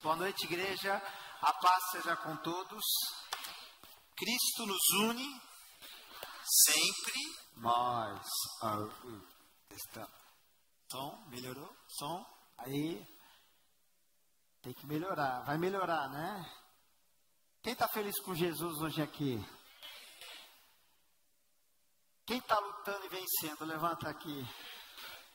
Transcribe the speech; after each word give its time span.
Boa 0.00 0.14
noite, 0.14 0.44
igreja. 0.44 0.94
A 1.40 1.52
paz 1.54 1.90
seja 1.90 2.14
com 2.18 2.36
todos. 2.36 2.84
Cristo 4.16 4.64
nos 4.64 4.90
une 5.00 5.40
sempre. 6.44 7.20
Mas 7.56 8.24
está. 9.72 10.08
Som, 10.88 11.26
melhorou? 11.26 11.76
Som. 11.88 12.24
Aí 12.58 13.04
tem 14.62 14.72
que 14.72 14.86
melhorar. 14.86 15.42
Vai 15.44 15.58
melhorar, 15.58 16.08
né? 16.10 16.48
Quem 17.60 17.72
está 17.72 17.88
feliz 17.88 18.20
com 18.20 18.36
Jesus 18.36 18.78
hoje 18.80 19.02
aqui? 19.02 19.44
Quem 22.24 22.38
está 22.38 22.56
lutando 22.56 23.04
e 23.04 23.08
vencendo? 23.08 23.64
Levanta 23.64 24.08
aqui. 24.08 24.46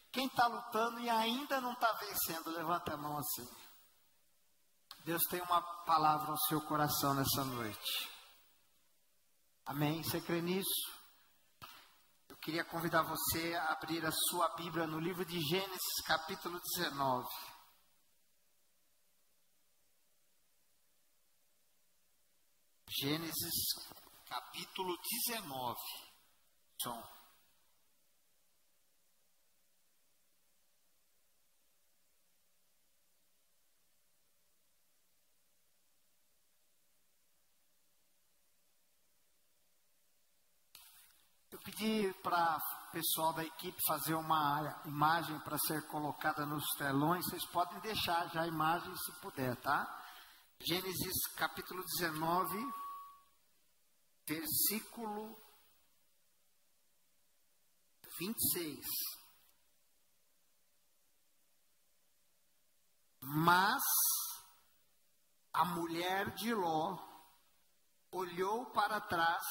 Quem 0.10 0.26
está 0.28 0.48
lutando 0.48 1.02
e 1.02 1.10
ainda 1.10 1.60
não 1.60 1.74
está 1.74 1.92
vencendo? 1.94 2.50
Levanta 2.52 2.94
a 2.94 2.98
mão 2.98 3.18
assim. 3.18 3.73
Deus 5.04 5.22
tem 5.30 5.42
uma 5.42 5.62
palavra 5.84 6.32
ao 6.32 6.38
seu 6.48 6.62
coração 6.62 7.14
nessa 7.14 7.44
noite. 7.44 8.10
Amém? 9.66 10.02
Você 10.02 10.22
crê 10.22 10.42
nisso? 10.42 10.92
Eu 12.30 12.38
queria 12.38 12.64
convidar 12.64 13.04
você 13.04 13.54
a 13.54 13.74
abrir 13.74 14.06
a 14.06 14.12
sua 14.12 14.48
Bíblia 14.56 14.88
no 14.88 15.00
livro 15.00 15.26
de 15.26 15.40
Gênesis, 15.42 16.02
capítulo 16.06 16.58
19. 16.78 17.28
Gênesis, 22.88 23.74
capítulo 24.26 24.98
19. 25.28 25.80
Som. 26.82 27.23
Pedi 41.64 42.14
para 42.22 42.58
o 42.58 42.92
pessoal 42.92 43.34
da 43.34 43.44
equipe 43.44 43.78
fazer 43.88 44.14
uma 44.16 44.82
imagem 44.86 45.40
para 45.40 45.58
ser 45.58 45.82
colocada 45.88 46.46
nos 46.46 46.66
telões. 46.78 47.26
Vocês 47.26 47.46
podem 47.48 47.80
deixar 47.80 48.30
já 48.32 48.42
a 48.42 48.48
imagem 48.48 48.94
se 48.98 49.12
puder, 49.22 49.56
tá? 49.58 49.88
Gênesis 50.60 51.26
capítulo 51.38 51.82
19, 52.00 52.58
versículo 54.28 55.38
26. 58.20 58.80
Mas 63.22 63.82
a 65.54 65.64
mulher 65.66 66.30
de 66.36 66.54
Ló 66.54 66.98
olhou 68.12 68.66
para 68.72 69.00
trás 69.00 69.44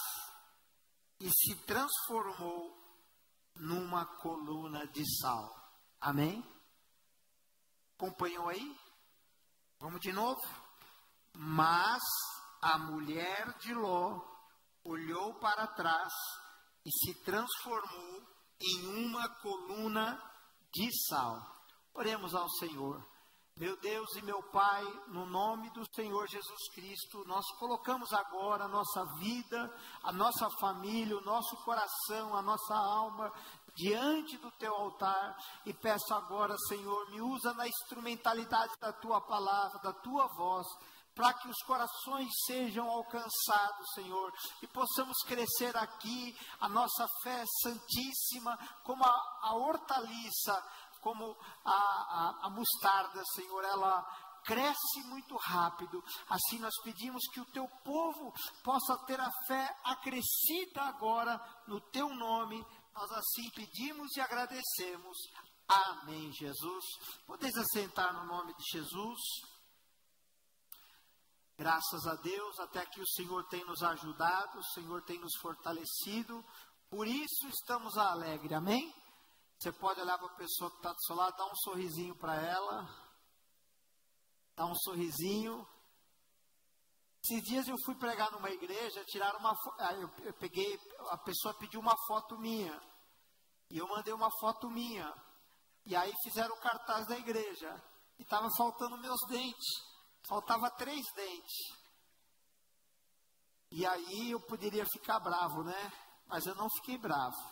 e 1.23 1.31
se 1.31 1.55
transformou 1.65 2.77
numa 3.55 4.05
coluna 4.05 4.87
de 4.89 5.05
sal. 5.21 5.49
Amém? 6.01 6.45
Acompanhou 7.95 8.49
aí? 8.49 8.77
Vamos 9.79 10.01
de 10.01 10.13
novo? 10.13 10.41
Mas 11.33 12.03
a 12.61 12.77
mulher 12.77 13.57
de 13.59 13.73
Ló 13.73 14.21
olhou 14.85 15.35
para 15.39 15.69
trás 15.69 16.13
e 16.85 16.91
se 16.91 17.23
transformou 17.23 18.27
em 18.61 19.07
uma 19.07 19.29
coluna 19.41 20.21
de 20.73 20.91
sal. 21.07 21.41
Oremos 21.95 22.35
ao 22.35 22.49
Senhor. 22.51 23.12
Meu 23.55 23.77
Deus 23.77 24.17
e 24.17 24.23
meu 24.23 24.43
Pai, 24.45 24.83
no 25.09 25.27
nome 25.27 25.69
do 25.71 25.85
Senhor 25.95 26.27
Jesus 26.27 26.71
Cristo, 26.75 27.23
nós 27.27 27.45
colocamos 27.59 28.11
agora 28.13 28.65
a 28.65 28.69
nossa 28.69 29.05
vida, 29.19 29.71
a 30.03 30.11
nossa 30.11 30.49
família, 30.59 31.17
o 31.19 31.25
nosso 31.25 31.55
coração, 31.59 32.35
a 32.35 32.41
nossa 32.41 32.75
alma 32.75 33.31
diante 33.75 34.39
do 34.39 34.51
teu 34.53 34.75
altar 34.75 35.37
e 35.67 35.73
peço 35.75 36.15
agora, 36.15 36.57
Senhor, 36.67 37.11
me 37.11 37.21
usa 37.21 37.53
na 37.53 37.69
instrumentalidade 37.69 38.73
da 38.81 38.93
tua 38.93 39.21
palavra, 39.21 39.79
da 39.81 39.93
tua 39.93 40.27
voz, 40.29 40.67
para 41.15 41.35
que 41.35 41.49
os 41.49 41.59
corações 41.67 42.31
sejam 42.47 42.89
alcançados, 42.89 43.87
Senhor, 43.95 44.33
e 44.63 44.67
possamos 44.69 45.17
crescer 45.27 45.77
aqui 45.77 46.35
a 46.59 46.69
nossa 46.69 47.07
fé 47.23 47.45
santíssima 47.63 48.57
como 48.83 49.05
a, 49.05 49.15
a 49.43 49.55
hortaliça 49.57 50.65
como 51.03 51.37
a, 51.65 51.73
a, 51.73 52.47
a 52.47 52.51
mostarda, 52.51 53.23
Senhor, 53.35 53.65
ela 53.65 54.03
cresce 54.45 55.03
muito 55.07 55.37
rápido. 55.37 56.03
Assim 56.29 56.59
nós 56.59 56.75
pedimos 56.83 57.23
que 57.33 57.41
o 57.41 57.53
teu 57.53 57.69
povo 57.85 58.33
possa 58.63 58.97
ter 59.07 59.21
a 59.21 59.31
fé 59.47 59.77
acrescida 59.85 60.83
agora 60.83 61.39
no 61.67 61.81
teu 61.91 62.09
nome. 62.09 62.65
Nós 62.95 63.11
assim 63.13 63.51
pedimos 63.51 64.17
e 64.17 64.21
agradecemos. 64.21 65.17
Amém, 65.69 66.33
Jesus. 66.33 66.85
Podeis 67.27 67.55
assentar 67.57 68.13
no 68.15 68.27
nome 68.27 68.55
de 68.55 68.79
Jesus. 68.79 69.21
Graças 71.57 72.07
a 72.07 72.15
Deus, 72.17 72.59
até 72.61 72.85
que 72.87 73.01
o 73.01 73.07
Senhor 73.07 73.47
tem 73.49 73.65
nos 73.65 73.83
ajudado, 73.83 74.59
o 74.59 74.65
Senhor 74.75 75.03
tem 75.05 75.19
nos 75.21 75.37
fortalecido. 75.41 76.45
Por 76.91 77.07
isso 77.07 77.47
estamos 77.49 77.97
alegres. 77.97 78.53
Amém? 78.53 79.02
Você 79.63 79.71
pode 79.71 80.01
olhar 80.01 80.19
para 80.19 80.27
a 80.27 80.35
pessoa 80.35 80.69
que 80.73 80.79
está 80.79 80.93
do 80.93 81.01
seu 81.03 81.15
lado, 81.15 81.37
dar 81.37 81.47
um 81.47 81.55
sorrisinho 81.55 82.17
para 82.17 82.35
ela. 82.35 82.85
Dar 84.57 84.67
um 84.67 84.75
sorrisinho. 84.75 85.65
Esses 87.23 87.45
dias 87.45 87.69
eu 87.69 87.77
fui 87.85 87.95
pregar 87.95 88.33
numa 88.33 88.51
igreja, 88.51 89.05
tiraram 89.05 89.39
uma 89.39 89.57
eu, 90.01 90.11
eu 90.25 90.35
peguei, 90.35 90.77
a 91.11 91.19
pessoa 91.19 91.55
pediu 91.55 91.79
uma 91.79 91.95
foto 92.09 92.37
minha. 92.41 92.77
E 93.71 93.79
eu 93.79 93.87
mandei 93.87 94.13
uma 94.13 94.33
foto 94.41 94.69
minha. 94.69 95.15
E 95.87 95.95
aí 95.95 96.13
fizeram 96.25 96.57
o 96.57 96.61
cartaz 96.61 97.07
da 97.07 97.17
igreja. 97.17 97.81
E 98.19 98.25
estava 98.25 98.49
faltando 98.59 98.99
meus 98.99 99.21
dentes. 99.29 99.69
Faltava 100.29 100.73
três 100.73 101.07
dentes. 101.15 101.55
E 103.71 103.87
aí 103.87 104.33
eu 104.33 104.41
poderia 104.41 104.85
ficar 104.87 105.21
bravo, 105.21 105.63
né? 105.63 105.93
Mas 106.27 106.47
eu 106.47 106.55
não 106.57 106.69
fiquei 106.69 106.99
bravo 106.99 107.52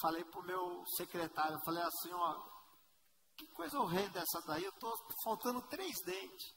falei 0.00 0.24
para 0.24 0.40
o 0.40 0.44
meu 0.44 0.84
secretário, 0.96 1.58
falei 1.64 1.82
assim, 1.82 2.12
ó, 2.12 2.54
que 3.36 3.46
coisa 3.48 3.78
horrenda 3.78 4.20
essa 4.20 4.40
daí, 4.46 4.64
eu 4.64 4.70
estou 4.70 4.92
faltando 5.24 5.60
três 5.68 5.94
dentes. 6.04 6.54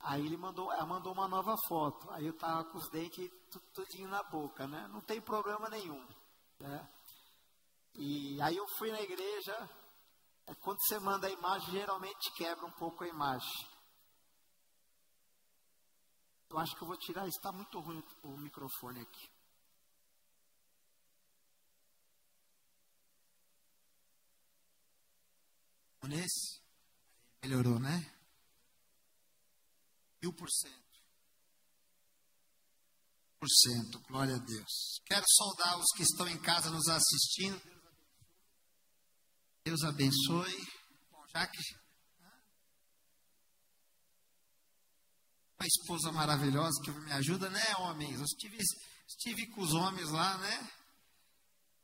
Aí 0.00 0.24
ele 0.24 0.36
mandou, 0.36 0.72
ela 0.72 0.86
mandou 0.86 1.12
uma 1.12 1.26
nova 1.26 1.56
foto. 1.66 2.10
Aí 2.10 2.24
eu 2.24 2.32
estava 2.32 2.64
com 2.64 2.78
os 2.78 2.88
dentes 2.90 3.28
tudinho 3.74 4.08
na 4.08 4.22
boca, 4.22 4.66
né? 4.66 4.88
Não 4.92 5.00
tem 5.00 5.20
problema 5.20 5.68
nenhum. 5.68 6.06
Né? 6.60 6.88
E 7.94 8.40
aí 8.40 8.56
eu 8.56 8.66
fui 8.78 8.92
na 8.92 9.00
igreja. 9.00 9.70
É, 10.46 10.54
quando 10.54 10.78
você 10.80 10.98
manda 11.00 11.26
a 11.26 11.30
imagem, 11.30 11.72
geralmente 11.72 12.32
quebra 12.36 12.64
um 12.64 12.72
pouco 12.72 13.04
a 13.04 13.08
imagem. 13.08 13.68
Eu 16.48 16.58
acho 16.58 16.74
que 16.76 16.82
eu 16.82 16.88
vou 16.88 16.96
tirar, 16.96 17.26
está 17.26 17.52
muito 17.52 17.78
ruim 17.80 18.02
o 18.22 18.36
microfone 18.38 19.00
aqui. 19.00 19.37
Nesse? 26.06 26.60
Melhorou, 27.42 27.78
né? 27.78 28.14
Mil 30.22 30.32
por 30.32 30.48
cento. 30.50 30.88
Por 33.40 33.48
cento, 33.48 34.00
glória 34.00 34.34
a 34.34 34.38
Deus. 34.38 35.00
Quero 35.06 35.24
saudar 35.28 35.78
os 35.78 35.86
que 35.96 36.02
estão 36.02 36.28
em 36.28 36.40
casa 36.40 36.70
nos 36.70 36.88
assistindo. 36.88 37.60
Deus 39.64 39.82
abençoe. 39.82 40.66
Bom, 41.10 41.24
já 41.28 41.46
que 41.46 41.58
uma 45.58 45.66
esposa 45.66 46.12
maravilhosa 46.12 46.80
que 46.84 46.90
me 46.90 47.12
ajuda, 47.12 47.50
né, 47.50 47.76
homens? 47.78 48.18
Eu 48.18 48.24
estive, 48.24 48.58
estive 49.08 49.46
com 49.48 49.60
os 49.60 49.72
homens 49.72 50.08
lá, 50.10 50.38
né? 50.38 50.72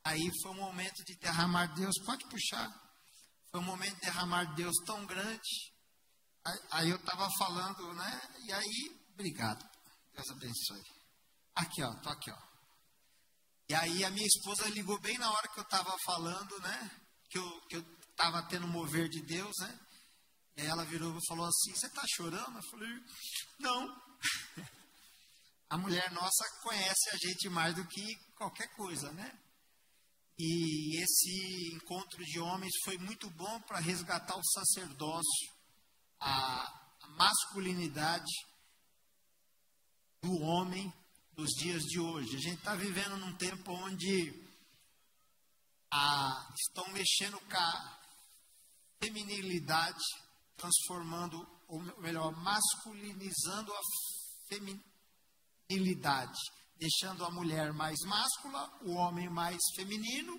Aí 0.04 0.30
foi 0.42 0.52
um 0.52 0.60
momento 0.60 1.04
de 1.04 1.16
derramar 1.16 1.74
Deus. 1.74 1.94
Pode 2.04 2.24
puxar. 2.28 2.83
Foi 3.54 3.60
um 3.60 3.66
momento 3.66 3.94
de 3.94 4.00
derramar 4.00 4.46
de 4.46 4.56
Deus 4.56 4.74
tão 4.84 5.06
grande. 5.06 5.72
Aí, 6.44 6.60
aí 6.72 6.90
eu 6.90 6.96
estava 6.96 7.28
falando, 7.38 7.94
né? 7.94 8.20
E 8.48 8.52
aí, 8.52 9.06
obrigado. 9.12 9.64
Deus 10.12 10.28
abençoe. 10.28 10.82
Aqui, 11.54 11.80
ó, 11.84 11.94
tô 12.02 12.08
aqui, 12.08 12.32
ó. 12.32 12.38
E 13.68 13.74
aí 13.76 14.04
a 14.04 14.10
minha 14.10 14.26
esposa 14.26 14.68
ligou 14.70 15.00
bem 15.00 15.16
na 15.18 15.30
hora 15.30 15.46
que 15.46 15.60
eu 15.60 15.62
estava 15.62 15.96
falando, 16.04 16.58
né? 16.62 16.90
Que 17.30 17.38
eu, 17.38 17.60
que 17.68 17.76
eu 17.76 17.86
estava 18.10 18.42
tendo 18.48 18.66
mover 18.66 19.08
de 19.08 19.22
Deus, 19.22 19.54
né? 19.60 19.80
E 20.56 20.62
aí 20.62 20.66
ela 20.66 20.84
virou 20.84 21.16
e 21.16 21.26
falou 21.28 21.46
assim, 21.46 21.76
você 21.76 21.86
está 21.86 22.02
chorando? 22.08 22.58
Eu 22.58 22.70
falei, 22.72 23.04
não. 23.60 24.02
a 25.70 25.78
mulher 25.78 26.10
nossa 26.10 26.44
conhece 26.60 27.08
a 27.12 27.16
gente 27.18 27.48
mais 27.50 27.72
do 27.76 27.86
que 27.86 28.16
qualquer 28.34 28.66
coisa, 28.74 29.12
né? 29.12 29.43
E 30.38 31.00
esse 31.00 31.74
encontro 31.74 32.24
de 32.24 32.40
homens 32.40 32.72
foi 32.84 32.98
muito 32.98 33.30
bom 33.30 33.60
para 33.62 33.78
resgatar 33.78 34.36
o 34.36 34.44
sacerdócio. 34.44 35.54
a, 36.20 36.80
masculinidade 37.16 38.32
do 40.22 40.40
homem 40.40 40.92
dos 41.32 41.50
dias 41.50 41.82
de 41.82 42.00
hoje. 42.00 42.36
A 42.36 42.40
gente 42.40 42.58
está 42.58 42.74
vivendo 42.74 43.16
num 43.16 43.36
tempo 43.36 43.72
onde 43.72 44.32
a, 45.90 46.52
estão 46.54 46.88
mexendo 46.92 47.38
com 47.40 47.56
a 47.56 48.00
feminilidade, 49.02 50.04
transformando, 50.56 51.46
ou 51.68 51.80
melhor, 52.00 52.32
masculinizando 52.32 53.72
a 53.72 53.80
feminilidade, 54.48 56.40
deixando 56.76 57.24
a 57.24 57.30
mulher 57.30 57.72
mais 57.72 57.98
máscula, 58.06 58.68
o 58.82 58.92
homem 58.92 59.28
mais 59.28 59.58
feminino, 59.76 60.34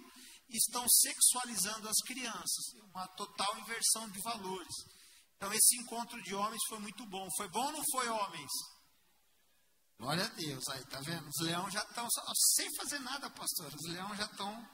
estão 0.50 0.86
sexualizando 0.88 1.90
as 1.90 1.98
crianças, 2.06 2.66
uma 2.90 3.08
total 3.10 3.58
inversão 3.60 4.10
de 4.10 4.22
valores. 4.22 4.76
Então 5.36 5.52
esse 5.54 5.78
encontro 5.78 6.22
de 6.24 6.34
homens 6.34 6.62
foi 6.70 6.80
muito 6.80 7.06
bom. 7.08 7.28
Foi 7.38 7.50
bom 7.50 7.66
ou 7.66 7.72
não 7.72 7.84
foi, 7.92 8.08
homens? 8.08 8.52
Glória 9.98 10.26
a 10.26 10.30
Deus, 10.30 10.68
aí 10.70 10.86
tá 10.86 11.00
vendo? 11.02 11.28
Os 11.28 11.46
leões 11.46 11.74
já 11.74 11.82
estão, 11.82 12.08
sem 12.56 12.68
fazer 12.76 13.00
nada, 13.00 13.30
pastor, 13.30 13.74
os 13.74 13.92
leões 13.92 14.18
já 14.18 14.26
estão, 14.26 14.70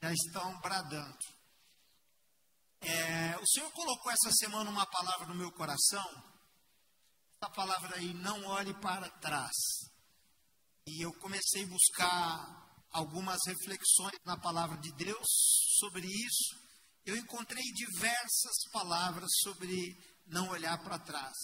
já 0.00 0.12
estão 0.12 0.60
bradando. 0.60 1.18
É, 2.80 3.36
o 3.38 3.46
Senhor 3.48 3.70
colocou 3.72 4.12
essa 4.12 4.30
semana 4.32 4.70
uma 4.70 4.86
palavra 4.86 5.26
no 5.26 5.34
meu 5.34 5.50
coração, 5.52 6.08
essa 7.40 7.50
palavra 7.52 7.96
aí, 7.96 8.14
não 8.14 8.44
olhe 8.44 8.72
para 8.74 9.10
trás. 9.18 9.52
E 10.86 11.04
eu 11.04 11.12
comecei 11.14 11.64
a 11.64 11.68
buscar 11.68 12.86
algumas 12.90 13.38
reflexões 13.46 14.18
na 14.24 14.38
palavra 14.38 14.78
de 14.78 14.92
Deus 14.92 15.26
sobre 15.78 16.06
isso. 16.06 16.54
Eu 17.04 17.16
encontrei 17.16 17.64
diversas 17.72 18.70
palavras 18.72 19.30
sobre 19.42 19.96
não 20.26 20.48
olhar 20.48 20.78
para 20.82 20.98
trás. 20.98 21.36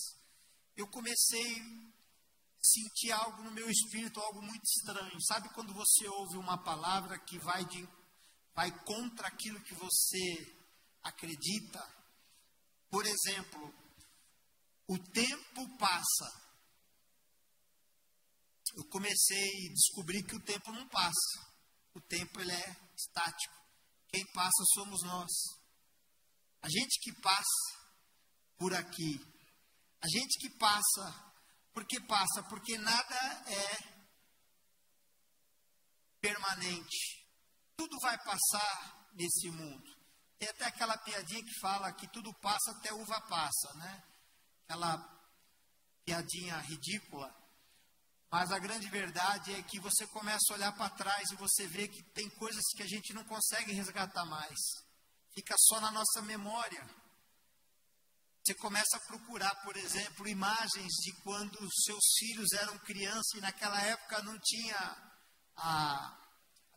Eu 0.76 0.88
comecei 0.88 1.60
senti 2.62 3.10
algo 3.10 3.42
no 3.42 3.50
meu 3.50 3.68
espírito, 3.68 4.20
algo 4.20 4.40
muito 4.40 4.64
estranho. 4.64 5.20
Sabe 5.22 5.48
quando 5.52 5.74
você 5.74 6.06
ouve 6.08 6.36
uma 6.36 6.62
palavra 6.62 7.18
que 7.18 7.38
vai, 7.38 7.64
de, 7.64 7.88
vai 8.54 8.70
contra 8.84 9.26
aquilo 9.26 9.60
que 9.62 9.74
você 9.74 10.56
acredita? 11.02 11.84
Por 12.88 13.04
exemplo, 13.04 13.74
o 14.86 14.98
tempo 14.98 15.78
passa. 15.78 16.41
Eu 18.74 18.84
comecei 18.88 19.66
a 19.68 19.72
descobrir 19.72 20.22
que 20.24 20.36
o 20.36 20.42
tempo 20.42 20.72
não 20.72 20.86
passa. 20.88 21.52
O 21.94 22.00
tempo 22.00 22.40
ele 22.40 22.52
é 22.52 22.76
estático. 22.96 23.54
Quem 24.08 24.24
passa 24.32 24.64
somos 24.74 25.02
nós. 25.02 25.30
A 26.62 26.68
gente 26.68 27.00
que 27.00 27.12
passa 27.20 27.92
por 28.56 28.74
aqui. 28.74 29.20
A 30.00 30.08
gente 30.08 30.38
que 30.38 30.50
passa 30.58 31.32
por 31.72 31.86
que 31.86 32.00
passa? 32.02 32.42
Porque 32.48 32.76
nada 32.78 33.16
é 33.46 33.92
permanente. 36.20 37.26
Tudo 37.76 37.98
vai 38.00 38.16
passar 38.18 39.08
nesse 39.14 39.50
mundo. 39.50 39.90
Tem 40.38 40.48
até 40.48 40.66
aquela 40.66 40.98
piadinha 40.98 41.42
que 41.42 41.60
fala 41.60 41.92
que 41.92 42.06
tudo 42.08 42.32
passa 42.34 42.72
até 42.72 42.92
uva 42.92 43.20
passa, 43.22 43.72
né? 43.74 44.04
Aquela 44.64 44.98
piadinha 46.04 46.58
ridícula. 46.58 47.34
Mas 48.32 48.50
a 48.50 48.58
grande 48.58 48.88
verdade 48.88 49.52
é 49.52 49.62
que 49.62 49.78
você 49.78 50.06
começa 50.06 50.40
a 50.48 50.54
olhar 50.54 50.72
para 50.72 50.88
trás 50.88 51.30
e 51.30 51.36
você 51.36 51.66
vê 51.66 51.86
que 51.86 52.02
tem 52.14 52.30
coisas 52.30 52.62
que 52.74 52.82
a 52.82 52.86
gente 52.86 53.12
não 53.12 53.22
consegue 53.24 53.74
resgatar 53.74 54.24
mais. 54.24 54.58
Fica 55.34 55.54
só 55.58 55.78
na 55.82 55.90
nossa 55.90 56.22
memória. 56.22 56.82
Você 58.42 58.54
começa 58.54 58.96
a 58.96 59.00
procurar, 59.00 59.54
por 59.56 59.76
exemplo, 59.76 60.26
imagens 60.26 60.92
de 61.04 61.12
quando 61.22 61.58
seus 61.84 62.04
filhos 62.18 62.52
eram 62.54 62.78
crianças 62.78 63.34
e 63.34 63.40
naquela 63.42 63.78
época 63.82 64.22
não 64.22 64.38
tinha 64.38 65.12
a 65.54 66.18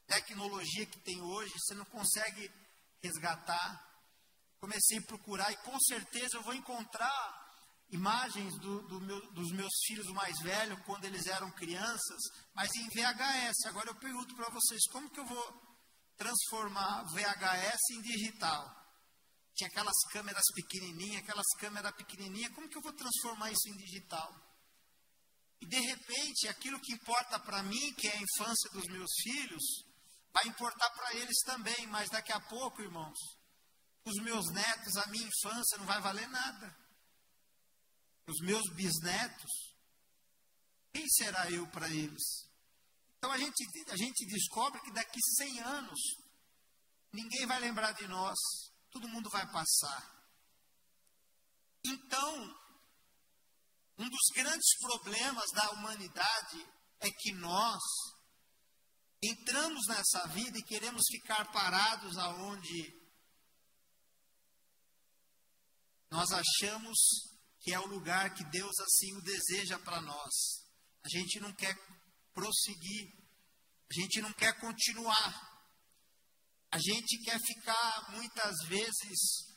tecnologia 0.08 0.86
que 0.86 1.00
tem 1.00 1.22
hoje, 1.22 1.54
você 1.58 1.74
não 1.74 1.86
consegue 1.86 2.52
resgatar. 3.02 3.82
Comecei 4.60 4.98
a 4.98 5.04
procurar 5.04 5.54
e 5.54 5.58
com 5.58 5.80
certeza 5.80 6.36
eu 6.36 6.44
vou 6.44 6.54
encontrar 6.54 7.45
imagens 7.90 8.58
do, 8.60 8.82
do 8.88 9.02
meu, 9.02 9.32
dos 9.34 9.52
meus 9.52 9.74
filhos 9.86 10.08
mais 10.08 10.36
velhos 10.42 10.80
quando 10.86 11.06
eles 11.06 11.26
eram 11.28 11.52
crianças, 11.52 12.20
mas 12.54 12.70
em 12.76 12.88
VHS. 12.90 13.66
Agora 13.68 13.90
eu 13.90 13.96
pergunto 13.96 14.36
para 14.36 14.50
vocês, 14.50 14.82
como 14.92 15.10
que 15.10 15.20
eu 15.20 15.26
vou 15.26 15.62
transformar 16.18 17.04
VHS 17.04 17.82
em 17.92 18.02
digital? 18.02 18.86
Tinha 19.56 19.70
aquelas 19.70 19.96
câmeras 20.12 20.44
pequenininhas, 20.54 21.24
aquelas 21.24 21.48
câmeras 21.60 21.96
pequenininhas, 21.96 22.54
como 22.54 22.68
que 22.68 22.78
eu 22.78 22.82
vou 22.82 22.94
transformar 22.94 23.52
isso 23.52 23.70
em 23.70 23.78
digital? 23.78 24.34
E 25.62 25.66
de 25.66 25.80
repente, 25.80 26.48
aquilo 26.48 26.80
que 26.80 26.94
importa 26.94 27.40
para 27.40 27.64
mim, 27.64 27.94
que 27.94 28.08
é 28.08 28.12
a 28.12 28.22
infância 28.22 28.70
dos 28.74 28.86
meus 28.88 29.10
filhos, 29.24 29.64
vai 30.34 30.48
importar 30.48 30.90
para 30.90 31.16
eles 31.16 31.38
também, 31.46 31.88
mas 31.88 32.10
daqui 32.10 32.34
a 32.34 32.40
pouco, 32.42 32.82
irmãos, 32.82 33.18
os 34.04 34.22
meus 34.22 34.46
netos, 34.52 34.98
a 34.98 35.08
minha 35.08 35.28
infância 35.28 35.78
não 35.78 35.86
vai 35.86 36.02
valer 36.02 36.28
nada. 36.28 36.85
Os 38.28 38.40
meus 38.42 38.64
bisnetos, 38.74 39.52
quem 40.94 41.08
será 41.10 41.50
eu 41.52 41.68
para 41.68 41.90
eles? 41.90 42.50
Então 43.18 43.32
a 43.32 43.38
gente, 43.38 43.64
a 43.90 43.98
gente 43.98 44.26
descobre 44.26 44.82
que 44.82 44.92
daqui 44.92 45.20
100 45.38 45.60
anos, 45.62 46.00
ninguém 47.12 47.46
vai 47.46 47.60
lembrar 47.60 47.92
de 47.94 48.08
nós 48.08 48.38
todo 48.96 49.10
mundo 49.10 49.30
vai 49.30 49.46
passar. 49.52 50.16
Então, 51.84 52.58
um 53.98 54.10
dos 54.10 54.28
grandes 54.34 54.78
problemas 54.80 55.52
da 55.52 55.72
humanidade 55.72 56.66
é 57.02 57.12
que 57.12 57.34
nós 57.34 57.82
entramos 59.22 59.86
nessa 59.88 60.28
vida 60.28 60.58
e 60.58 60.64
queremos 60.64 61.04
ficar 61.12 61.52
parados 61.52 62.18
aonde 62.18 63.02
nós 66.10 66.30
achamos 66.32 66.98
que 67.66 67.74
é 67.74 67.80
o 67.80 67.88
lugar 67.88 68.32
que 68.36 68.44
Deus 68.52 68.80
assim 68.80 69.18
o 69.18 69.22
deseja 69.24 69.80
para 69.80 70.00
nós. 70.00 70.34
A 71.04 71.10
gente 71.10 71.40
não 71.40 71.52
quer 71.52 71.76
prosseguir, 72.32 73.12
a 73.90 73.94
gente 74.00 74.22
não 74.22 74.32
quer 74.34 74.54
continuar. 74.60 75.34
A 76.72 76.78
gente 76.78 77.24
quer 77.24 77.40
ficar 77.40 78.12
muitas 78.12 78.54
vezes 78.68 79.48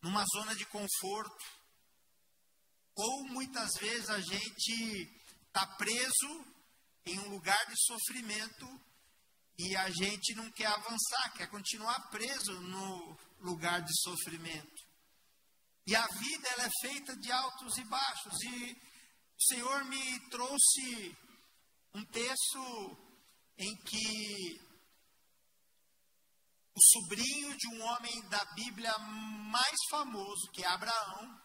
numa 0.00 0.24
zona 0.34 0.56
de 0.56 0.64
conforto, 0.64 1.44
ou 2.94 3.24
muitas 3.28 3.74
vezes 3.74 4.08
a 4.08 4.20
gente 4.20 5.22
está 5.46 5.66
preso 5.76 6.46
em 7.04 7.18
um 7.18 7.28
lugar 7.28 7.66
de 7.66 7.74
sofrimento 7.84 8.66
e 9.58 9.76
a 9.76 9.90
gente 9.90 10.34
não 10.36 10.50
quer 10.52 10.68
avançar, 10.68 11.34
quer 11.36 11.48
continuar 11.48 12.08
preso 12.08 12.58
no 12.62 13.18
lugar 13.40 13.82
de 13.82 13.92
sofrimento. 14.00 14.81
E 15.86 15.96
a 15.96 16.06
vida 16.06 16.48
ela 16.48 16.64
é 16.64 16.70
feita 16.80 17.16
de 17.16 17.32
altos 17.32 17.76
e 17.78 17.84
baixos. 17.84 18.40
E 18.42 18.72
o 18.72 19.42
Senhor 19.42 19.84
me 19.84 20.30
trouxe 20.30 21.16
um 21.94 22.04
texto 22.04 22.96
em 23.58 23.76
que 23.84 24.60
o 26.74 26.80
sobrinho 26.80 27.56
de 27.56 27.68
um 27.68 27.82
homem 27.82 28.28
da 28.28 28.44
Bíblia 28.54 28.96
mais 28.98 29.76
famoso, 29.90 30.50
que 30.52 30.64
é 30.64 30.68
Abraão. 30.68 31.40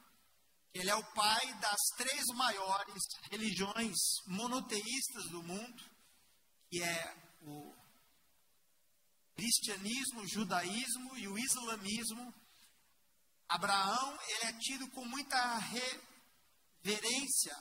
Ele 0.74 0.90
é 0.90 0.96
o 0.96 1.14
pai 1.14 1.54
das 1.60 1.80
três 1.98 2.24
maiores 2.36 3.04
religiões 3.32 3.96
monoteístas 4.28 5.30
do 5.32 5.42
mundo, 5.44 5.84
que 6.70 6.84
é 6.84 7.16
o 7.42 7.76
cristianismo, 9.36 10.22
o 10.22 10.28
judaísmo 10.28 11.18
e 11.18 11.28
o 11.28 11.38
islamismo. 11.38 12.34
Abraão, 13.50 14.20
ele 14.28 14.46
é 14.46 14.54
tido 14.60 14.90
com 14.92 15.06
muita 15.06 15.58
reverência. 16.84 17.56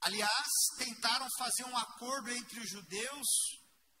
Aliás, 0.00 0.48
tentaram 0.78 1.26
fazer 1.38 1.64
um 1.64 1.76
acordo 1.76 2.30
entre 2.30 2.60
os 2.60 2.70
judeus 2.70 3.26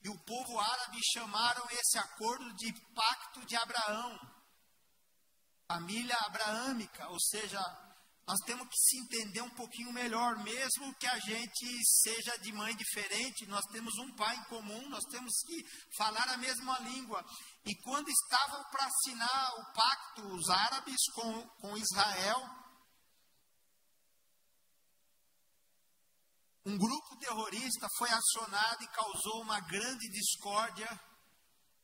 e 0.02 0.08
o 0.08 0.18
povo 0.24 0.60
árabe 0.60 0.98
chamaram 1.12 1.66
esse 1.70 1.98
acordo 1.98 2.54
de 2.54 2.72
Pacto 2.94 3.44
de 3.46 3.56
Abraão, 3.56 4.16
família 5.66 6.16
abraâmica, 6.26 7.08
ou 7.08 7.18
seja, 7.18 7.58
nós 8.26 8.38
temos 8.44 8.68
que 8.68 8.76
se 8.76 8.98
entender 8.98 9.40
um 9.40 9.50
pouquinho 9.50 9.92
melhor, 9.92 10.36
mesmo 10.42 10.94
que 10.96 11.06
a 11.06 11.18
gente 11.20 11.66
seja 11.84 12.36
de 12.38 12.52
mãe 12.52 12.74
diferente, 12.76 13.46
nós 13.46 13.64
temos 13.72 13.96
um 13.98 14.12
pai 14.16 14.36
em 14.36 14.44
comum, 14.44 14.88
nós 14.88 15.04
temos 15.10 15.32
que 15.46 15.64
falar 15.96 16.28
a 16.30 16.36
mesma 16.36 16.78
língua. 16.80 17.24
E 17.66 17.74
quando 17.82 18.08
estavam 18.08 18.62
para 18.70 18.86
assinar 18.86 19.54
o 19.58 19.72
pacto, 19.72 20.26
os 20.34 20.48
árabes 20.48 21.00
com, 21.14 21.48
com 21.60 21.76
Israel, 21.76 22.66
Um 26.68 26.76
grupo 26.76 27.16
terrorista 27.20 27.86
foi 27.96 28.10
acionado 28.10 28.82
e 28.82 28.88
causou 28.88 29.40
uma 29.40 29.60
grande 29.60 30.08
discórdia. 30.08 30.88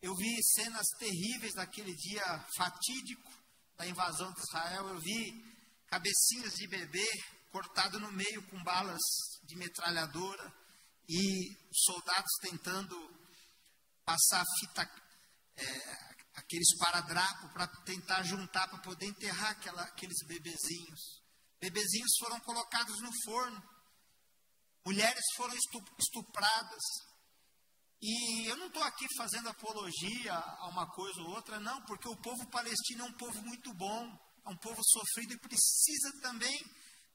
Eu 0.02 0.12
vi 0.16 0.42
cenas 0.42 0.88
terríveis 0.98 1.54
daquele 1.54 1.94
dia 1.94 2.24
fatídico, 2.56 3.30
da 3.76 3.86
invasão 3.86 4.32
de 4.32 4.40
Israel, 4.40 4.88
eu 4.88 4.98
vi 4.98 5.40
cabecinhas 5.86 6.54
de 6.54 6.66
bebê 6.66 7.08
cortado 7.52 8.00
no 8.00 8.10
meio 8.10 8.42
com 8.48 8.60
balas 8.64 9.00
de 9.44 9.54
metralhadora 9.54 10.52
e 11.08 11.56
soldados 11.72 12.32
tentando 12.40 12.96
passar 14.04 14.44
fita, 14.58 14.84
é, 15.56 16.12
aqueles 16.34 16.76
paradrapos 16.78 17.52
para 17.52 17.66
tentar 17.84 18.22
juntar 18.22 18.68
para 18.68 18.78
poder 18.80 19.06
enterrar 19.06 19.50
aquela, 19.50 19.82
aqueles 19.82 20.18
bebezinhos. 20.26 21.22
Bebezinhos 21.60 22.12
foram 22.18 22.40
colocados 22.40 23.00
no 23.00 23.10
forno, 23.24 23.62
mulheres 24.84 25.24
foram 25.36 25.54
estupradas. 25.98 26.82
E 28.00 28.46
eu 28.46 28.56
não 28.56 28.66
estou 28.66 28.82
aqui 28.82 29.06
fazendo 29.16 29.48
apologia 29.48 30.34
a 30.34 30.68
uma 30.68 30.90
coisa 30.90 31.20
ou 31.20 31.30
outra, 31.30 31.60
não, 31.60 31.80
porque 31.84 32.08
o 32.08 32.16
povo 32.16 32.50
palestino 32.50 33.04
é 33.04 33.08
um 33.08 33.12
povo 33.12 33.40
muito 33.42 33.72
bom, 33.74 34.18
é 34.44 34.50
um 34.50 34.56
povo 34.56 34.82
sofrido 34.82 35.34
e 35.34 35.38
precisa 35.38 36.20
também 36.20 36.58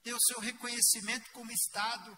ter 0.02 0.14
o 0.14 0.20
seu 0.20 0.40
reconhecimento 0.40 1.30
como 1.32 1.52
Estado. 1.52 2.16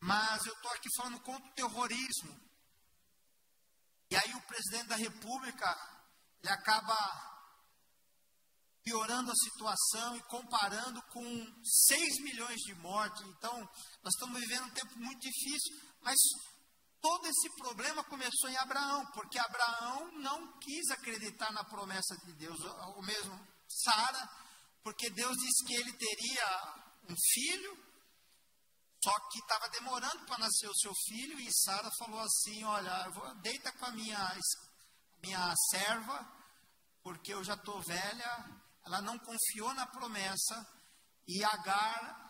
Mas 0.00 0.46
eu 0.46 0.54
estou 0.54 0.70
aqui 0.72 0.88
falando 0.96 1.20
contra 1.20 1.50
o 1.50 1.54
terrorismo. 1.54 2.40
E 4.14 4.16
aí 4.16 4.32
o 4.32 4.42
presidente 4.42 4.86
da 4.86 4.94
República, 4.94 5.76
ele 6.40 6.52
acaba 6.52 6.94
piorando 8.84 9.32
a 9.32 9.34
situação 9.34 10.16
e 10.16 10.22
comparando 10.28 11.02
com 11.10 11.62
6 11.88 12.20
milhões 12.20 12.60
de 12.60 12.76
mortes. 12.76 13.22
Então, 13.22 13.58
nós 14.04 14.14
estamos 14.14 14.38
vivendo 14.38 14.66
um 14.66 14.70
tempo 14.70 14.96
muito 15.00 15.18
difícil, 15.18 15.74
mas 16.00 16.16
todo 17.00 17.26
esse 17.26 17.50
problema 17.56 18.04
começou 18.04 18.48
em 18.48 18.56
Abraão, 18.56 19.04
porque 19.14 19.36
Abraão 19.36 20.12
não 20.20 20.60
quis 20.60 20.90
acreditar 20.92 21.52
na 21.52 21.64
promessa 21.64 22.16
de 22.24 22.34
Deus, 22.34 22.60
o 22.96 23.02
mesmo 23.02 23.36
Sara, 23.66 24.30
porque 24.84 25.10
Deus 25.10 25.36
disse 25.38 25.64
que 25.66 25.74
ele 25.74 25.92
teria 25.92 26.84
um 27.08 27.16
filho, 27.32 27.76
só 29.04 29.12
que 29.30 29.38
estava 29.38 29.68
demorando 29.68 30.24
para 30.24 30.38
nascer 30.38 30.68
o 30.68 30.76
seu 30.76 30.92
filho, 31.06 31.38
e 31.38 31.48
Sara 31.52 31.90
falou 31.98 32.20
assim: 32.20 32.64
Olha, 32.64 33.10
deita 33.42 33.70
com 33.72 33.84
a 33.84 33.90
minha, 33.90 34.38
minha 35.22 35.54
serva, 35.70 36.26
porque 37.02 37.34
eu 37.34 37.44
já 37.44 37.54
estou 37.54 37.82
velha. 37.82 38.62
Ela 38.86 39.02
não 39.02 39.18
confiou 39.18 39.72
na 39.74 39.86
promessa, 39.86 40.66
e 41.28 41.44
Agar 41.44 42.24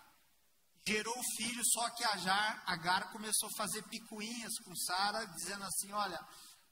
gerou 0.86 1.18
o 1.18 1.36
filho, 1.36 1.62
só 1.72 1.88
que 1.90 2.04
Agar, 2.04 2.62
Agar 2.66 3.12
começou 3.12 3.48
a 3.48 3.56
fazer 3.56 3.82
picuinhas 3.84 4.52
com 4.64 4.74
Sara, 4.74 5.24
dizendo 5.26 5.64
assim: 5.64 5.92
Olha, 5.92 6.20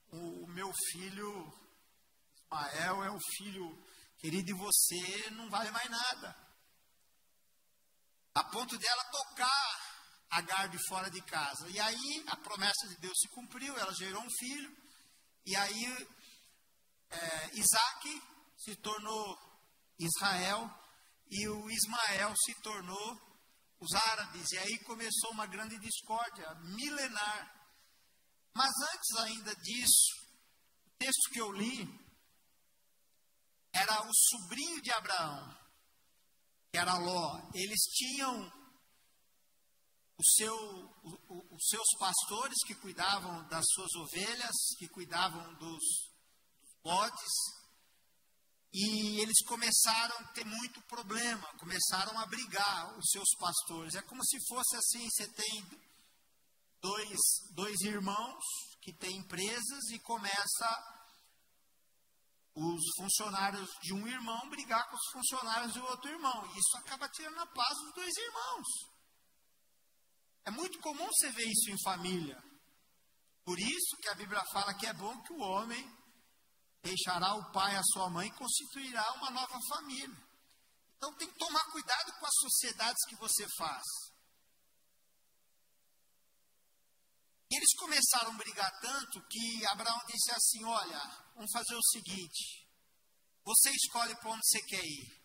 o, 0.08 0.44
o 0.44 0.48
meu 0.48 0.70
filho 0.90 1.62
Ismael 2.52 3.04
é 3.04 3.10
o 3.10 3.18
filho 3.36 3.82
querido 4.18 4.46
de 4.46 4.52
você, 4.52 5.30
não 5.30 5.48
vale 5.48 5.70
mais 5.70 5.88
nada. 5.90 6.36
A 8.34 8.44
ponto 8.44 8.78
dela 8.78 9.04
tocar 9.04 9.91
Agar 10.32 10.68
de 10.68 10.78
fora 10.88 11.10
de 11.10 11.20
casa. 11.22 11.68
E 11.68 11.78
aí 11.78 12.24
a 12.26 12.36
promessa 12.36 12.88
de 12.88 12.96
Deus 12.96 13.18
se 13.20 13.28
cumpriu, 13.28 13.76
ela 13.76 13.92
gerou 13.94 14.22
um 14.22 14.30
filho, 14.38 14.74
e 15.44 15.54
aí 15.54 16.08
é, 17.10 17.50
Isaac 17.52 18.22
se 18.56 18.74
tornou 18.76 19.38
Israel, 19.98 20.70
e 21.30 21.48
o 21.48 21.70
Ismael 21.70 22.34
se 22.44 22.54
tornou 22.62 23.20
os 23.78 23.92
árabes, 23.94 24.50
e 24.52 24.58
aí 24.58 24.78
começou 24.84 25.32
uma 25.32 25.46
grande 25.46 25.78
discórdia 25.78 26.54
milenar. 26.76 27.62
Mas 28.54 28.70
antes 28.94 29.16
ainda 29.18 29.54
disso, 29.56 30.14
o 30.86 30.90
texto 30.98 31.30
que 31.32 31.40
eu 31.40 31.50
li 31.52 32.00
era 33.72 34.02
o 34.02 34.10
sobrinho 34.14 34.80
de 34.82 34.92
Abraão, 34.92 35.58
que 36.70 36.78
era 36.78 36.96
Ló. 36.98 37.50
Eles 37.54 37.80
tinham 37.94 38.61
seu, 40.20 40.54
o, 40.54 41.54
os 41.54 41.66
seus 41.68 41.88
pastores 41.98 42.58
que 42.66 42.74
cuidavam 42.74 43.46
das 43.48 43.64
suas 43.72 43.92
ovelhas, 43.94 44.56
que 44.78 44.88
cuidavam 44.88 45.54
dos 45.54 45.82
bodes, 46.82 47.62
e 48.74 49.20
eles 49.20 49.44
começaram 49.46 50.16
a 50.18 50.32
ter 50.32 50.44
muito 50.44 50.80
problema, 50.82 51.46
começaram 51.58 52.18
a 52.18 52.26
brigar 52.26 52.98
os 52.98 53.10
seus 53.10 53.28
pastores. 53.38 53.94
É 53.94 54.02
como 54.02 54.24
se 54.24 54.38
fosse 54.48 54.76
assim: 54.76 55.06
você 55.10 55.28
tem 55.28 55.66
dois, 56.80 57.20
dois 57.50 57.80
irmãos 57.82 58.42
que 58.80 58.92
têm 58.94 59.18
empresas 59.18 59.90
e 59.90 59.98
começa 60.00 61.02
os 62.54 62.82
funcionários 62.96 63.68
de 63.82 63.94
um 63.94 64.06
irmão 64.06 64.48
brigar 64.48 64.88
com 64.88 64.96
os 64.96 65.10
funcionários 65.12 65.74
do 65.74 65.84
outro 65.84 66.10
irmão. 66.10 66.46
E 66.46 66.58
isso 66.58 66.76
acaba 66.78 67.08
tirando 67.10 67.38
a 67.38 67.46
paz 67.46 67.76
dos 67.78 67.94
dois 67.94 68.16
irmãos. 68.16 68.91
É 70.44 70.50
muito 70.50 70.78
comum 70.80 71.06
você 71.06 71.30
ver 71.30 71.46
isso 71.46 71.70
em 71.70 71.82
família. 71.82 72.42
Por 73.44 73.58
isso 73.58 73.96
que 74.00 74.08
a 74.08 74.14
Bíblia 74.14 74.42
fala 74.52 74.74
que 74.74 74.86
é 74.86 74.92
bom 74.92 75.20
que 75.22 75.32
o 75.32 75.40
homem 75.40 75.84
deixará 76.82 77.34
o 77.34 77.52
pai 77.52 77.74
e 77.74 77.78
a 77.78 77.82
sua 77.84 78.10
mãe 78.10 78.28
e 78.28 78.32
constituirá 78.32 79.12
uma 79.14 79.30
nova 79.30 79.58
família. 79.68 80.32
Então 80.96 81.14
tem 81.16 81.28
que 81.28 81.38
tomar 81.38 81.64
cuidado 81.72 82.12
com 82.18 82.26
as 82.26 82.34
sociedades 82.34 83.04
que 83.08 83.16
você 83.16 83.46
faz. 83.56 83.82
Eles 87.50 87.74
começaram 87.76 88.30
a 88.30 88.36
brigar 88.36 88.80
tanto 88.80 89.20
que 89.28 89.66
Abraão 89.66 90.00
disse 90.06 90.30
assim: 90.30 90.64
Olha, 90.64 91.00
vamos 91.34 91.50
fazer 91.52 91.74
o 91.74 91.82
seguinte. 91.82 92.66
Você 93.44 93.70
escolhe 93.70 94.14
para 94.16 94.30
onde 94.30 94.46
você 94.46 94.62
quer 94.62 94.84
ir. 94.84 95.22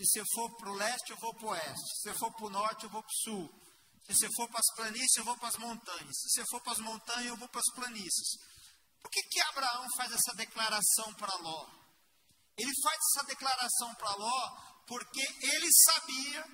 Se 0.00 0.06
você 0.06 0.24
for 0.34 0.56
para 0.56 0.70
o 0.70 0.74
leste, 0.74 1.10
eu 1.10 1.16
vou 1.18 1.34
para 1.34 1.46
o 1.46 1.50
oeste. 1.50 1.96
Se 1.96 2.02
você 2.02 2.18
for 2.18 2.32
para 2.32 2.46
o 2.46 2.50
norte, 2.50 2.84
eu 2.84 2.90
vou 2.90 3.02
para 3.02 3.10
o 3.10 3.22
sul. 3.22 3.69
Se 4.06 4.14
você 4.14 4.28
for 4.34 4.48
para 4.48 4.60
as 4.60 4.74
planícies, 4.74 5.16
eu 5.16 5.24
vou 5.24 5.36
para 5.38 5.48
as 5.48 5.56
montanhas. 5.56 6.16
Se 6.16 6.28
você 6.30 6.44
for 6.50 6.60
para 6.62 6.72
as 6.72 6.78
montanhas, 6.78 7.26
eu 7.26 7.36
vou 7.36 7.48
para 7.48 7.60
as 7.60 7.74
planícies. 7.74 8.38
Por 9.02 9.10
que, 9.10 9.22
que 9.22 9.40
Abraão 9.40 9.86
faz 9.96 10.12
essa 10.12 10.34
declaração 10.36 11.14
para 11.14 11.34
Ló? 11.36 11.68
Ele 12.56 12.72
faz 12.82 12.98
essa 12.98 13.26
declaração 13.26 13.94
para 13.94 14.14
Ló 14.14 14.70
porque 14.86 15.20
ele 15.20 15.68
sabia 15.84 16.44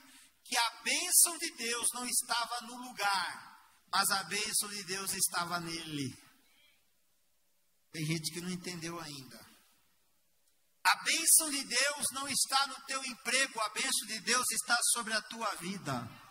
que 0.45 0.57
a 0.57 0.71
bênção 0.83 1.37
de 1.39 1.51
Deus 1.57 1.89
não 1.95 2.07
estava 2.07 2.61
no 2.63 2.77
lugar, 2.77 3.87
mas 3.91 4.11
a 4.11 4.23
bênção 4.25 4.69
de 4.69 4.85
Deus 4.85 5.13
estava 5.13 5.59
nele. 5.59 6.15
Tem 7.93 8.05
gente 8.05 8.33
que 8.33 8.41
não 8.41 8.51
entendeu 8.51 9.01
ainda. 9.01 9.47
A 10.85 11.03
bênção 11.03 11.51
de 11.51 11.65
Deus 11.65 12.07
não 12.13 12.29
está 12.29 12.67
no 12.69 12.77
teu 12.85 13.03
emprego, 13.05 13.61
a 13.61 13.69
bênção 13.71 14.07
de 14.07 14.21
Deus 14.21 14.45
está 14.53 14.79
sobre 14.93 15.15
a 15.15 15.23
tua 15.23 15.53
vida. 15.57 16.26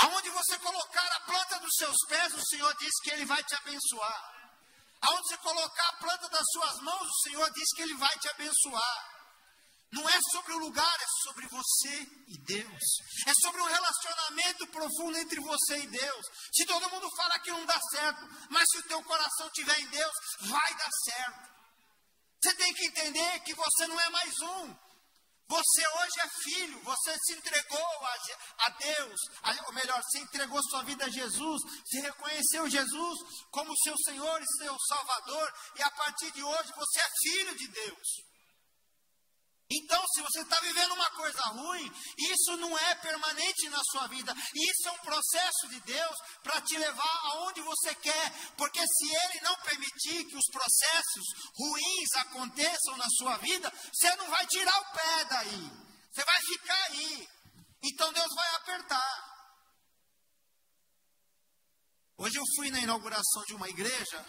Aonde 0.00 0.30
você 0.30 0.58
colocar 0.58 1.16
a 1.16 1.20
planta 1.20 1.58
dos 1.60 1.74
seus 1.76 1.96
pés, 2.08 2.32
o 2.34 2.46
Senhor 2.46 2.74
diz 2.78 2.92
que 3.02 3.10
Ele 3.10 3.24
vai 3.24 3.42
te 3.42 3.54
abençoar. 3.56 4.38
Aonde 5.00 5.28
você 5.28 5.36
colocar 5.38 5.88
a 5.88 5.96
planta 5.98 6.28
das 6.28 6.44
suas 6.52 6.80
mãos, 6.82 7.08
o 7.08 7.22
Senhor 7.22 7.50
diz 7.52 7.68
que 7.74 7.82
Ele 7.82 7.96
vai 7.96 8.18
te 8.18 8.28
abençoar. 8.28 9.18
Não 9.90 10.06
é 10.06 10.18
sobre 10.32 10.52
o 10.52 10.58
lugar, 10.58 11.00
é 11.00 11.06
sobre 11.24 11.46
você 11.46 12.06
e 12.28 12.38
Deus. 12.38 12.82
É 13.26 13.32
sobre 13.42 13.62
um 13.62 13.66
relacionamento 13.66 14.66
profundo 14.66 15.16
entre 15.16 15.40
você 15.40 15.78
e 15.78 15.86
Deus. 15.86 16.26
Se 16.52 16.66
todo 16.66 16.90
mundo 16.90 17.08
fala 17.16 17.38
que 17.38 17.50
não 17.50 17.64
dá 17.64 17.80
certo, 17.90 18.28
mas 18.50 18.68
se 18.70 18.78
o 18.78 18.82
teu 18.82 19.02
coração 19.02 19.46
estiver 19.46 19.80
em 19.80 19.86
Deus, 19.88 20.12
vai 20.40 20.74
dar 20.74 20.90
certo. 21.04 21.48
Você 22.40 22.54
tem 22.54 22.74
que 22.74 22.86
entender 22.86 23.40
que 23.40 23.54
você 23.54 23.86
não 23.86 23.98
é 23.98 24.10
mais 24.10 24.38
um. 24.40 24.87
Você 25.48 25.88
hoje 25.88 26.20
é 26.20 26.28
filho, 26.42 26.80
você 26.80 27.16
se 27.24 27.32
entregou 27.32 27.80
a, 27.80 28.66
a 28.66 28.70
Deus, 28.70 29.20
a, 29.42 29.66
ou 29.66 29.72
melhor, 29.72 30.02
se 30.10 30.18
entregou 30.18 30.62
sua 30.64 30.82
vida 30.82 31.06
a 31.06 31.08
Jesus, 31.08 31.62
se 31.86 32.00
reconheceu 32.00 32.68
Jesus 32.68 33.18
como 33.50 33.76
seu 33.82 33.96
Senhor 34.04 34.42
e 34.42 34.58
seu 34.58 34.76
Salvador, 34.88 35.54
e 35.76 35.82
a 35.82 35.90
partir 35.90 36.30
de 36.32 36.42
hoje 36.42 36.72
você 36.76 37.00
é 37.00 37.08
filho 37.22 37.56
de 37.56 37.68
Deus. 37.68 38.27
Então, 39.70 40.02
se 40.08 40.22
você 40.22 40.40
está 40.40 40.58
vivendo 40.60 40.94
uma 40.94 41.10
coisa 41.10 41.42
ruim, 41.48 41.92
isso 42.16 42.56
não 42.56 42.78
é 42.78 42.94
permanente 42.96 43.68
na 43.68 43.80
sua 43.90 44.06
vida. 44.06 44.34
Isso 44.54 44.88
é 44.88 44.92
um 44.92 44.98
processo 44.98 45.68
de 45.68 45.80
Deus 45.80 46.16
para 46.42 46.60
te 46.62 46.78
levar 46.78 47.20
aonde 47.24 47.60
você 47.60 47.94
quer. 47.96 48.54
Porque 48.56 48.80
se 48.80 49.04
Ele 49.04 49.40
não 49.42 49.54
permitir 49.56 50.24
que 50.24 50.36
os 50.36 50.46
processos 50.50 51.24
ruins 51.54 52.12
aconteçam 52.16 52.96
na 52.96 53.06
sua 53.10 53.36
vida, 53.38 53.70
você 53.92 54.16
não 54.16 54.30
vai 54.30 54.46
tirar 54.46 54.80
o 54.80 54.92
pé 54.92 55.24
daí. 55.26 55.70
Você 56.12 56.24
vai 56.24 56.40
ficar 56.40 56.84
aí. 56.84 57.28
Então 57.82 58.12
Deus 58.14 58.34
vai 58.34 58.54
apertar. 58.56 59.28
Hoje 62.16 62.36
eu 62.36 62.44
fui 62.56 62.70
na 62.70 62.80
inauguração 62.80 63.44
de 63.46 63.54
uma 63.54 63.68
igreja. 63.68 64.26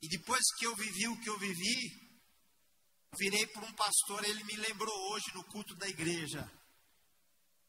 E 0.00 0.08
depois 0.08 0.42
que 0.56 0.64
eu 0.64 0.76
vivi 0.76 1.08
o 1.08 1.20
que 1.20 1.28
eu 1.28 1.38
vivi, 1.40 2.07
virei 3.16 3.46
para 3.46 3.64
um 3.64 3.72
pastor, 3.74 4.24
ele 4.24 4.44
me 4.44 4.56
lembrou 4.56 5.12
hoje 5.12 5.26
no 5.34 5.44
culto 5.44 5.74
da 5.76 5.88
igreja. 5.88 6.50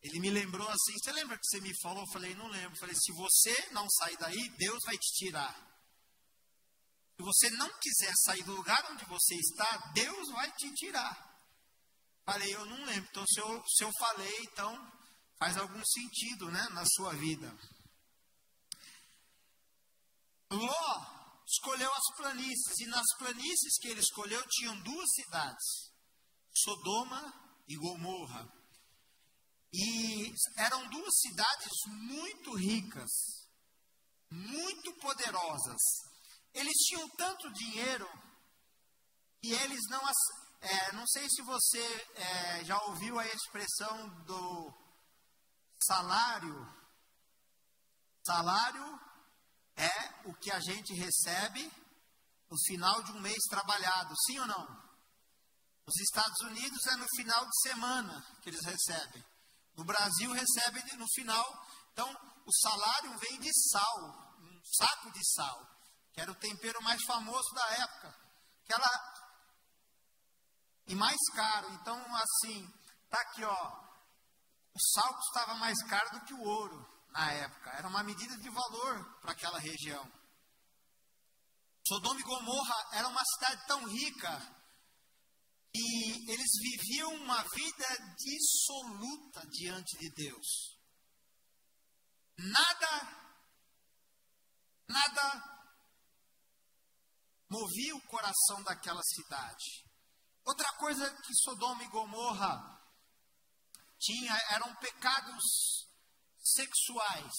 Ele 0.02 0.20
me 0.20 0.30
lembrou 0.30 0.68
assim: 0.70 0.94
Você 0.98 1.12
lembra 1.12 1.38
que 1.38 1.46
você 1.46 1.62
me 1.62 1.74
falou? 1.82 2.04
Eu 2.04 2.12
falei: 2.14 2.34
Não 2.36 2.48
lembro. 2.48 2.74
Eu 2.74 2.80
falei: 2.80 2.96
Se 2.96 3.12
você 3.14 3.70
não 3.72 3.90
sair 3.90 4.18
daí, 4.18 4.50
Deus 4.58 4.80
vai 4.86 4.98
te 4.98 5.26
tirar. 5.26 5.70
Se 7.20 7.24
você 7.24 7.50
não 7.52 7.70
quiser 7.80 8.14
sair 8.24 8.44
do 8.44 8.56
lugar 8.56 8.92
onde 8.92 9.04
você 9.06 9.36
está, 9.36 9.92
Deus 9.94 10.30
vai 10.32 10.50
te 10.54 10.74
tirar. 10.74 11.30
Falei, 12.24 12.56
eu 12.56 12.66
não 12.66 12.86
lembro. 12.86 13.10
Então, 13.10 13.26
se 13.28 13.42
eu, 13.42 13.64
se 13.68 13.84
eu 13.84 13.92
falei, 14.00 14.38
então 14.44 14.92
faz 15.38 15.58
algum 15.58 15.84
sentido 15.84 16.50
né, 16.50 16.66
na 16.72 16.86
sua 16.86 17.14
vida. 17.16 17.54
Ló 20.50 21.19
escolheu 21.50 21.92
as 21.92 22.16
planícies, 22.16 22.80
e 22.80 22.86
nas 22.86 23.06
planícies 23.18 23.80
que 23.82 23.88
ele 23.88 24.00
escolheu 24.00 24.42
tinham 24.50 24.80
duas 24.82 25.10
cidades, 25.14 25.92
Sodoma 26.54 27.34
e 27.68 27.76
Gomorra. 27.76 28.48
E 29.74 30.34
eram 30.58 30.88
duas 30.90 31.20
cidades 31.20 31.72
muito 31.88 32.56
ricas, 32.56 33.12
muito 34.30 34.94
poderosas. 34.98 35.82
Eles 36.54 36.76
tinham 36.88 37.08
tanto 37.10 37.52
dinheiro 37.54 38.08
e 39.44 39.54
eles 39.54 39.82
não. 39.90 40.02
É, 40.62 40.92
não 40.92 41.08
sei 41.08 41.30
se 41.30 41.42
você 41.44 42.08
é, 42.16 42.66
já 42.66 42.82
ouviu 42.86 43.18
a 43.20 43.26
expressão 43.26 44.24
do 44.26 44.74
salário. 45.80 46.80
Salário 48.26 49.09
é 49.80 50.28
o 50.30 50.34
que 50.34 50.52
a 50.52 50.60
gente 50.60 50.94
recebe 50.94 51.72
no 52.50 52.58
final 52.68 53.02
de 53.04 53.14
um 53.14 53.22
mês 53.22 53.40
trabalhado, 53.50 54.14
sim 54.26 54.38
ou 54.40 54.48
não? 54.48 54.90
Nos 55.86 56.00
Estados 56.02 56.40
Unidos 56.42 56.86
é 56.88 56.96
no 56.98 57.08
final 57.16 57.46
de 57.46 57.62
semana 57.62 58.26
que 58.42 58.50
eles 58.50 58.64
recebem. 58.66 59.26
No 59.76 59.86
Brasil 59.86 60.32
recebe 60.32 60.84
no 60.98 61.08
final. 61.16 61.68
Então, 61.94 62.10
o 62.46 62.52
salário 62.62 63.18
vem 63.18 63.40
de 63.40 63.50
sal, 63.72 64.36
um 64.40 64.62
saco 64.78 65.12
de 65.12 65.34
sal, 65.34 65.68
que 66.14 66.22
era 66.22 66.32
o 66.32 66.36
tempero 66.36 66.82
mais 66.84 67.02
famoso 67.06 67.54
da 67.54 67.72
época. 67.72 68.16
Aquela 68.66 69.20
e 70.88 70.96
mais 70.96 71.20
caro. 71.34 71.72
Então, 71.74 71.98
assim, 72.16 72.74
tá 73.10 73.22
aqui, 73.22 73.44
ó. 73.44 73.90
O 74.74 74.80
sal 74.94 75.14
custava 75.16 75.54
mais 75.56 75.82
caro 75.84 76.20
do 76.20 76.26
que 76.26 76.34
o 76.34 76.42
ouro 76.42 76.99
na 77.12 77.32
época. 77.32 77.70
Era 77.72 77.88
uma 77.88 78.04
medida 78.04 78.38
de 78.38 78.50
valor 78.50 79.20
para 79.22 79.32
aquela 79.32 79.60
região. 79.60 80.12
Sodoma 81.88 82.20
e 82.20 82.24
Gomorra 82.24 82.90
era 82.94 83.08
uma 83.08 83.24
cidade 83.26 83.68
tão 83.68 83.86
rica 83.88 84.60
e 85.74 86.32
eles 86.32 86.52
viviam 86.62 87.16
uma 87.16 87.44
vida 87.44 88.16
dissoluta 88.18 89.48
diante 89.48 89.98
de 89.98 90.10
Deus. 90.12 90.78
Nada, 92.38 93.38
nada 94.88 95.60
movia 97.50 97.96
o 97.96 98.08
coração 98.08 98.64
daquela 98.64 99.02
cidade. 99.04 99.86
Outra 100.46 100.72
coisa 100.74 101.10
que 101.24 101.36
Sodoma 101.36 101.84
e 101.84 101.90
Gomorra 101.90 102.80
tinha 104.00 104.34
eram 104.52 104.74
pecados 104.76 105.89
sexuais. 106.54 107.34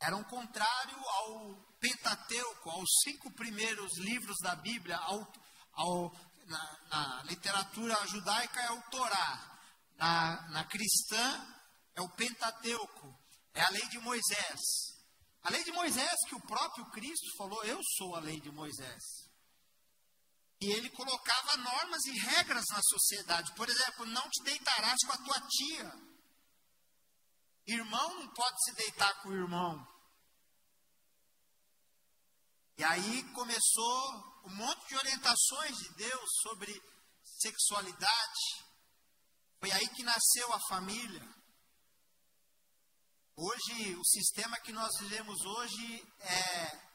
Eram 0.00 0.24
contrário 0.24 0.98
ao 0.98 1.54
Pentateuco, 1.78 2.70
aos 2.70 2.88
cinco 3.04 3.30
primeiros 3.32 3.96
livros 3.98 4.36
da 4.42 4.56
Bíblia, 4.56 4.96
ao, 4.96 5.32
ao 5.72 6.12
na, 6.46 6.78
na, 6.88 7.22
literatura 7.24 7.94
judaica 8.06 8.60
é 8.60 8.70
o 8.72 8.82
Torá, 8.90 9.58
na, 9.96 10.48
na 10.50 10.64
cristã 10.64 11.54
é 11.94 12.02
o 12.02 12.08
Pentateuco, 12.10 13.16
é 13.54 13.62
a 13.62 13.70
lei 13.70 13.88
de 13.88 13.98
Moisés. 13.98 14.60
A 15.42 15.50
lei 15.50 15.62
de 15.64 15.72
Moisés 15.72 16.16
que 16.28 16.34
o 16.34 16.46
próprio 16.46 16.84
Cristo 16.90 17.36
falou, 17.36 17.64
eu 17.64 17.80
sou 17.96 18.14
a 18.14 18.20
lei 18.20 18.40
de 18.40 18.50
Moisés. 18.50 19.02
E 20.60 20.70
ele 20.70 20.88
colocava 20.90 21.56
normas 21.56 22.04
e 22.06 22.18
regras 22.20 22.64
na 22.70 22.80
sociedade. 22.82 23.52
Por 23.54 23.68
exemplo, 23.68 24.06
não 24.06 24.22
te 24.30 24.44
deitarás 24.44 24.98
com 25.04 25.12
a 25.12 25.16
tua 25.16 25.40
tia. 25.48 26.11
Irmão 27.66 28.14
não 28.14 28.28
pode 28.34 28.56
se 28.64 28.74
deitar 28.74 29.22
com 29.22 29.28
o 29.28 29.34
irmão. 29.34 29.88
E 32.78 32.84
aí 32.84 33.22
começou 33.32 34.42
um 34.44 34.54
monte 34.56 34.88
de 34.88 34.96
orientações 34.96 35.76
de 35.76 35.94
Deus 35.94 36.30
sobre 36.42 36.82
sexualidade. 37.22 38.64
Foi 39.60 39.70
aí 39.70 39.88
que 39.90 40.02
nasceu 40.02 40.52
a 40.52 40.60
família. 40.68 41.22
Hoje, 43.36 43.94
o 43.96 44.04
sistema 44.04 44.58
que 44.60 44.72
nós 44.72 44.90
vivemos 44.98 45.40
hoje 45.44 46.02
é 46.20 46.92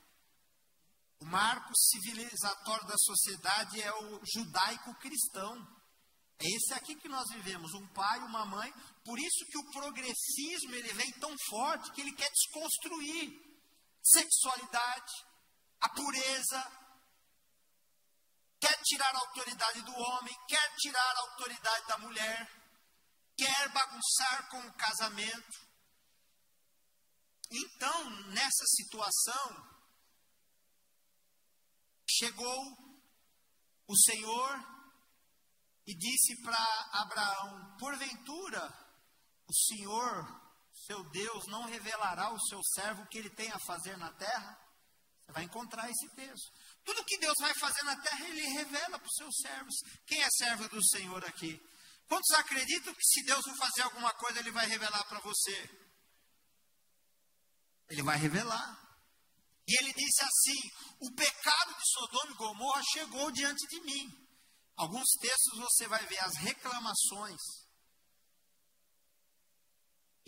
o 1.20 1.26
marco 1.26 1.76
civilizatório 1.76 2.88
da 2.88 2.98
sociedade 2.98 3.82
é 3.82 3.92
o 3.92 4.22
judaico-cristão. 4.24 5.56
É 6.40 6.46
esse 6.46 6.74
aqui 6.74 6.96
que 6.96 7.10
nós 7.10 7.28
vivemos, 7.30 7.74
um 7.74 7.88
pai, 7.88 8.20
uma 8.20 8.46
mãe. 8.46 8.72
Por 9.08 9.18
isso 9.20 9.46
que 9.46 9.58
o 9.58 9.72
progressismo 9.72 10.76
ele 10.76 10.92
vem 10.92 11.10
tão 11.14 11.34
forte 11.48 11.94
que 11.94 12.02
ele 12.02 12.12
quer 12.12 12.30
desconstruir 12.30 13.42
sexualidade, 14.04 15.14
a 15.80 15.88
pureza, 15.88 16.62
quer 18.60 18.78
tirar 18.84 19.16
a 19.16 19.20
autoridade 19.20 19.82
do 19.84 19.94
homem, 19.94 20.38
quer 20.50 20.76
tirar 20.76 21.16
a 21.16 21.22
autoridade 21.22 21.88
da 21.88 21.98
mulher, 22.00 22.52
quer 23.38 23.70
bagunçar 23.70 24.50
com 24.50 24.60
o 24.60 24.74
casamento. 24.74 25.58
Então, 27.50 28.10
nessa 28.32 28.66
situação, 28.76 29.72
chegou 32.10 32.78
o 33.88 33.96
Senhor 33.96 34.52
e 35.86 35.96
disse 35.96 36.42
para 36.42 36.90
Abraão: 36.92 37.78
Porventura, 37.80 38.87
o 39.48 39.54
Senhor, 39.54 40.42
seu 40.86 41.04
Deus, 41.10 41.46
não 41.48 41.64
revelará 41.64 42.26
ao 42.26 42.40
seu 42.40 42.62
servo 42.76 43.04
o 43.04 43.08
que 43.08 43.18
ele 43.18 43.30
tem 43.30 43.52
a 43.52 43.60
fazer 43.60 43.98
na 43.98 44.12
terra? 44.14 44.58
Você 45.26 45.32
vai 45.32 45.44
encontrar 45.44 45.90
esse 45.90 46.10
texto. 46.16 46.52
Tudo 46.86 47.04
que 47.04 47.18
Deus 47.18 47.36
vai 47.40 47.54
fazer 47.56 47.84
na 47.84 48.00
terra, 48.02 48.28
ele 48.28 48.42
revela 48.50 48.98
para 48.98 49.08
os 49.08 49.16
seus 49.16 49.36
servos. 49.42 49.76
Quem 50.06 50.22
é 50.22 50.30
servo 50.30 50.70
do 50.70 50.84
Senhor 50.88 51.24
aqui? 51.26 51.62
Quantos 52.08 52.32
acreditam 52.32 52.94
que 52.94 53.04
se 53.04 53.24
Deus 53.26 53.44
for 53.44 53.58
fazer 53.58 53.82
alguma 53.82 54.14
coisa, 54.14 54.40
ele 54.40 54.52
vai 54.52 54.66
revelar 54.66 55.04
para 55.06 55.20
você? 55.20 55.70
Ele 57.90 58.04
vai 58.04 58.18
revelar. 58.18 58.88
E 59.68 59.84
ele 59.84 59.94
disse 59.94 60.24
assim: 60.24 60.72
O 61.02 61.14
pecado 61.14 61.74
de 61.76 61.92
Sodoma 61.92 62.32
e 62.32 62.36
Gomorra 62.36 62.82
chegou 62.94 63.30
diante 63.32 63.68
de 63.68 63.82
mim. 63.82 64.28
Alguns 64.78 65.10
textos 65.20 65.60
você 65.60 65.88
vai 65.88 66.06
ver 66.06 66.20
as 66.20 66.38
reclamações. 66.38 67.67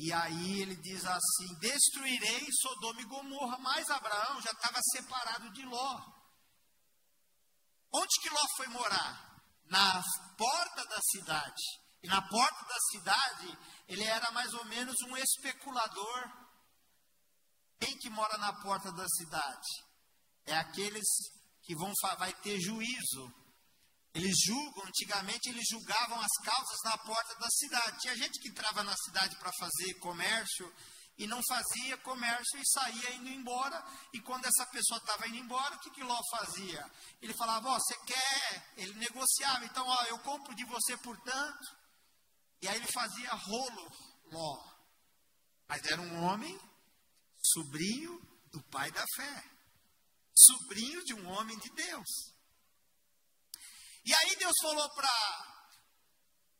E 0.01 0.13
aí 0.13 0.61
ele 0.61 0.77
diz 0.77 1.05
assim: 1.05 1.59
Destruirei 1.59 2.47
Sodoma 2.61 3.01
e 3.01 3.05
Gomorra. 3.05 3.57
Mas 3.57 3.89
Abraão 3.89 4.41
já 4.41 4.51
estava 4.51 4.79
separado 4.93 5.51
de 5.51 5.65
Ló. 5.65 6.01
Onde 7.93 8.21
que 8.21 8.29
Ló 8.29 8.47
foi 8.55 8.67
morar? 8.67 9.43
Na 9.65 10.01
porta 10.37 10.85
da 10.85 10.99
cidade. 11.01 11.63
E 12.01 12.07
na 12.07 12.21
porta 12.29 12.65
da 12.65 12.79
cidade, 12.91 13.59
ele 13.89 14.05
era 14.05 14.31
mais 14.31 14.53
ou 14.53 14.63
menos 14.65 14.95
um 15.09 15.17
especulador. 15.17 16.31
Quem 17.77 17.97
que 17.97 18.09
mora 18.09 18.37
na 18.37 18.53
porta 18.61 18.93
da 18.93 19.07
cidade? 19.09 19.67
É 20.45 20.55
aqueles 20.55 21.07
que 21.63 21.75
vão 21.75 21.91
vai 22.17 22.33
ter 22.35 22.57
juízo 22.61 23.33
eles 24.13 24.35
julgam, 24.43 24.85
antigamente 24.85 25.49
eles 25.49 25.67
julgavam 25.69 26.19
as 26.19 26.33
causas 26.43 26.79
na 26.83 26.97
porta 26.97 27.35
da 27.35 27.47
cidade. 27.49 27.99
Tinha 27.99 28.15
gente 28.15 28.39
que 28.39 28.49
entrava 28.49 28.83
na 28.83 28.95
cidade 28.97 29.35
para 29.37 29.51
fazer 29.53 29.93
comércio 29.99 30.73
e 31.17 31.27
não 31.27 31.39
fazia 31.47 31.97
comércio 31.97 32.59
e 32.59 32.69
saía 32.71 33.13
indo 33.15 33.29
embora. 33.29 33.85
E 34.13 34.19
quando 34.21 34.45
essa 34.45 34.65
pessoa 34.67 34.97
estava 34.97 35.27
indo 35.27 35.37
embora, 35.37 35.75
o 35.75 35.79
que, 35.79 35.91
que 35.91 36.03
Ló 36.03 36.19
fazia? 36.31 36.83
Ele 37.21 37.33
falava: 37.33 37.69
Ó, 37.69 37.75
oh, 37.75 37.79
você 37.79 37.95
quer? 38.05 38.73
Ele 38.77 38.93
negociava. 38.93 39.65
Então, 39.65 39.85
ó, 39.85 40.03
eu 40.05 40.17
compro 40.19 40.55
de 40.55 40.65
você 40.65 40.97
por 40.97 41.15
tanto. 41.21 41.77
E 42.61 42.67
aí 42.67 42.77
ele 42.77 42.91
fazia 42.91 43.31
rolo, 43.33 43.91
Ló. 44.31 44.69
Mas 45.67 45.83
era 45.85 46.01
um 46.01 46.23
homem, 46.23 46.59
sobrinho 47.43 48.19
do 48.51 48.61
pai 48.63 48.89
da 48.91 49.05
fé, 49.15 49.43
sobrinho 50.33 51.03
de 51.05 51.13
um 51.13 51.29
homem 51.29 51.57
de 51.59 51.69
Deus. 51.69 52.38
E 54.09 54.13
aí 54.15 54.35
Deus 54.37 54.55
falou 54.59 54.89
para 54.95 55.07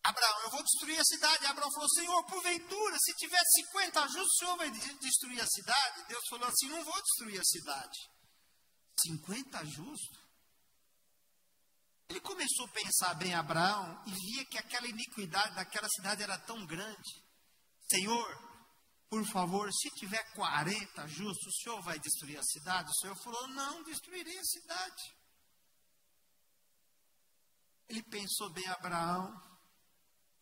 Abraão: 0.04 0.42
Eu 0.44 0.52
vou 0.52 0.62
destruir 0.62 1.00
a 1.00 1.04
cidade. 1.04 1.44
E 1.44 1.48
Abraão 1.48 1.72
falou: 1.72 1.90
Senhor, 1.90 2.24
porventura, 2.26 2.96
se 3.00 3.12
tiver 3.16 3.42
50 3.44 4.08
justos, 4.10 4.36
o 4.36 4.38
Senhor 4.38 4.58
vai 4.58 4.70
destruir 4.70 5.42
a 5.42 5.48
cidade? 5.48 6.08
Deus 6.08 6.24
falou 6.30 6.48
assim: 6.48 6.70
Não 6.70 6.84
vou 6.84 7.02
destruir 7.02 7.42
a 7.42 7.44
cidade. 7.44 7.98
50 9.02 9.66
justos? 9.66 10.20
Ele 12.08 12.22
começou 12.22 12.66
a 12.68 12.72
pensar 12.72 13.16
bem 13.16 13.34
Abraão 13.34 14.04
e 14.06 14.12
via 14.12 14.46
que 14.46 14.58
aquela 14.60 14.88
iniquidade 14.88 15.56
daquela 15.56 15.90
cidade 15.90 16.22
era 16.22 16.38
tão 16.38 16.64
grande. 16.68 17.24
Senhor, 17.92 18.50
por 19.10 19.26
favor, 19.26 19.72
se 19.74 19.90
tiver 19.96 20.24
40 20.36 21.08
justos, 21.08 21.48
o 21.48 21.62
senhor 21.64 21.82
vai 21.82 21.98
destruir 21.98 22.38
a 22.38 22.44
cidade? 22.44 22.92
O 22.92 23.02
senhor 23.02 23.16
falou: 23.24 23.48
não, 23.48 23.84
destruirei 23.86 24.38
a 24.38 24.44
cidade. 24.44 25.19
Ele 27.90 28.04
pensou 28.04 28.52
bem 28.54 28.68
Abraão. 28.68 29.34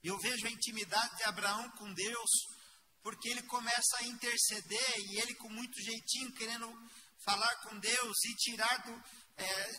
Eu 0.04 0.18
vejo 0.20 0.46
a 0.46 0.52
intimidade 0.52 1.18
de 1.18 1.24
Abraão 1.24 1.70
com 1.72 1.94
Deus, 1.94 2.30
porque 3.02 3.30
ele 3.30 3.42
começa 3.44 3.98
a 4.00 4.04
interceder 4.04 4.96
e 5.10 5.20
ele 5.20 5.34
com 5.36 5.50
muito 5.50 5.82
jeitinho 5.82 6.34
querendo 6.34 6.70
falar 7.24 7.56
com 7.64 7.80
Deus 7.80 8.26
e 8.26 8.36
tirar 8.36 8.78
do 8.84 8.92
é, 9.38 9.72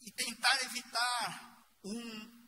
e 0.00 0.10
tentar 0.12 0.62
evitar 0.64 1.66
um, 1.84 2.46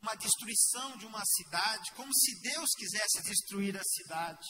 uma 0.00 0.14
destruição 0.16 0.96
de 0.98 1.06
uma 1.06 1.22
cidade, 1.24 1.92
como 1.94 2.12
se 2.12 2.40
Deus 2.40 2.70
quisesse 2.76 3.22
destruir 3.22 3.76
a 3.76 3.84
cidade. 3.84 4.48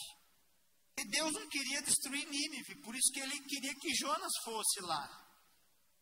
E 0.97 1.09
Deus 1.09 1.31
não 1.33 1.47
queria 1.49 1.81
destruir 1.81 2.27
Nínive, 2.27 2.81
por 2.81 2.95
isso 2.95 3.11
que 3.13 3.19
ele 3.19 3.39
queria 3.41 3.73
que 3.75 3.95
Jonas 3.95 4.31
fosse 4.43 4.81
lá. 4.81 5.23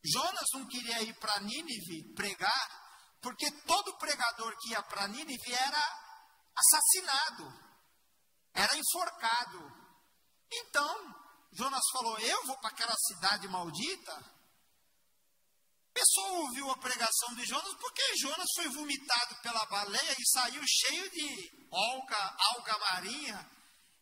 Jonas 0.03 0.45
não 0.53 0.67
queria 0.67 1.01
ir 1.03 1.13
para 1.19 1.41
Nínive 1.41 2.13
pregar, 2.13 2.80
porque 3.21 3.49
todo 3.65 3.97
pregador 3.97 4.55
que 4.59 4.71
ia 4.71 4.81
para 4.83 5.07
Nínive 5.07 5.53
era 5.53 5.83
assassinado, 6.55 7.53
era 8.53 8.77
enforcado. 8.77 9.59
Então, 10.51 11.15
Jonas 11.53 11.83
falou: 11.93 12.19
Eu 12.19 12.45
vou 12.47 12.57
para 12.59 12.69
aquela 12.69 12.95
cidade 13.07 13.47
maldita. 13.47 14.13
A 15.89 15.93
pessoa 15.93 16.39
ouviu 16.39 16.71
a 16.71 16.77
pregação 16.77 17.35
de 17.35 17.45
Jonas 17.45 17.75
porque 17.79 18.17
Jonas 18.17 18.47
foi 18.55 18.69
vomitado 18.69 19.35
pela 19.41 19.65
baleia 19.65 20.15
e 20.17 20.29
saiu 20.29 20.63
cheio 20.65 21.09
de 21.11 21.67
alga, 21.69 22.37
alga 22.55 22.77
marinha 22.77 23.61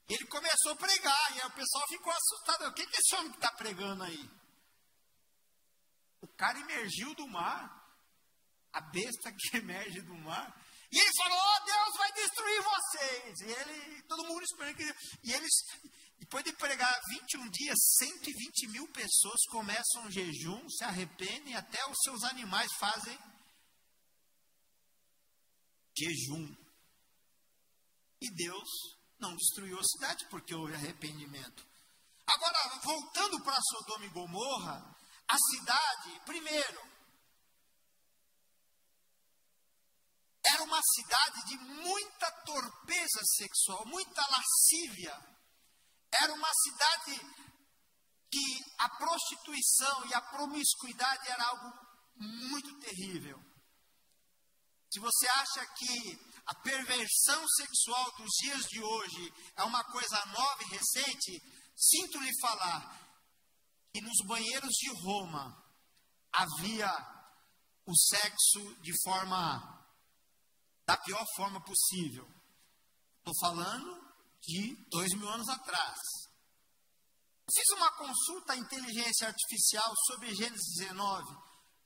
ele 0.10 0.26
começou 0.26 0.72
a 0.72 0.76
pregar, 0.76 1.36
e 1.36 1.42
aí 1.42 1.48
o 1.48 1.52
pessoal 1.52 1.88
ficou 1.88 2.12
assustado. 2.12 2.68
O 2.68 2.74
que, 2.74 2.86
que 2.88 3.00
esse 3.00 3.16
homem 3.16 3.32
está 3.32 3.52
pregando 3.52 4.04
aí? 4.04 4.30
O 6.20 6.28
cara 6.30 6.60
emergiu 6.60 7.14
do 7.14 7.28
mar, 7.28 7.79
a 8.74 8.82
besta 8.82 9.32
que 9.38 9.58
emerge 9.58 10.02
do 10.02 10.16
mar, 10.16 10.56
e 10.92 10.98
ele 10.98 11.12
falou: 11.16 11.38
Oh, 11.38 11.66
Deus 11.66 11.98
vai 11.98 12.12
destruir 12.14 12.64
vocês. 12.64 13.40
E 13.42 13.52
ele, 13.52 14.02
todo 14.04 14.26
mundo 14.26 14.44
esperando 14.44 14.76
que. 14.76 14.96
E 15.24 15.34
eles, 15.34 15.54
depois 16.18 16.44
de 16.44 16.52
pregar 16.54 17.00
21 17.10 17.50
dias, 17.50 17.78
120 17.98 18.68
mil 18.70 18.88
pessoas 18.88 19.46
começam 19.50 20.04
um 20.04 20.12
jejum, 20.12 20.68
se 20.70 20.84
arrependem, 20.84 21.56
até 21.56 21.86
os 21.88 21.98
seus 22.04 22.24
animais 22.24 22.72
fazem 22.80 23.18
jejum. 25.96 26.56
E 28.22 28.34
Deus 28.36 28.70
não 29.20 29.36
destruiu 29.36 29.80
a 29.80 29.84
cidade 29.84 30.26
porque 30.30 30.56
houve 30.56 30.74
arrependimento. 30.74 31.68
Agora, 32.26 32.80
voltando 32.84 33.44
para 33.44 33.60
Sodoma 33.62 34.06
e 34.06 34.10
Gomorra, 34.10 34.96
a 35.28 35.38
cidade, 35.38 36.20
primeiro, 36.26 36.89
era 40.44 40.64
uma 40.64 40.82
cidade 40.82 41.46
de 41.46 41.58
muita 41.58 42.32
torpeza 42.46 43.20
sexual, 43.38 43.86
muita 43.86 44.22
lascívia. 44.28 45.14
Era 46.12 46.34
uma 46.34 46.50
cidade 46.54 47.20
que 48.32 48.66
a 48.78 48.90
prostituição 48.90 50.06
e 50.08 50.14
a 50.14 50.22
promiscuidade 50.22 51.28
era 51.28 51.46
algo 51.46 51.74
muito 52.16 52.80
terrível. 52.80 53.40
Se 54.92 55.00
você 55.00 55.28
acha 55.28 55.66
que 55.78 56.20
a 56.46 56.56
perversão 56.56 57.48
sexual 57.48 58.12
dos 58.18 58.32
dias 58.42 58.66
de 58.66 58.82
hoje 58.82 59.34
é 59.56 59.64
uma 59.64 59.84
coisa 59.84 60.26
nova 60.28 60.64
e 60.64 60.76
recente, 60.76 61.40
sinto 61.76 62.20
lhe 62.20 62.40
falar 62.42 63.00
que 63.94 64.02
nos 64.02 64.26
banheiros 64.26 64.72
de 64.72 64.90
Roma 65.04 65.64
havia 66.32 66.92
o 67.86 67.96
sexo 67.96 68.82
de 68.82 68.92
forma 69.04 69.79
da 70.90 70.98
pior 70.98 71.24
forma 71.36 71.62
possível. 71.62 72.28
Estou 73.20 73.34
falando 73.40 74.02
de 74.42 74.76
dois 74.90 75.14
mil 75.14 75.30
anos 75.30 75.48
atrás. 75.48 76.00
Fiz 77.54 77.70
uma 77.78 77.92
consulta 77.92 78.54
à 78.54 78.58
inteligência 78.58 79.28
artificial 79.28 79.94
sobre 80.08 80.34
Gênesis 80.34 80.78
19. 80.80 81.24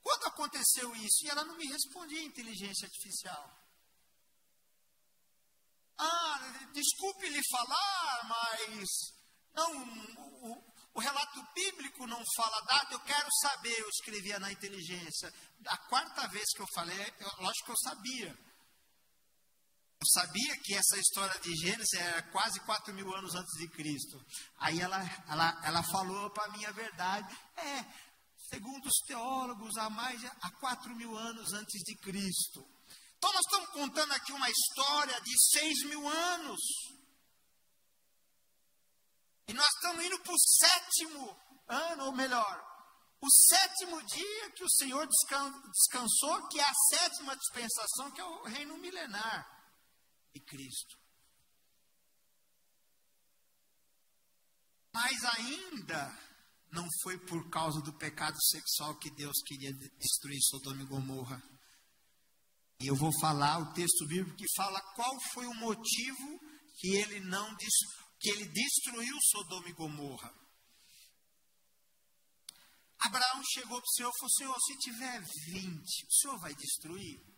Quando 0.02 0.28
aconteceu 0.28 0.96
isso? 0.96 1.26
E 1.26 1.30
ela 1.30 1.44
não 1.44 1.58
me 1.58 1.68
respondia, 1.68 2.24
inteligência 2.24 2.86
artificial. 2.86 3.60
Ah, 5.98 6.70
desculpe 6.74 7.28
lhe 7.28 7.42
falar, 7.52 8.24
mas 8.30 8.90
não, 9.54 9.84
o, 10.48 10.74
o 10.94 11.00
relato 11.02 11.44
bíblico 11.54 12.08
não 12.08 12.24
fala 12.38 12.62
data, 12.62 12.94
eu 12.94 13.00
quero 13.02 13.28
saber, 13.42 13.78
eu 13.80 13.90
escrevia 13.90 14.40
na 14.40 14.50
inteligência. 14.50 15.34
A 15.68 15.78
quarta 15.90 16.26
vez 16.30 16.46
que 16.54 16.62
eu 16.62 16.68
falei, 16.74 17.14
eu, 17.20 17.44
lógico 17.44 17.66
que 17.66 17.72
eu 17.72 17.78
sabia. 17.84 18.53
Eu 20.04 20.22
sabia 20.22 20.58
que 20.58 20.76
essa 20.76 20.98
história 20.98 21.40
de 21.40 21.56
Gênesis 21.56 21.94
era 21.94 22.22
quase 22.24 22.60
4 22.66 22.94
mil 22.94 23.16
anos 23.16 23.36
antes 23.36 23.58
de 23.58 23.70
Cristo. 23.70 24.22
Aí 24.58 24.82
ela, 24.82 25.00
ela, 25.30 25.62
ela 25.64 25.82
falou 25.82 26.30
para 26.32 26.52
mim 26.52 26.66
a 26.66 26.72
verdade. 26.72 27.34
É, 27.56 27.86
segundo 28.50 28.86
os 28.86 28.98
teólogos, 29.08 29.78
há 29.78 29.90
mais 29.90 30.22
há 30.26 30.52
4 30.60 30.94
mil 30.98 31.18
anos 31.18 31.54
antes 31.54 31.82
de 31.84 31.96
Cristo. 32.00 32.68
Então, 33.16 33.32
nós 33.32 33.46
estamos 33.46 33.70
contando 33.70 34.12
aqui 34.12 34.34
uma 34.34 34.50
história 34.50 35.22
de 35.22 35.40
seis 35.52 35.84
mil 35.86 36.06
anos. 36.06 36.60
E 39.48 39.54
nós 39.54 39.68
estamos 39.68 40.04
indo 40.04 40.20
para 40.20 40.34
o 40.34 40.38
sétimo 40.38 41.40
ano, 41.70 42.06
ou 42.08 42.12
melhor, 42.12 42.62
o 43.22 43.30
sétimo 43.30 44.04
dia 44.04 44.52
que 44.52 44.66
o 44.66 44.70
Senhor 44.70 45.08
descansou, 45.08 46.50
que 46.50 46.60
é 46.60 46.66
a 46.66 46.74
sétima 46.90 47.38
dispensação, 47.38 48.12
que 48.12 48.20
é 48.20 48.26
o 48.26 48.44
reino 48.44 48.78
milenar 48.80 49.53
de 50.34 50.40
Cristo. 50.42 50.98
Mas 54.92 55.24
ainda 55.24 56.20
não 56.72 56.88
foi 57.02 57.18
por 57.20 57.50
causa 57.50 57.82
do 57.82 57.94
pecado 57.94 58.38
sexual 58.42 58.98
que 58.98 59.10
Deus 59.12 59.42
queria 59.46 59.72
destruir 59.74 60.40
Sodoma 60.42 60.82
e 60.82 60.86
Gomorra. 60.86 61.42
E 62.80 62.88
eu 62.88 62.96
vou 62.96 63.12
falar 63.20 63.60
o 63.60 63.74
texto 63.74 64.06
bíblico 64.08 64.38
que 64.38 64.46
fala 64.56 64.82
qual 64.96 65.20
foi 65.34 65.46
o 65.46 65.54
motivo 65.54 66.40
que 66.80 66.96
ele 66.96 67.20
não 67.22 67.56
que 68.20 68.30
ele 68.30 68.46
destruiu 68.46 69.16
Sodoma 69.32 69.70
e 69.70 69.74
Gomorra. 69.74 70.34
Abraão 73.00 73.42
chegou 73.54 73.78
para 73.78 73.86
o 73.86 73.94
Senhor 73.94 74.10
e 74.10 74.20
falou: 74.20 74.32
Senhor, 74.32 74.58
se 74.62 74.78
tiver 74.80 75.22
20, 75.48 76.06
o 76.08 76.14
Senhor 76.14 76.40
vai 76.40 76.56
destruir? 76.56 77.33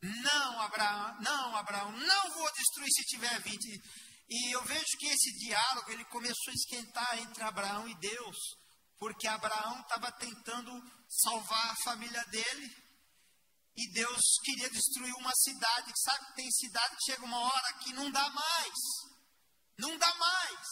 Não, 0.00 0.60
Abraão, 0.60 1.20
não, 1.20 1.56
Abraão, 1.56 1.92
não 1.92 2.30
vou 2.30 2.52
destruir 2.52 2.90
se 2.90 3.04
tiver 3.04 3.40
20. 3.40 3.82
E 4.30 4.54
eu 4.54 4.62
vejo 4.64 4.96
que 4.98 5.06
esse 5.06 5.32
diálogo 5.38 5.90
ele 5.90 6.04
começou 6.06 6.50
a 6.50 6.54
esquentar 6.54 7.18
entre 7.18 7.42
Abraão 7.42 7.88
e 7.88 7.94
Deus, 7.98 8.36
porque 8.98 9.26
Abraão 9.26 9.80
estava 9.80 10.12
tentando 10.12 10.70
salvar 11.08 11.70
a 11.70 11.82
família 11.84 12.24
dele. 12.26 12.88
E 13.76 13.92
Deus 13.92 14.20
queria 14.44 14.68
destruir 14.70 15.14
uma 15.14 15.32
cidade. 15.34 15.92
Sabe 15.96 16.26
que 16.26 16.34
tem 16.34 16.50
cidade 16.50 16.96
que 16.96 17.12
chega 17.12 17.24
uma 17.24 17.38
hora 17.38 17.78
que 17.80 17.92
não 17.92 18.10
dá 18.10 18.28
mais. 18.30 18.74
Não 19.78 19.96
dá 19.96 20.14
mais. 20.14 20.66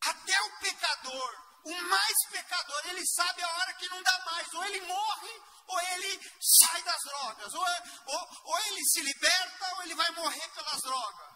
Até 0.00 0.40
o 0.42 0.58
pecador, 0.60 1.47
o 1.64 1.82
mais 1.88 2.16
pecador, 2.30 2.82
ele 2.86 3.04
sabe 3.06 3.42
a 3.42 3.48
hora 3.48 3.74
que 3.74 3.88
não 3.88 4.02
dá 4.02 4.24
mais. 4.26 4.46
Ou 4.54 4.64
ele 4.64 4.80
morre, 4.82 5.42
ou 5.66 5.80
ele 5.80 6.32
sai 6.40 6.82
das 6.82 7.00
drogas. 7.04 7.54
Ou, 7.54 7.66
ou, 8.06 8.28
ou 8.44 8.58
ele 8.66 8.84
se 8.84 9.00
liberta, 9.02 9.74
ou 9.74 9.82
ele 9.82 9.94
vai 9.94 10.10
morrer 10.12 10.48
pelas 10.48 10.80
drogas. 10.80 11.28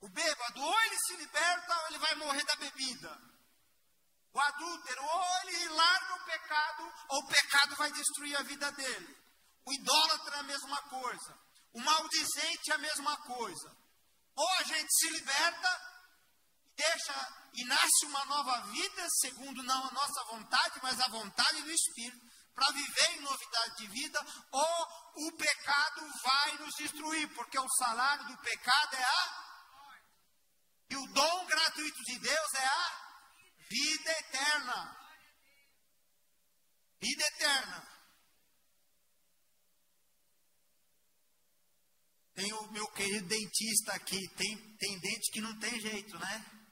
O 0.00 0.08
bêbado, 0.08 0.62
ou 0.62 0.80
ele 0.82 0.96
se 1.06 1.16
liberta, 1.16 1.80
ou 1.80 1.86
ele 1.88 1.98
vai 1.98 2.14
morrer 2.16 2.44
da 2.44 2.56
bebida. 2.56 3.18
O 4.34 4.40
adúltero, 4.40 5.02
ou 5.02 5.24
ele 5.44 5.68
larga 5.68 6.14
o 6.14 6.24
pecado, 6.24 6.94
ou 7.08 7.20
o 7.20 7.28
pecado 7.28 7.76
vai 7.76 7.90
destruir 7.92 8.36
a 8.36 8.42
vida 8.42 8.70
dele. 8.72 9.16
O 9.64 9.72
idólatra 9.72 10.36
é 10.36 10.40
a 10.40 10.42
mesma 10.42 10.82
coisa. 10.82 11.38
O 11.72 11.80
maldizente 11.80 12.70
é 12.70 12.74
a 12.74 12.78
mesma 12.78 13.16
coisa. 13.22 13.76
Ou 14.36 14.48
a 14.58 14.62
gente 14.64 14.92
se 14.92 15.08
liberta, 15.10 15.80
deixa 16.76 17.43
e 17.54 17.64
nasce 17.64 18.06
uma 18.06 18.24
nova 18.24 18.60
vida, 18.72 19.06
segundo 19.20 19.62
não 19.62 19.86
a 19.86 19.92
nossa 19.92 20.24
vontade, 20.24 20.80
mas 20.82 21.00
a 21.00 21.08
vontade 21.08 21.62
do 21.62 21.70
Espírito, 21.70 22.20
para 22.54 22.70
viver 22.72 23.10
em 23.16 23.20
novidade 23.20 23.76
de 23.76 23.86
vida, 23.88 24.26
ou 24.52 25.28
o 25.28 25.32
pecado 25.36 26.08
vai 26.22 26.58
nos 26.58 26.74
destruir, 26.76 27.28
porque 27.34 27.58
o 27.58 27.68
salário 27.78 28.26
do 28.26 28.38
pecado 28.38 28.94
é 28.94 29.04
a. 29.04 29.44
E 30.90 30.96
o 30.96 31.06
dom 31.12 31.46
gratuito 31.46 32.02
de 32.04 32.18
Deus 32.18 32.54
é 32.54 32.66
a 32.66 33.04
Vida 33.68 34.10
eterna. 34.10 34.96
Vida 37.00 37.24
eterna. 37.26 37.94
Tem 42.34 42.52
o 42.52 42.72
meu 42.72 42.86
querido 42.92 43.26
dentista 43.28 43.92
aqui, 43.94 44.28
tem, 44.36 44.76
tem 44.76 44.98
dente 45.00 45.30
que 45.32 45.40
não 45.40 45.58
tem 45.58 45.80
jeito, 45.80 46.18
né? 46.18 46.63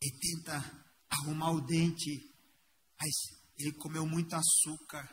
Ele 0.00 0.18
tenta 0.18 0.86
arrumar 1.10 1.50
o 1.52 1.60
dente, 1.60 2.34
mas 3.00 3.10
ele 3.58 3.72
comeu 3.72 4.06
muito 4.06 4.34
açúcar, 4.34 5.08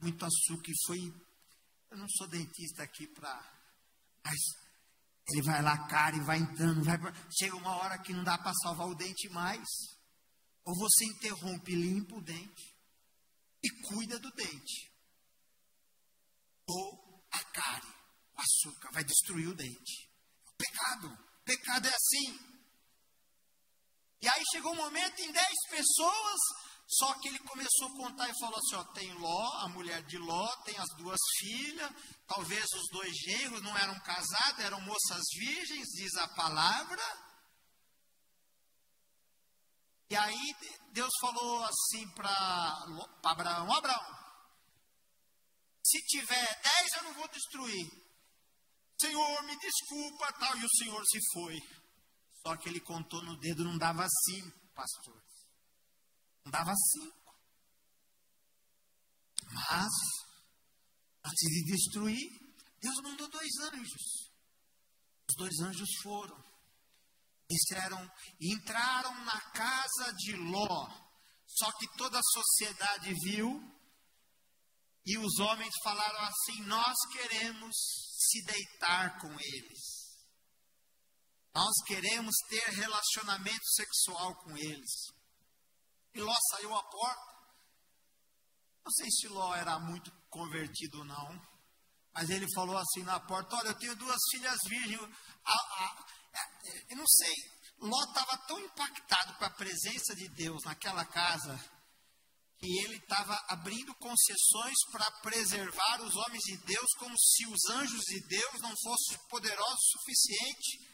muito 0.00 0.24
açúcar 0.24 0.70
e 0.70 0.86
foi. 0.86 0.98
Eu 1.90 1.98
não 1.98 2.08
sou 2.08 2.28
dentista 2.28 2.82
aqui 2.82 3.06
para. 3.08 3.34
Mas 4.24 4.38
ele 5.28 5.42
vai 5.42 5.62
lá, 5.62 5.86
cara, 5.86 6.16
e 6.16 6.20
vai 6.20 6.38
entrando, 6.38 6.82
vai. 6.82 6.96
Chega 7.38 7.56
uma 7.56 7.76
hora 7.76 7.98
que 7.98 8.12
não 8.12 8.24
dá 8.24 8.38
para 8.38 8.54
salvar 8.62 8.88
o 8.88 8.94
dente 8.94 9.28
mais. 9.28 9.66
Ou 10.64 10.74
você 10.76 11.04
interrompe, 11.04 11.74
limpa 11.74 12.16
o 12.16 12.22
dente 12.22 12.76
e 13.62 13.70
cuida 13.82 14.18
do 14.18 14.30
dente. 14.32 14.90
Ou 16.66 17.24
a 17.30 17.44
cárie, 17.44 17.94
o 18.34 18.40
açúcar, 18.40 18.90
vai 18.92 19.04
destruir 19.04 19.48
o 19.48 19.54
dente. 19.54 20.10
Pecado, 20.56 21.18
pecado 21.44 21.86
é 21.86 21.94
assim. 21.94 22.49
E 24.22 24.28
aí 24.28 24.42
chegou 24.52 24.72
um 24.72 24.76
momento 24.76 25.18
em 25.20 25.32
dez 25.32 25.54
pessoas, 25.70 26.40
só 26.86 27.14
que 27.20 27.28
ele 27.28 27.38
começou 27.38 27.88
a 27.88 27.96
contar 27.96 28.28
e 28.28 28.38
falou 28.38 28.58
assim: 28.58 28.74
ó, 28.74 28.84
tem 28.92 29.12
Ló, 29.14 29.52
a 29.60 29.68
mulher 29.68 30.02
de 30.02 30.18
Ló, 30.18 30.56
tem 30.64 30.76
as 30.76 30.88
duas 30.96 31.18
filhas, 31.38 31.90
talvez 32.26 32.64
os 32.74 32.88
dois 32.90 33.12
genros 33.16 33.62
não 33.62 33.76
eram 33.78 33.98
casados, 34.00 34.60
eram 34.60 34.80
moças 34.82 35.22
virgens, 35.38 35.86
diz 35.94 36.14
a 36.16 36.28
palavra. 36.28 37.02
E 40.10 40.16
aí 40.16 40.56
Deus 40.92 41.12
falou 41.20 41.64
assim 41.64 42.08
para 42.10 42.30
Abraão: 43.22 43.72
Abraão, 43.72 44.20
se 45.82 45.98
tiver 46.06 46.60
dez 46.62 46.92
eu 46.96 47.02
não 47.04 47.14
vou 47.14 47.28
destruir. 47.28 47.88
Senhor, 49.00 49.42
me 49.44 49.56
desculpa, 49.58 50.32
tal. 50.34 50.56
E 50.58 50.64
o 50.64 50.76
Senhor 50.76 51.02
se 51.06 51.18
foi. 51.32 51.79
Só 52.46 52.56
que 52.56 52.68
ele 52.68 52.80
contou 52.80 53.22
no 53.22 53.36
dedo, 53.38 53.64
não 53.64 53.76
dava 53.76 54.06
cinco, 54.24 54.58
pastor. 54.74 55.22
Não 56.44 56.50
dava 56.50 56.72
cinco. 56.74 57.34
Mas, 59.52 59.92
antes 61.24 61.48
de 61.48 61.64
destruir, 61.64 62.40
Deus 62.80 62.96
mandou 63.02 63.28
dois 63.28 63.50
anjos. 63.72 64.30
Os 65.28 65.36
dois 65.36 65.60
anjos 65.60 65.88
foram. 66.02 66.42
Disseram, 67.48 68.10
entraram 68.40 69.24
na 69.24 69.40
casa 69.50 70.12
de 70.16 70.36
Ló. 70.36 70.88
Só 71.46 71.70
que 71.72 71.96
toda 71.96 72.18
a 72.18 72.22
sociedade 72.22 73.12
viu. 73.24 73.60
E 75.04 75.18
os 75.18 75.38
homens 75.40 75.74
falaram 75.82 76.20
assim: 76.20 76.62
Nós 76.62 76.96
queremos 77.12 77.74
se 78.18 78.44
deitar 78.44 79.18
com 79.20 79.32
eles. 79.32 79.99
Nós 81.54 81.74
queremos 81.86 82.34
ter 82.48 82.64
relacionamento 82.70 83.66
sexual 83.72 84.34
com 84.36 84.56
eles. 84.56 84.90
E 86.14 86.20
Ló 86.20 86.34
saiu 86.50 86.74
à 86.74 86.82
porta. 86.84 87.30
Não 88.84 88.92
sei 88.92 89.10
se 89.10 89.28
Ló 89.28 89.54
era 89.54 89.78
muito 89.78 90.10
convertido 90.28 90.98
ou 90.98 91.04
não, 91.04 91.42
mas 92.14 92.30
ele 92.30 92.46
falou 92.54 92.76
assim 92.76 93.02
na 93.02 93.18
porta: 93.20 93.56
Olha, 93.56 93.68
eu 93.68 93.78
tenho 93.78 93.96
duas 93.96 94.18
filhas 94.30 94.58
virgens. 94.66 95.00
eu 96.88 96.96
não 96.96 97.06
sei. 97.06 97.34
Ló 97.78 98.02
estava 98.04 98.36
tão 98.46 98.60
impactado 98.60 99.34
com 99.34 99.44
a 99.44 99.50
presença 99.50 100.14
de 100.14 100.28
Deus 100.28 100.62
naquela 100.64 101.04
casa 101.04 101.58
que 102.58 102.78
ele 102.84 102.96
estava 102.96 103.34
abrindo 103.48 103.94
concessões 103.94 104.76
para 104.92 105.10
preservar 105.22 106.02
os 106.02 106.14
homens 106.14 106.42
de 106.42 106.58
Deus, 106.58 106.86
como 106.98 107.14
se 107.18 107.46
os 107.46 107.70
anjos 107.70 108.02
de 108.02 108.20
Deus 108.28 108.60
não 108.60 108.74
fossem 108.82 109.18
poderosos 109.28 109.80
o 109.80 109.98
suficiente 109.98 110.89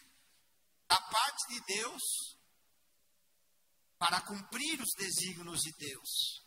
da 0.89 1.01
parte 1.01 1.55
de 1.55 1.61
Deus 1.67 2.03
para 3.99 4.21
cumprir 4.23 4.81
os 4.81 4.93
desígnios 4.97 5.61
de 5.61 5.73
Deus. 5.79 6.47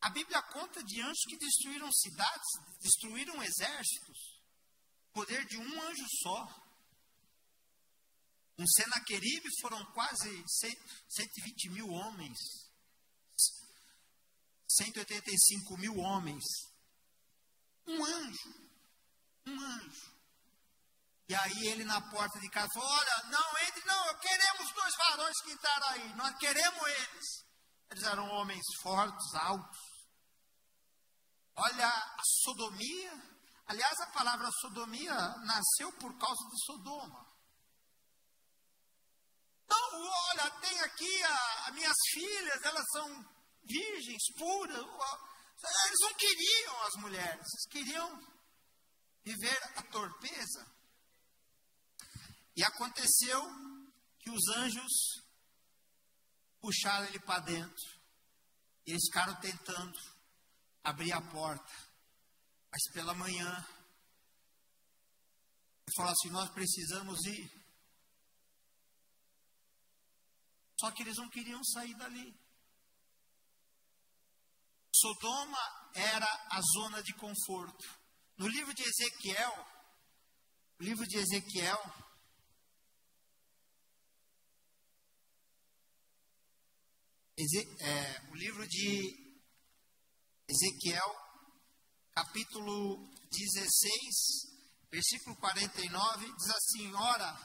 A 0.00 0.10
Bíblia 0.10 0.42
conta 0.52 0.82
de 0.84 1.00
anjos 1.00 1.24
que 1.28 1.38
destruíram 1.38 1.90
cidades, 1.92 2.48
destruíram 2.80 3.42
exércitos, 3.42 4.42
poder 5.12 5.44
de 5.46 5.56
um 5.56 5.82
anjo 5.82 6.06
só. 6.22 6.64
Um 8.58 8.66
Senaqueribe 8.66 9.48
foram 9.60 9.84
quase 9.92 10.44
120 10.46 11.70
mil 11.70 11.88
homens, 11.88 12.38
185 14.68 15.76
mil 15.78 15.96
homens. 15.98 16.44
Um 17.86 18.04
anjo, 18.04 18.70
um 19.46 19.60
anjo. 19.60 20.13
E 21.26 21.34
aí 21.34 21.68
ele 21.68 21.84
na 21.84 22.00
porta 22.10 22.38
de 22.38 22.50
casa 22.50 22.68
falou: 22.74 22.88
Olha, 22.88 23.22
não 23.30 23.58
entre, 23.66 23.84
não, 23.86 24.18
queremos 24.18 24.72
dois 24.72 24.94
varões 24.96 25.40
que 25.42 25.52
entraram 25.52 25.88
aí, 25.88 26.14
nós 26.14 26.36
queremos 26.36 26.86
eles. 26.86 27.44
Eles 27.90 28.04
eram 28.04 28.28
homens 28.28 28.64
fortes, 28.82 29.34
altos. 29.34 29.78
Olha 31.56 31.88
a 31.88 32.22
sodomia. 32.42 33.34
Aliás, 33.66 33.98
a 34.00 34.06
palavra 34.08 34.50
sodomia 34.60 35.14
nasceu 35.14 35.90
por 35.98 36.16
causa 36.18 36.48
de 36.50 36.64
Sodoma. 36.66 37.34
Não, 39.66 40.10
olha, 40.30 40.50
tem 40.60 40.78
aqui 40.80 41.22
as 41.22 41.74
minhas 41.74 41.96
filhas, 42.12 42.62
elas 42.62 42.84
são 42.92 43.08
virgens, 43.62 44.22
puras. 44.36 44.84
Eles 45.86 46.00
não 46.00 46.14
queriam 46.14 46.82
as 46.82 46.94
mulheres, 47.00 47.46
eles 47.46 47.66
queriam 47.70 48.34
viver 49.24 49.62
a 49.76 49.82
torpeza. 49.84 50.73
E 52.56 52.62
aconteceu 52.62 53.42
que 54.18 54.30
os 54.30 54.48
anjos 54.56 54.92
puxaram 56.60 57.06
ele 57.06 57.18
para 57.20 57.40
dentro. 57.40 57.84
E 58.86 58.92
eles 58.92 59.04
ficaram 59.06 59.34
tentando 59.40 59.98
abrir 60.82 61.12
a 61.12 61.20
porta. 61.20 61.72
Mas 62.70 62.82
pela 62.92 63.14
manhã, 63.14 63.66
ele 65.86 65.96
falou 65.96 66.12
assim: 66.12 66.30
Nós 66.30 66.50
precisamos 66.50 67.24
ir. 67.26 67.64
Só 70.80 70.90
que 70.90 71.02
eles 71.02 71.16
não 71.16 71.28
queriam 71.28 71.62
sair 71.64 71.94
dali. 71.94 72.34
Sodoma 74.94 75.90
era 75.94 76.26
a 76.50 76.60
zona 76.60 77.02
de 77.02 77.14
conforto. 77.14 77.84
No 78.36 78.46
livro 78.48 78.74
de 78.74 78.82
Ezequiel, 78.82 79.66
livro 80.80 81.06
de 81.06 81.18
Ezequiel, 81.18 81.78
é, 87.36 88.30
o 88.30 88.34
livro 88.36 88.64
de 88.68 89.12
Ezequiel, 90.48 91.10
capítulo 92.12 93.10
16, 93.28 94.88
versículo 94.88 95.34
49, 95.36 96.32
diz 96.32 96.50
assim: 96.50 96.94
Ora, 96.94 97.36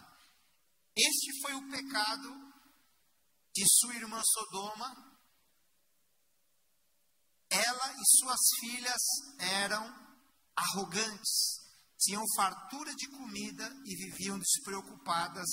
este 0.95 1.41
foi 1.41 1.55
o 1.55 1.71
pecado 1.71 2.53
de 3.55 3.65
sua 3.67 3.95
irmã 3.95 4.21
Sodoma. 4.23 5.09
Ela 7.49 7.93
e 7.93 8.17
suas 8.19 8.39
filhas 8.59 9.01
eram 9.39 9.83
arrogantes, 10.55 11.57
tinham 11.97 12.23
fartura 12.35 12.93
de 12.93 13.07
comida 13.07 13.67
e 13.85 13.95
viviam 13.95 14.37
despreocupadas. 14.37 15.49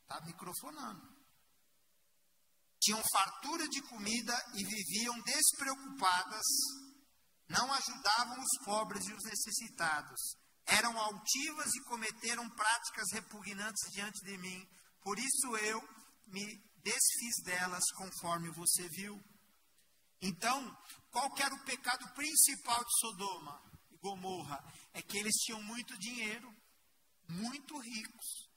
Está 0.00 0.24
microfonando 0.24 1.15
tinham 2.86 3.02
fartura 3.12 3.68
de 3.68 3.82
comida 3.82 4.32
e 4.54 4.64
viviam 4.64 5.20
despreocupadas, 5.22 6.44
não 7.48 7.72
ajudavam 7.72 8.38
os 8.38 8.64
pobres 8.64 9.04
e 9.06 9.12
os 9.12 9.24
necessitados, 9.24 10.36
eram 10.66 10.96
altivas 10.96 11.74
e 11.74 11.82
cometeram 11.82 12.48
práticas 12.50 13.10
repugnantes 13.12 13.90
diante 13.90 14.24
de 14.24 14.38
mim, 14.38 14.64
por 15.02 15.18
isso 15.18 15.56
eu 15.56 15.82
me 16.28 16.46
desfiz 16.84 17.42
delas 17.44 17.82
conforme 17.96 18.50
você 18.50 18.88
viu. 18.90 19.20
Então, 20.22 20.62
qual 21.10 21.28
era 21.38 21.54
o 21.54 21.64
pecado 21.64 22.08
principal 22.14 22.84
de 22.84 23.00
Sodoma 23.00 23.62
e 23.90 23.98
Gomorra? 23.98 24.62
É 24.92 25.02
que 25.02 25.18
eles 25.18 25.34
tinham 25.44 25.60
muito 25.62 25.98
dinheiro, 25.98 26.48
muito 27.28 27.76
ricos, 27.78 28.48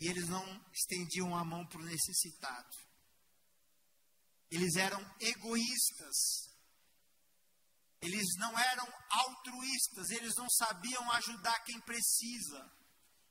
e 0.00 0.08
eles 0.08 0.28
não 0.28 0.44
estendiam 0.72 1.36
a 1.36 1.44
mão 1.44 1.64
para 1.66 1.80
o 1.80 1.84
necessitado. 1.84 2.85
Eles 4.50 4.76
eram 4.76 5.00
egoístas. 5.20 6.46
Eles 8.00 8.26
não 8.38 8.56
eram 8.58 8.86
altruístas, 9.10 10.10
eles 10.10 10.34
não 10.36 10.48
sabiam 10.50 11.10
ajudar 11.12 11.58
quem 11.64 11.80
precisa. 11.80 12.72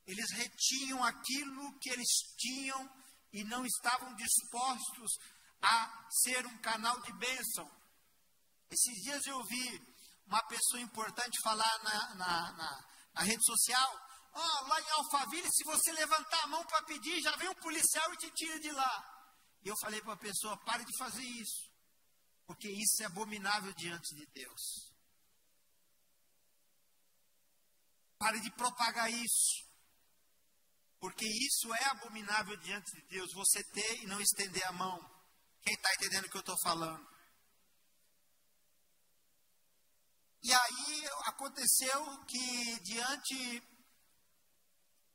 Eles 0.06 0.32
retinham 0.32 1.04
aquilo 1.04 1.80
que 1.80 1.89
eles 1.89 2.10
tinham 2.38 2.89
e 3.32 3.43
não 3.43 3.65
estavam 3.65 4.13
dispostos 4.15 5.12
a 5.62 6.08
ser 6.23 6.45
um 6.45 6.58
canal 6.60 6.99
de 7.01 7.13
bênção. 7.13 7.69
Esses 8.69 8.95
dias 9.04 9.25
eu 9.25 9.43
vi 9.45 9.95
uma 10.28 10.43
pessoa 10.43 10.82
importante 10.82 11.41
falar 11.43 11.84
na, 11.84 12.15
na, 12.15 12.51
na, 12.54 12.86
na 13.13 13.21
rede 13.21 13.43
social, 13.45 14.10
oh, 14.34 14.67
lá 14.67 14.82
em 14.82 14.89
Alphaville, 14.91 15.49
se 15.51 15.63
você 15.63 15.91
levantar 15.93 16.43
a 16.43 16.47
mão 16.47 16.63
para 16.65 16.84
pedir, 16.84 17.21
já 17.21 17.36
vem 17.38 17.49
um 17.49 17.56
policial 17.56 18.13
e 18.13 18.17
te 18.17 18.32
tira 18.32 18.60
de 18.60 18.71
lá. 18.71 19.14
E 19.65 19.67
eu 19.67 19.75
falei 19.82 19.99
para 20.01 20.13
a 20.13 20.17
pessoa, 20.17 20.56
pare 20.63 20.86
de 20.86 20.95
fazer 20.95 21.23
isso, 21.23 21.71
porque 22.45 22.69
isso 22.69 23.01
é 23.01 23.08
abominável 23.08 23.73
diante 23.73 24.13
de 24.15 24.25
Deus. 24.28 24.93
Pare 28.19 28.39
de 28.41 28.51
propagar 28.51 29.12
isso. 29.12 29.65
Porque 30.99 31.25
isso 31.25 31.73
é 31.73 31.86
abominável 31.86 32.56
diante 32.58 32.91
de 32.91 33.08
Deus, 33.08 33.34
você 33.34 33.63
ter 33.71 34.04
e 34.04 34.06
não 34.06 34.21
estender 34.21 34.63
a 34.67 34.71
mão. 34.71 34.99
Quem 35.63 35.73
está 35.73 35.91
entendendo 35.95 36.25
o 36.25 36.30
que 36.30 36.38
eu 36.38 36.41
estou 36.41 36.62
falando? 36.62 37.15
E 40.43 40.54
aí 40.54 41.08
aconteceu 41.25 42.23
que, 42.25 42.80
diante 42.82 43.63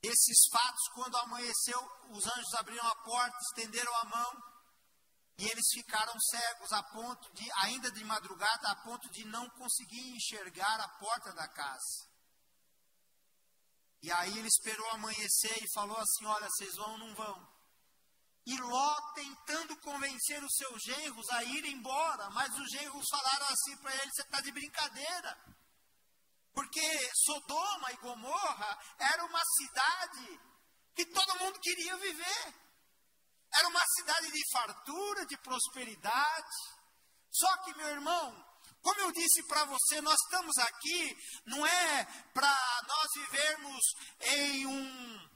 desses 0.01 0.39
fatos, 0.51 0.89
quando 0.95 1.17
amanheceu, 1.17 1.81
os 2.11 2.27
anjos 2.27 2.55
abriram 2.55 2.87
a 2.87 2.97
porta, 2.97 3.37
estenderam 3.43 3.95
a 3.97 4.05
mão, 4.05 4.43
e 5.39 5.49
eles 5.49 5.67
ficaram 5.73 6.19
cegos 6.21 6.73
a 6.73 6.83
ponto 6.83 7.33
de, 7.33 7.49
ainda 7.63 7.91
de 7.91 8.05
madrugada, 8.05 8.69
a 8.69 8.77
ponto 8.77 9.09
de 9.11 9.25
não 9.25 9.49
conseguir 9.51 10.11
enxergar 10.15 10.81
a 10.81 10.89
porta 10.99 11.33
da 11.33 11.49
casa. 11.49 12.11
E 14.03 14.11
aí 14.13 14.39
ele 14.39 14.49
esperou 14.49 14.89
amanhecer 14.91 15.63
e 15.63 15.73
falou 15.75 15.97
assim: 15.97 16.27
Olha, 16.27 16.49
vocês 16.49 16.75
vão 16.77 16.93
ou 16.93 16.99
não 16.99 17.15
vão? 17.15 17.49
E 18.47 18.57
Ló 18.59 19.13
tentando 19.15 19.77
convencer 19.81 20.43
os 20.43 20.55
seus 20.57 20.83
genros 20.83 21.29
a 21.31 21.45
ir 21.45 21.65
embora, 21.67 22.31
mas 22.31 22.55
os 22.59 22.71
genros 22.71 23.07
falaram 23.11 23.47
assim 23.47 23.77
para 23.79 23.95
ele: 23.95 24.11
Você 24.13 24.23
está 24.23 24.41
de 24.41 24.53
brincadeira. 24.53 25.60
Porque 26.53 27.11
Sodoma 27.15 27.93
e 27.93 27.97
Gomorra 27.97 28.79
era 28.99 29.25
uma 29.25 29.43
cidade 29.45 30.41
que 30.95 31.07
todo 31.07 31.39
mundo 31.39 31.59
queria 31.61 31.97
viver. 31.97 32.55
Era 33.53 33.69
uma 33.69 33.85
cidade 33.97 34.31
de 34.31 34.51
fartura, 34.53 35.27
de 35.27 35.37
prosperidade. 35.39 36.57
Só 37.31 37.57
que, 37.59 37.77
meu 37.77 37.89
irmão, 37.89 38.47
como 38.83 39.01
eu 39.01 39.13
disse 39.13 39.47
para 39.47 39.65
você, 39.65 40.01
nós 40.01 40.17
estamos 40.25 40.57
aqui 40.59 41.17
não 41.47 41.67
é 41.67 42.05
para 42.33 42.83
nós 42.87 43.09
vivermos 43.15 43.81
em 44.21 44.67
um 44.67 45.31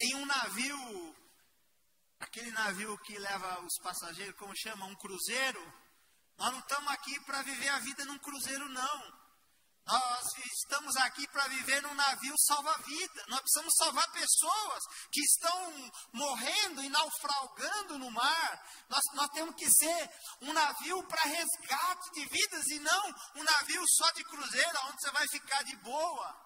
em 0.00 0.14
um 0.16 0.26
navio, 0.26 1.16
aquele 2.20 2.50
navio 2.50 2.98
que 2.98 3.16
leva 3.18 3.60
os 3.60 3.78
passageiros, 3.82 4.36
como 4.36 4.56
chama, 4.56 4.86
um 4.86 4.94
cruzeiro. 4.96 5.83
Nós 6.36 6.52
não 6.52 6.58
estamos 6.60 6.90
aqui 6.90 7.20
para 7.20 7.42
viver 7.42 7.68
a 7.68 7.78
vida 7.78 8.04
num 8.04 8.18
cruzeiro, 8.18 8.68
não. 8.68 9.24
Nós 9.86 10.26
estamos 10.62 10.96
aqui 10.96 11.28
para 11.28 11.46
viver 11.48 11.82
num 11.82 11.94
navio 11.94 12.34
salva-vida. 12.38 13.24
Nós 13.28 13.40
precisamos 13.40 13.74
salvar 13.76 14.10
pessoas 14.12 14.82
que 15.12 15.20
estão 15.20 15.92
morrendo 16.12 16.82
e 16.82 16.88
naufragando 16.88 17.98
no 17.98 18.10
mar. 18.10 18.66
Nós, 18.88 19.02
nós 19.12 19.28
temos 19.30 19.54
que 19.56 19.68
ser 19.68 20.10
um 20.40 20.52
navio 20.54 21.02
para 21.06 21.22
resgate 21.22 22.10
de 22.12 22.26
vidas 22.26 22.66
e 22.68 22.78
não 22.78 23.14
um 23.36 23.44
navio 23.44 23.84
só 23.88 24.10
de 24.12 24.24
cruzeiro, 24.24 24.80
onde 24.86 25.02
você 25.02 25.10
vai 25.10 25.28
ficar 25.28 25.62
de 25.64 25.76
boa. 25.76 26.44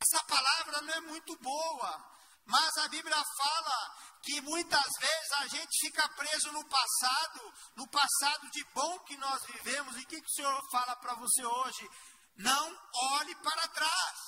Essa 0.00 0.22
palavra 0.24 0.82
não 0.82 0.94
é 0.94 1.00
muito 1.00 1.36
boa, 1.38 2.20
mas 2.46 2.76
a 2.76 2.88
Bíblia 2.88 3.16
fala 3.36 4.13
que 4.24 4.40
muitas 4.40 4.90
vezes 4.98 5.32
a 5.32 5.46
gente 5.48 5.78
fica 5.80 6.08
preso 6.10 6.50
no 6.52 6.64
passado, 6.64 7.54
no 7.76 7.86
passado 7.88 8.50
de 8.50 8.64
bom 8.74 8.98
que 9.00 9.16
nós 9.16 9.42
vivemos. 9.46 9.96
E 9.96 10.00
o 10.00 10.06
que, 10.06 10.20
que 10.20 10.26
o 10.26 10.34
Senhor 10.34 10.70
fala 10.70 10.96
para 10.96 11.14
você 11.14 11.44
hoje? 11.44 11.88
Não 12.36 12.78
olhe 13.18 13.34
para 13.36 13.68
trás. 13.68 14.18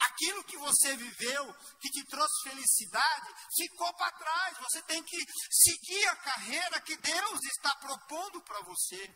Aquilo 0.00 0.42
que 0.44 0.56
você 0.58 0.96
viveu, 0.96 1.54
que 1.80 1.88
te 1.90 2.04
trouxe 2.06 2.50
felicidade, 2.50 3.34
ficou 3.56 3.92
para 3.94 4.10
trás. 4.12 4.58
Você 4.58 4.82
tem 4.82 5.02
que 5.02 5.18
seguir 5.50 6.08
a 6.08 6.16
carreira 6.16 6.80
que 6.80 6.96
Deus 6.96 7.40
está 7.44 7.74
propondo 7.76 8.42
para 8.42 8.60
você. 8.62 9.14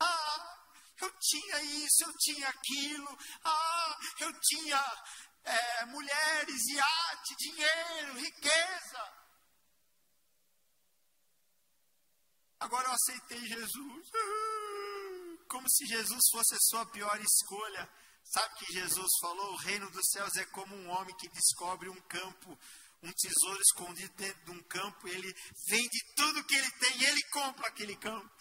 Ah, 0.00 0.54
eu 1.00 1.12
tinha 1.18 1.62
isso, 1.62 2.04
eu 2.04 2.12
tinha 2.18 2.48
aquilo. 2.48 3.18
Ah, 3.44 3.98
eu 4.20 4.32
tinha 4.40 5.04
é, 5.44 5.84
mulheres, 5.86 6.62
iate, 6.68 7.36
dinheiro, 7.38 8.18
riqueza. 8.18 9.14
Agora 12.60 12.88
eu 12.88 12.92
aceitei 12.92 13.46
Jesus. 13.46 14.10
Como 15.48 15.68
se 15.68 15.86
Jesus 15.86 16.22
fosse 16.32 16.54
a 16.54 16.60
sua 16.60 16.86
pior 16.86 17.20
escolha. 17.20 17.88
Sabe 18.24 18.54
que 18.56 18.72
Jesus 18.72 19.10
falou? 19.20 19.52
O 19.52 19.56
reino 19.56 19.90
dos 19.90 20.08
céus 20.10 20.34
é 20.36 20.46
como 20.46 20.74
um 20.74 20.88
homem 20.88 21.14
que 21.16 21.28
descobre 21.28 21.90
um 21.90 22.00
campo, 22.08 22.58
um 23.02 23.12
tesouro 23.12 23.60
escondido 23.60 24.14
dentro 24.14 24.44
de 24.46 24.50
um 24.50 24.62
campo. 24.62 25.06
Ele 25.06 25.30
vende 25.68 26.14
tudo 26.16 26.42
que 26.44 26.56
ele 26.56 26.70
tem 26.72 26.96
e 26.96 27.04
ele 27.04 27.22
compra 27.28 27.68
aquele 27.68 27.94
campo. 27.96 28.34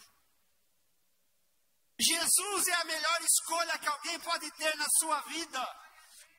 Jesus 2.00 2.68
é 2.68 2.74
a 2.76 2.86
melhor 2.86 3.22
escolha 3.22 3.78
que 3.78 3.88
alguém 3.88 4.20
pode 4.22 4.50
ter 4.52 4.76
na 4.78 4.88
sua 5.00 5.20
vida 5.24 5.83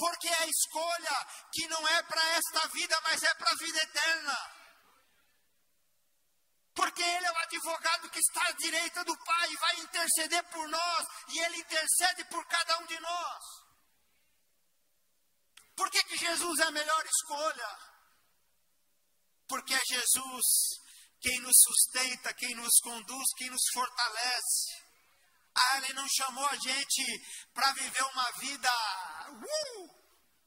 porque 0.05 0.29
é 0.29 0.39
a 0.43 0.47
escolha 0.47 1.27
que 1.51 1.67
não 1.67 1.89
é 1.89 2.03
para 2.03 2.23
esta 2.33 2.69
vida, 2.69 3.01
mas 3.05 3.23
é 3.23 3.35
para 3.37 3.51
a 3.51 3.55
vida 3.55 3.79
eterna. 3.85 4.39
Porque 6.75 7.03
Ele 7.03 7.27
é 7.27 7.33
o 7.33 7.39
advogado 7.39 8.11
que 8.11 8.19
está 8.19 8.47
à 8.47 8.53
direita 8.53 9.03
do 9.03 9.17
Pai 9.25 9.51
e 9.51 9.57
vai 9.57 9.77
interceder 9.81 10.45
por 10.51 10.69
nós, 10.69 11.07
e 11.29 11.39
Ele 11.39 11.57
intercede 11.57 12.23
por 12.27 12.47
cada 12.47 12.79
um 12.81 12.87
de 12.87 13.01
nós. 13.01 13.45
Por 15.75 15.91
que, 15.91 16.03
que 16.03 16.19
Jesus 16.19 16.59
é 16.59 16.65
a 16.65 16.71
melhor 16.71 17.07
escolha? 17.07 17.79
Porque 19.49 19.73
é 19.73 19.81
Jesus 19.89 20.45
quem 21.19 21.41
nos 21.41 21.57
sustenta, 21.63 22.35
quem 22.35 22.55
nos 22.57 22.75
conduz, 22.83 23.25
quem 23.39 23.49
nos 23.49 23.63
fortalece. 23.73 24.85
Ah, 25.57 25.79
ele 25.79 25.95
não 25.95 26.07
chamou 26.09 26.47
a 26.47 26.57
gente 26.57 27.05
para 27.55 27.73
viver 27.73 28.03
uma 28.03 28.31
vida. 28.33 29.14
Uh! 29.31 29.91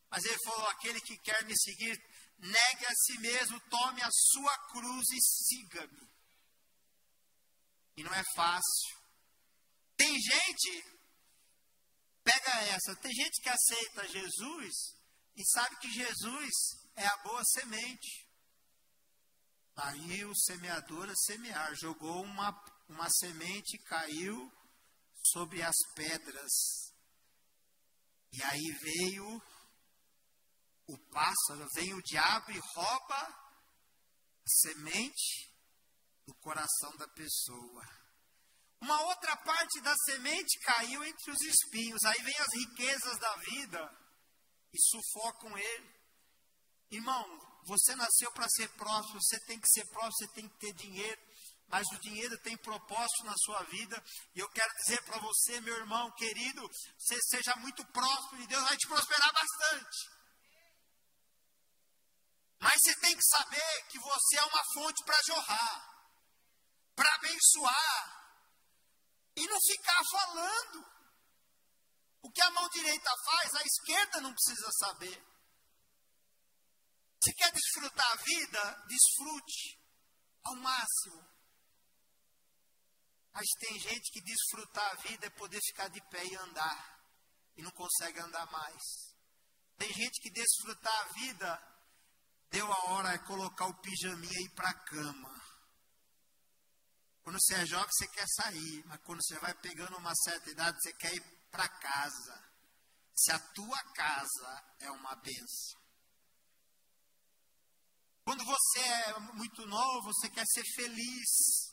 Mas 0.09 0.23
ele 0.25 0.37
falou: 0.43 0.67
aquele 0.67 0.99
que 1.01 1.17
quer 1.17 1.43
me 1.45 1.57
seguir, 1.57 1.97
negue 2.37 2.85
a 2.85 2.95
si 2.95 3.19
mesmo, 3.19 3.59
tome 3.69 4.01
a 4.01 4.09
sua 4.11 4.57
cruz 4.69 5.07
e 5.11 5.21
siga-me. 5.21 6.07
E 7.97 8.03
não 8.03 8.13
é 8.13 8.23
fácil. 8.35 8.97
Tem 9.95 10.15
gente, 10.19 10.85
pega 12.23 12.51
essa, 12.73 12.95
tem 12.97 13.11
gente 13.11 13.41
que 13.41 13.49
aceita 13.49 14.07
Jesus 14.07 14.73
e 15.35 15.43
sabe 15.45 15.75
que 15.77 15.91
Jesus 15.91 16.51
é 16.95 17.05
a 17.05 17.17
boa 17.17 17.43
semente. 17.45 18.27
Aí 19.75 20.25
o 20.25 20.35
semeador 20.35 21.09
a 21.09 21.15
semear, 21.15 21.75
jogou 21.75 22.23
uma, 22.23 22.49
uma 22.89 23.07
semente, 23.09 23.77
caiu 23.79 24.51
sobre 25.23 25.61
as 25.61 25.75
pedras. 25.95 26.86
E 28.33 28.43
aí 28.43 28.71
veio 28.81 29.41
o 30.87 30.97
pássaro, 31.11 31.67
vem 31.75 31.93
o 31.93 32.01
diabo 32.03 32.51
e 32.51 32.59
rouba 32.59 33.15
a 33.15 34.49
semente 34.49 35.53
do 36.25 36.33
coração 36.35 36.95
da 36.97 37.07
pessoa. 37.09 37.83
Uma 38.79 39.01
outra 39.07 39.35
parte 39.37 39.81
da 39.81 39.95
semente 40.05 40.59
caiu 40.59 41.03
entre 41.03 41.31
os 41.31 41.41
espinhos. 41.41 42.03
Aí 42.03 42.21
vem 42.21 42.37
as 42.37 42.53
riquezas 42.53 43.19
da 43.19 43.35
vida 43.37 43.97
e 44.73 44.81
sufocam 44.81 45.57
ele. 45.57 45.97
Irmão, 46.91 47.25
você 47.65 47.95
nasceu 47.95 48.31
para 48.31 48.47
ser 48.49 48.69
próximo, 48.75 49.19
você 49.21 49.39
tem 49.45 49.59
que 49.59 49.67
ser 49.67 49.85
próximo, 49.87 50.13
você 50.13 50.27
tem 50.33 50.47
que 50.47 50.57
ter 50.57 50.73
dinheiro 50.73 51.26
mas 51.67 51.85
o 51.91 51.99
dinheiro 51.99 52.37
tem 52.39 52.57
propósito 52.57 53.25
na 53.25 53.35
sua 53.37 53.63
vida. 53.63 54.03
E 54.35 54.39
eu 54.39 54.49
quero 54.49 54.73
dizer 54.75 55.01
para 55.03 55.19
você, 55.19 55.59
meu 55.61 55.75
irmão 55.75 56.11
querido, 56.11 56.61
você 56.97 57.21
seja 57.23 57.55
muito 57.57 57.85
próximo 57.87 58.41
e 58.41 58.47
Deus 58.47 58.63
vai 58.63 58.77
te 58.77 58.87
prosperar 58.87 59.33
bastante. 59.33 60.17
Mas 62.59 62.81
você 62.81 62.95
tem 63.01 63.15
que 63.15 63.23
saber 63.23 63.87
que 63.89 63.99
você 63.99 64.37
é 64.37 64.43
uma 64.43 64.63
fonte 64.73 65.03
para 65.03 65.23
jorrar, 65.23 66.07
para 66.95 67.15
abençoar, 67.15 68.17
e 69.35 69.47
não 69.47 69.57
ficar 69.61 70.01
falando. 70.11 70.97
O 72.23 72.31
que 72.31 72.41
a 72.41 72.51
mão 72.51 72.67
direita 72.69 73.11
faz, 73.25 73.53
a 73.53 73.61
esquerda 73.61 74.21
não 74.21 74.33
precisa 74.33 74.71
saber. 74.79 75.23
Se 77.23 77.33
quer 77.33 77.51
desfrutar 77.51 78.11
a 78.11 78.15
vida, 78.15 78.85
desfrute 78.87 79.79
ao 80.43 80.55
máximo. 80.55 81.36
Mas 83.37 83.49
tem 83.59 83.79
gente 83.79 84.11
que 84.11 84.21
desfrutar 84.21 84.93
a 84.93 84.95
vida 84.95 85.27
é 85.27 85.29
poder 85.29 85.59
ficar 85.61 85.89
de 85.89 86.01
pé 86.09 86.25
e 86.25 86.35
andar. 86.37 86.99
E 87.55 87.61
não 87.61 87.69
consegue 87.69 88.19
andar 88.19 88.51
mais. 88.51 88.81
Tem 89.77 89.93
gente 89.93 90.19
que 90.21 90.31
desfrutar 90.31 91.01
a 91.01 91.13
vida, 91.13 91.79
deu 92.49 92.65
a 92.65 92.85
hora 92.89 93.13
é 93.13 93.17
colocar 93.19 93.67
o 93.67 93.79
pijaminha 93.79 94.39
e 94.39 94.45
ir 94.45 94.55
para 94.55 94.71
a 94.71 94.79
cama. 94.85 95.41
Quando 97.21 97.37
você 97.39 97.53
é 97.53 97.65
jovem, 97.67 97.87
você 97.91 98.07
quer 98.07 98.25
sair, 98.27 98.83
mas 98.87 99.01
quando 99.03 99.23
você 99.23 99.37
vai 99.37 99.53
pegando 99.61 99.97
uma 99.97 100.15
certa 100.15 100.49
idade, 100.49 100.81
você 100.81 100.93
quer 100.93 101.13
ir 101.13 101.21
para 101.51 101.69
casa. 101.69 102.43
Se 103.15 103.31
a 103.31 103.39
tua 103.53 103.83
casa 103.93 104.75
é 104.79 104.89
uma 104.89 105.15
benção. 105.15 105.79
Quando 108.23 108.43
você 108.43 108.79
é 108.79 109.19
muito 109.35 109.63
novo, 109.67 110.11
você 110.11 110.27
quer 110.27 110.45
ser 110.47 110.63
feliz. 110.73 111.66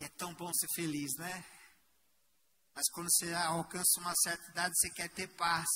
É 0.00 0.08
tão 0.10 0.32
bom 0.34 0.52
ser 0.52 0.68
feliz, 0.74 1.12
né? 1.18 1.44
Mas 2.74 2.88
quando 2.90 3.08
você 3.10 3.32
alcança 3.34 4.00
uma 4.00 4.14
certa 4.22 4.50
idade, 4.50 4.74
você 4.76 4.90
quer 4.90 5.08
ter 5.08 5.26
paz. 5.36 5.66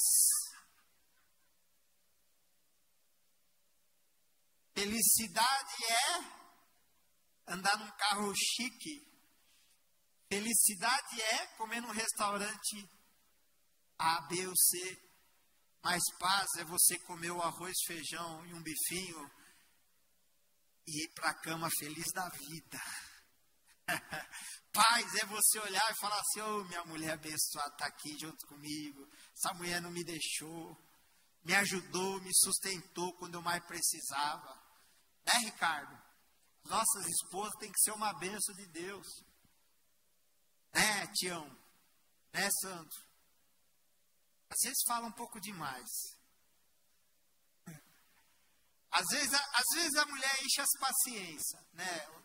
Felicidade 4.73 5.85
é 5.85 7.53
andar 7.53 7.77
num 7.79 7.91
carro 7.93 8.33
chique. 8.35 9.05
Felicidade 10.29 11.21
é 11.21 11.47
comer 11.57 11.81
num 11.81 11.91
restaurante 11.91 12.89
A, 13.99 14.21
B 14.29 14.47
ou 14.47 14.57
C. 14.57 15.13
Mas 15.83 16.01
paz 16.21 16.47
é 16.59 16.65
você 16.65 16.99
comer 17.01 17.33
o 17.33 17.43
arroz, 17.43 17.75
feijão 17.85 18.47
e 18.47 18.55
um 18.55 18.63
bifinho 18.63 19.31
e 20.87 21.05
ir 21.05 21.09
para 21.15 21.31
a 21.31 21.35
cama 21.35 21.69
feliz 21.79 22.07
da 22.15 22.29
vida. 22.29 22.81
Paz 24.73 25.15
é 25.17 25.27
você 25.27 25.59
olhar 25.59 25.91
e 25.91 26.01
falar 26.01 26.19
assim: 26.19 26.41
Ô 26.41 26.61
oh, 26.61 26.65
minha 26.65 26.85
mulher 26.85 27.13
abençoada 27.13 27.73
está 27.73 27.87
aqui 27.87 28.17
junto 28.19 28.47
comigo. 28.47 29.09
Essa 29.37 29.55
mulher 29.55 29.81
não 29.81 29.91
me 29.91 30.03
deixou, 30.05 30.77
me 31.45 31.55
ajudou, 31.55 32.21
me 32.23 32.31
sustentou 32.35 33.13
quando 33.15 33.35
eu 33.35 33.43
mais 33.43 33.65
precisava. 33.67 34.61
Né, 35.27 35.33
Ricardo? 35.45 36.01
Nossas 36.65 37.07
esposas 37.07 37.55
têm 37.59 37.71
que 37.71 37.81
ser 37.81 37.93
uma 37.93 38.13
benção 38.15 38.55
de 38.55 38.67
Deus. 38.69 39.07
Né, 40.73 41.07
Tião? 41.15 41.47
Né, 42.33 42.49
Sandro? 42.61 43.13
Às 44.49 44.61
vezes 44.63 44.83
fala 44.87 45.07
um 45.07 45.13
pouco 45.13 45.41
demais. 45.41 45.89
Às 48.91 49.07
vezes, 49.09 49.33
às 49.33 49.75
vezes 49.75 49.97
a 49.97 50.05
mulher 50.05 50.45
enche 50.45 50.61
as 50.61 50.79
paciências, 50.79 51.63
né, 51.73 52.22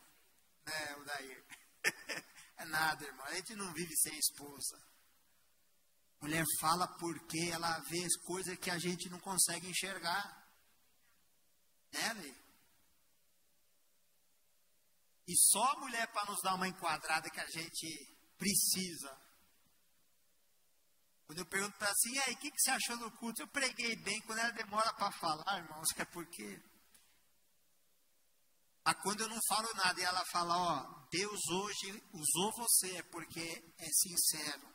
nada, 2.77 3.05
irmão. 3.05 3.25
A 3.25 3.35
gente 3.35 3.55
não 3.55 3.73
vive 3.73 3.95
sem 3.97 4.17
esposa. 4.17 4.77
Mulher 6.21 6.43
fala 6.59 6.87
porque 6.99 7.49
ela 7.51 7.79
vê 7.89 8.03
as 8.03 8.15
coisas 8.25 8.57
que 8.57 8.69
a 8.69 8.77
gente 8.77 9.09
não 9.09 9.19
consegue 9.19 9.67
enxergar. 9.67 10.23
Né, 11.91 12.13
Lê? 12.13 12.33
E 15.27 15.35
só 15.35 15.63
a 15.63 15.79
mulher 15.79 16.07
para 16.11 16.25
nos 16.25 16.41
dar 16.41 16.55
uma 16.55 16.67
enquadrada 16.67 17.29
que 17.29 17.39
a 17.39 17.47
gente 17.47 17.87
precisa. 18.37 19.11
Quando 21.25 21.39
eu 21.39 21.45
pergunto 21.45 21.77
para 21.77 21.87
ela 21.87 21.93
assim, 21.93 22.13
e 22.13 22.19
aí, 22.19 22.33
o 22.33 22.37
que, 22.37 22.51
que 22.51 22.61
você 22.61 22.71
achou 22.71 22.97
do 22.97 23.11
culto? 23.17 23.41
Eu 23.41 23.47
preguei 23.49 23.95
bem, 23.97 24.21
quando 24.21 24.39
ela 24.39 24.51
demora 24.51 24.93
para 24.93 25.11
falar, 25.11 25.57
irmãos, 25.57 25.87
é 25.97 26.05
porque 26.05 26.61
mas 28.87 28.95
quando 29.01 29.19
eu 29.19 29.27
não 29.27 29.39
falo 29.49 29.67
nada 29.73 29.99
e 29.99 30.03
ela 30.05 30.23
fala, 30.31 30.57
ó, 30.57 31.07
Deus 31.11 31.41
hoje 31.49 32.01
usou 32.13 32.53
você 32.53 32.95
é 32.95 33.03
porque 33.03 33.73
é 33.79 33.89
sincero. 33.91 34.73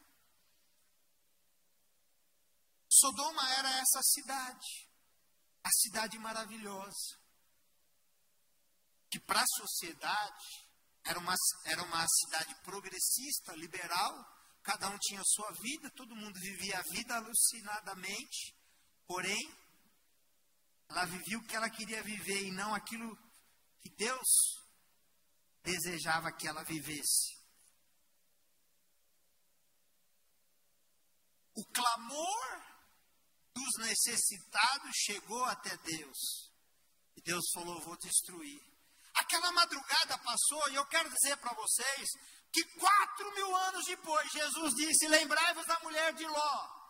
Sodoma 2.91 3.51
era 3.53 3.71
essa 3.71 4.03
cidade, 4.03 4.91
a 5.65 5.71
cidade 5.71 6.19
maravilhosa, 6.19 7.19
que 9.11 9.19
para 9.19 9.41
a 9.41 9.47
sociedade 9.47 10.69
era 11.05 11.19
uma, 11.19 11.35
era 11.65 11.83
uma 11.83 12.07
cidade 12.07 12.55
progressista, 12.65 13.57
liberal, 13.57 14.13
cada 14.63 14.91
um 14.91 14.99
tinha 14.99 15.23
sua 15.25 15.51
vida, 15.53 15.91
todo 15.93 16.15
mundo 16.15 16.39
vivia 16.39 16.79
a 16.79 16.83
vida 16.83 17.17
alucinadamente, 17.17 18.55
porém, 19.07 19.41
ela 20.91 21.07
vivia 21.07 21.39
o 21.39 21.47
que 21.47 21.57
ela 21.57 21.71
queria 21.71 22.03
viver 22.03 22.43
e 22.43 22.53
não 22.53 22.75
aquilo 22.75 23.32
que 23.83 23.91
Deus 23.91 24.63
desejava 25.63 26.33
que 26.33 26.47
ela 26.47 26.63
vivesse. 26.65 27.43
O 31.55 31.65
clamor 31.67 32.63
dos 33.53 33.87
necessitados 33.87 34.91
chegou 34.95 35.45
até 35.45 35.77
Deus. 35.77 36.51
E 37.17 37.23
Deus 37.23 37.45
falou: 37.53 37.81
Vou 37.83 37.97
destruir. 37.99 38.63
Aquela 39.15 39.53
madrugada 39.53 40.17
passou, 40.19 40.71
e 40.71 40.77
eu 40.77 40.87
quero 40.87 41.11
dizer 41.11 41.37
para 41.37 41.55
vocês 41.55 42.09
que 42.51 42.65
quatro 42.79 43.35
mil 43.35 43.55
anos 43.57 43.85
depois, 43.85 44.31
Jesus 44.33 44.75
disse: 44.75 45.09
Lembrai-vos 45.09 45.67
da 45.67 45.79
mulher 45.81 46.15
de 46.15 46.27
Ló. 46.27 46.83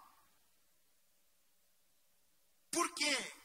Por 2.71 2.95
quê? 2.95 3.42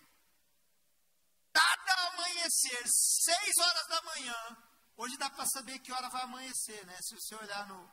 Cada 1.57 2.07
amanhecer, 2.09 2.83
seis 2.85 3.53
horas 3.59 3.87
da 3.87 4.01
manhã, 4.03 4.57
hoje 4.95 5.17
dá 5.17 5.27
para 5.27 5.45
saber 5.47 5.79
que 5.79 5.91
hora 5.91 6.07
vai 6.09 6.21
amanhecer, 6.21 6.85
né? 6.85 6.95
Se 7.01 7.15
você 7.15 7.33
olhar 7.35 7.65
no, 7.67 7.91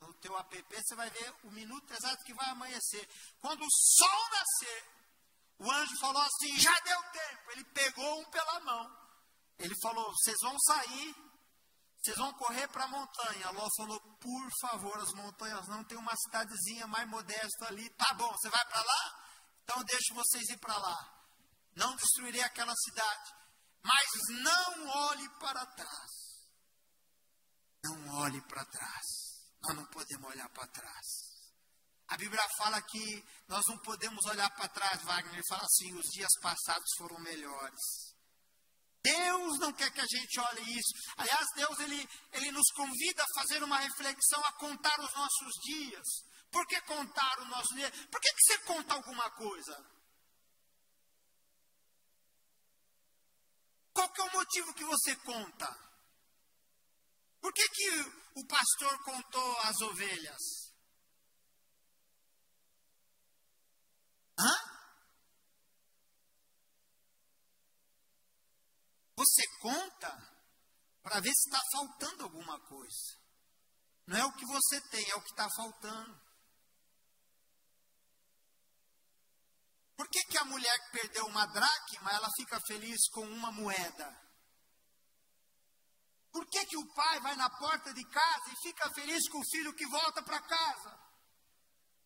no 0.00 0.14
teu 0.14 0.34
app, 0.38 0.64
você 0.70 0.94
vai 0.94 1.10
ver 1.10 1.34
o 1.44 1.50
minuto 1.50 1.92
exato 1.92 2.24
que 2.24 2.32
vai 2.32 2.48
amanhecer. 2.48 3.06
Quando 3.40 3.62
o 3.62 3.70
sol 3.70 4.30
nascer, 4.30 4.84
o 5.58 5.70
anjo 5.70 5.98
falou 6.00 6.22
assim, 6.22 6.58
já 6.58 6.72
deu 6.80 7.02
tempo. 7.12 7.50
Ele 7.52 7.64
pegou 7.64 8.20
um 8.20 8.30
pela 8.30 8.60
mão. 8.60 9.04
Ele 9.58 9.74
falou, 9.82 10.10
vocês 10.12 10.36
vão 10.40 10.58
sair, 10.60 11.14
vocês 12.02 12.16
vão 12.16 12.32
correr 12.34 12.68
para 12.68 12.84
a 12.84 12.88
montanha. 12.88 13.50
Ló 13.50 13.68
falou, 13.76 14.00
por 14.00 14.50
favor, 14.62 14.98
as 14.98 15.12
montanhas 15.12 15.68
não 15.68 15.84
tem 15.84 15.98
uma 15.98 16.16
cidadezinha 16.16 16.86
mais 16.86 17.06
modesta 17.06 17.66
ali. 17.66 17.86
Tá 17.90 18.14
bom, 18.14 18.32
você 18.32 18.48
vai 18.48 18.64
para 18.64 18.82
lá? 18.82 19.24
Então 19.62 19.84
deixo 19.84 20.14
vocês 20.14 20.48
ir 20.48 20.58
para 20.58 20.78
lá 20.78 21.13
não 21.76 21.94
destruirei 21.96 22.42
aquela 22.42 22.74
cidade, 22.74 23.32
mas 23.82 24.06
não 24.42 24.88
olhe 24.88 25.28
para 25.40 25.66
trás. 25.66 26.10
Não 27.84 28.14
olhe 28.20 28.40
para 28.42 28.64
trás. 28.64 29.04
Nós 29.62 29.76
não 29.76 29.86
podemos 29.86 30.30
olhar 30.30 30.48
para 30.50 30.66
trás. 30.68 31.06
A 32.08 32.16
Bíblia 32.16 32.42
fala 32.58 32.80
que 32.82 33.24
nós 33.48 33.64
não 33.68 33.78
podemos 33.78 34.24
olhar 34.26 34.50
para 34.50 34.68
trás, 34.68 35.02
Wagner. 35.02 35.34
Ele 35.34 35.48
fala 35.48 35.64
assim: 35.64 35.92
os 35.94 36.06
dias 36.10 36.32
passados 36.40 36.90
foram 36.96 37.18
melhores. 37.20 38.14
Deus 39.02 39.58
não 39.58 39.72
quer 39.72 39.90
que 39.92 40.00
a 40.00 40.06
gente 40.06 40.40
olhe 40.40 40.78
isso. 40.78 40.92
Aliás, 41.18 41.46
Deus 41.54 41.78
ele, 41.80 42.08
ele 42.32 42.52
nos 42.52 42.70
convida 42.74 43.22
a 43.22 43.40
fazer 43.40 43.62
uma 43.62 43.78
reflexão, 43.78 44.40
a 44.46 44.52
contar 44.52 44.98
os 45.00 45.12
nossos 45.14 45.52
dias. 45.62 46.06
Por 46.50 46.66
que 46.66 46.80
contar 46.82 47.40
o 47.40 47.44
nosso 47.46 47.74
dia? 47.74 47.90
Por 48.10 48.20
que, 48.20 48.32
que 48.32 48.42
você 48.42 48.58
conta 48.60 48.94
alguma 48.94 49.30
coisa? 49.32 49.93
Qual 53.94 54.12
que 54.12 54.20
é 54.20 54.24
o 54.24 54.32
motivo 54.32 54.74
que 54.74 54.84
você 54.84 55.16
conta? 55.16 55.84
Por 57.40 57.52
que, 57.52 57.68
que 57.68 57.90
o 58.34 58.46
pastor 58.46 59.04
contou 59.04 59.58
as 59.60 59.80
ovelhas? 59.82 60.42
Hã? 64.36 64.74
Você 69.16 69.42
conta 69.60 70.10
para 71.00 71.20
ver 71.20 71.32
se 71.32 71.48
está 71.48 71.62
faltando 71.72 72.24
alguma 72.24 72.58
coisa. 72.66 73.24
Não 74.06 74.16
é 74.18 74.24
o 74.24 74.32
que 74.32 74.44
você 74.44 74.80
tem, 74.90 75.08
é 75.10 75.14
o 75.14 75.22
que 75.22 75.30
está 75.30 75.48
faltando. 75.56 76.23
Por 79.96 80.08
que, 80.08 80.24
que 80.24 80.38
a 80.38 80.44
mulher 80.44 80.78
que 80.80 80.98
perdeu 80.98 81.26
uma 81.26 81.46
dracma, 81.46 82.10
ela 82.12 82.28
fica 82.36 82.60
feliz 82.66 83.08
com 83.10 83.22
uma 83.22 83.52
moeda? 83.52 84.24
Por 86.32 86.44
que, 86.48 86.66
que 86.66 86.76
o 86.76 86.94
pai 86.94 87.20
vai 87.20 87.36
na 87.36 87.48
porta 87.48 87.94
de 87.94 88.04
casa 88.04 88.50
e 88.52 88.68
fica 88.68 88.90
feliz 88.90 89.28
com 89.28 89.38
o 89.38 89.50
filho 89.52 89.74
que 89.74 89.86
volta 89.86 90.20
para 90.22 90.42
casa? 90.42 90.98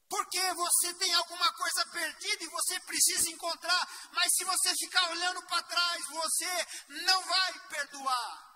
Porque 0.08 0.40
você 0.54 0.94
tem 0.94 1.12
alguma 1.14 1.52
coisa 1.52 1.86
perdida 1.86 2.44
e 2.44 2.48
você 2.48 2.80
precisa 2.80 3.30
encontrar, 3.30 3.88
mas 4.12 4.34
se 4.34 4.44
você 4.44 4.74
ficar 4.74 5.10
olhando 5.10 5.42
para 5.46 5.62
trás, 5.62 6.04
você 6.08 6.66
não 7.06 7.22
vai 7.24 7.68
perdoar. 7.68 8.47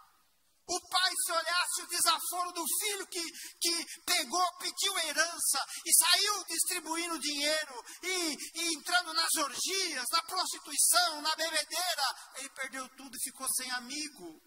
O 0.66 0.80
pai, 0.88 1.10
se 1.24 1.32
olhasse 1.32 1.82
o 1.82 1.86
desaforo 1.88 2.52
do 2.52 2.64
filho 2.80 3.06
que, 3.08 3.22
que 3.60 4.02
pegou, 4.04 4.58
pediu 4.58 4.96
herança 5.00 5.66
e 5.84 5.92
saiu 5.92 6.44
distribuindo 6.44 7.18
dinheiro 7.18 7.84
e, 8.02 8.36
e 8.54 8.74
entrando 8.74 9.12
nas 9.12 9.34
orgias, 9.34 10.06
na 10.12 10.22
prostituição, 10.22 11.20
na 11.20 11.34
bebedeira, 11.34 12.32
ele 12.36 12.48
perdeu 12.50 12.88
tudo 12.96 13.16
e 13.16 13.22
ficou 13.24 13.48
sem 13.54 13.70
amigo. 13.72 14.40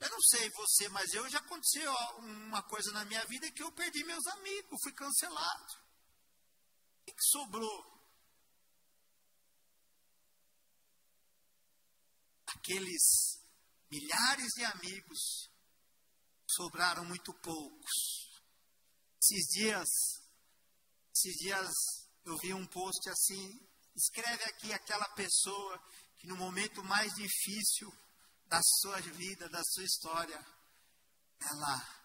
Eu 0.00 0.10
não 0.10 0.20
sei 0.20 0.50
você, 0.50 0.88
mas 0.88 1.14
eu 1.14 1.28
já 1.30 1.38
aconteceu 1.38 1.92
uma 2.18 2.62
coisa 2.64 2.90
na 2.92 3.04
minha 3.04 3.24
vida 3.26 3.50
que 3.52 3.62
eu 3.62 3.72
perdi 3.72 4.04
meus 4.04 4.26
amigos, 4.26 4.80
fui 4.82 4.92
cancelado. 4.92 5.74
O 7.00 7.04
que, 7.04 7.22
sobrou? 7.22 7.92
Aqueles 12.46 13.41
milhares 13.92 14.48
de 14.56 14.64
amigos, 14.64 15.50
sobraram 16.50 17.04
muito 17.04 17.30
poucos. 17.42 17.92
Esses 19.20 19.46
dias, 19.52 19.88
esses 21.14 21.34
dias 21.36 21.68
eu 22.24 22.38
vi 22.38 22.54
um 22.54 22.66
post 22.68 23.10
assim, 23.10 23.68
escreve 23.94 24.44
aqui 24.44 24.72
aquela 24.72 25.06
pessoa 25.10 25.78
que 26.16 26.26
no 26.26 26.36
momento 26.36 26.82
mais 26.84 27.12
difícil 27.12 27.92
da 28.46 28.60
sua 28.80 28.98
vida, 29.00 29.46
da 29.50 29.62
sua 29.62 29.84
história, 29.84 30.46
ela 31.40 32.02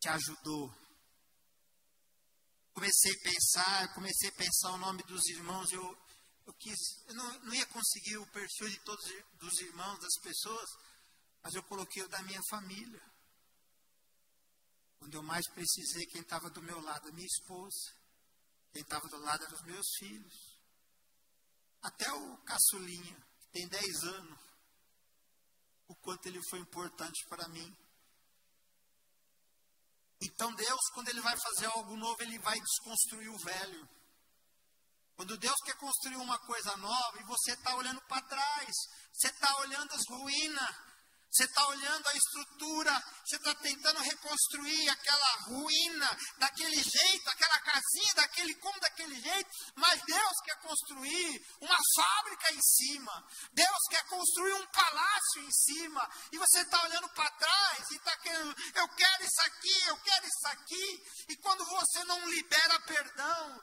te 0.00 0.08
ajudou. 0.08 0.74
Comecei 2.72 3.12
a 3.12 3.22
pensar, 3.22 3.94
comecei 3.94 4.30
a 4.30 4.36
pensar 4.36 4.70
o 4.70 4.78
nome 4.78 5.02
dos 5.02 5.26
irmãos, 5.26 5.70
eu, 5.70 6.03
eu 6.46 6.54
quis, 6.54 6.78
eu 7.06 7.14
não, 7.14 7.40
não 7.40 7.54
ia 7.54 7.66
conseguir 7.66 8.16
o 8.18 8.26
perfil 8.26 8.68
de 8.68 8.78
todos 8.80 9.04
os 9.40 9.58
irmãos, 9.60 9.98
das 9.98 10.14
pessoas, 10.22 10.68
mas 11.42 11.54
eu 11.54 11.62
coloquei 11.64 12.02
o 12.02 12.08
da 12.08 12.22
minha 12.22 12.40
família. 12.50 13.02
Quando 14.98 15.14
eu 15.14 15.22
mais 15.22 15.46
precisei, 15.50 16.06
quem 16.06 16.22
estava 16.22 16.48
do 16.50 16.62
meu 16.62 16.80
lado, 16.80 17.08
a 17.08 17.12
minha 17.12 17.26
esposa. 17.26 17.92
Quem 18.72 18.82
estava 18.82 19.06
do 19.08 19.18
lado 19.18 19.44
eram 19.44 19.54
os 19.54 19.62
meus 19.62 19.86
filhos. 19.98 20.58
Até 21.82 22.10
o 22.12 22.36
caçulinha, 22.38 23.16
que 23.40 23.48
tem 23.52 23.68
10 23.68 24.04
anos. 24.04 24.40
O 25.88 25.94
quanto 25.96 26.26
ele 26.26 26.40
foi 26.48 26.58
importante 26.58 27.22
para 27.28 27.46
mim. 27.48 27.76
Então 30.24 30.54
Deus, 30.54 30.80
quando 30.94 31.08
Ele 31.08 31.20
vai 31.20 31.36
fazer 31.38 31.66
algo 31.66 31.96
novo, 31.96 32.22
Ele 32.22 32.38
vai 32.38 32.58
desconstruir 32.58 33.28
o 33.28 33.38
velho. 33.38 33.88
Quando 35.16 35.38
Deus 35.38 35.56
quer 35.64 35.76
construir 35.76 36.16
uma 36.16 36.38
coisa 36.40 36.76
nova 36.76 37.20
e 37.20 37.24
você 37.24 37.52
está 37.52 37.74
olhando 37.76 38.00
para 38.02 38.22
trás, 38.22 38.74
você 39.12 39.28
está 39.28 39.56
olhando 39.58 39.92
as 39.92 40.02
ruínas, 40.08 40.74
você 41.34 41.44
está 41.46 41.66
olhando 41.66 42.08
a 42.08 42.16
estrutura, 42.16 43.02
você 43.26 43.34
está 43.34 43.54
tentando 43.56 44.00
reconstruir 44.00 44.88
aquela 44.88 45.32
ruína 45.48 46.18
daquele 46.38 46.76
jeito, 46.76 47.28
aquela 47.28 47.58
casinha 47.58 48.14
daquele 48.14 48.54
como 48.60 48.78
daquele 48.78 49.20
jeito, 49.20 49.50
mas 49.74 50.00
Deus 50.02 50.32
quer 50.44 50.60
construir 50.60 51.44
uma 51.60 51.76
fábrica 51.96 52.54
em 52.54 52.60
cima. 52.62 53.28
Deus 53.52 53.78
quer 53.90 54.06
construir 54.06 54.52
um 54.52 54.66
palácio 54.66 55.42
em 55.42 55.50
cima. 55.50 56.08
E 56.30 56.38
você 56.38 56.60
está 56.60 56.80
olhando 56.84 57.08
para 57.08 57.28
trás 57.32 57.90
e 57.90 57.96
está 57.96 58.16
querendo, 58.18 58.54
eu 58.76 58.88
quero 58.90 59.24
isso 59.24 59.40
aqui, 59.40 59.86
eu 59.86 59.96
quero 59.96 60.26
isso 60.26 60.46
aqui. 60.46 61.04
E 61.30 61.36
quando 61.38 61.64
você 61.64 62.04
não 62.04 62.28
libera 62.28 62.80
perdão, 62.82 63.62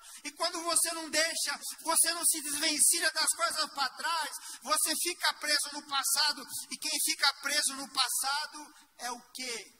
quando 0.51 0.63
você 0.63 0.91
não 0.93 1.09
deixa, 1.09 1.57
você 1.81 2.13
não 2.13 2.25
se 2.25 2.41
desvencilha 2.41 3.09
das 3.11 3.29
coisas 3.35 3.73
para 3.73 3.89
trás, 3.95 4.29
você 4.61 4.93
fica 5.01 5.33
preso 5.35 5.69
no 5.73 5.87
passado. 5.87 6.43
E 6.69 6.77
quem 6.77 6.91
fica 7.05 7.33
preso 7.41 7.75
no 7.75 7.87
passado 7.91 8.73
é 8.97 9.11
o 9.11 9.21
quê? 9.31 9.73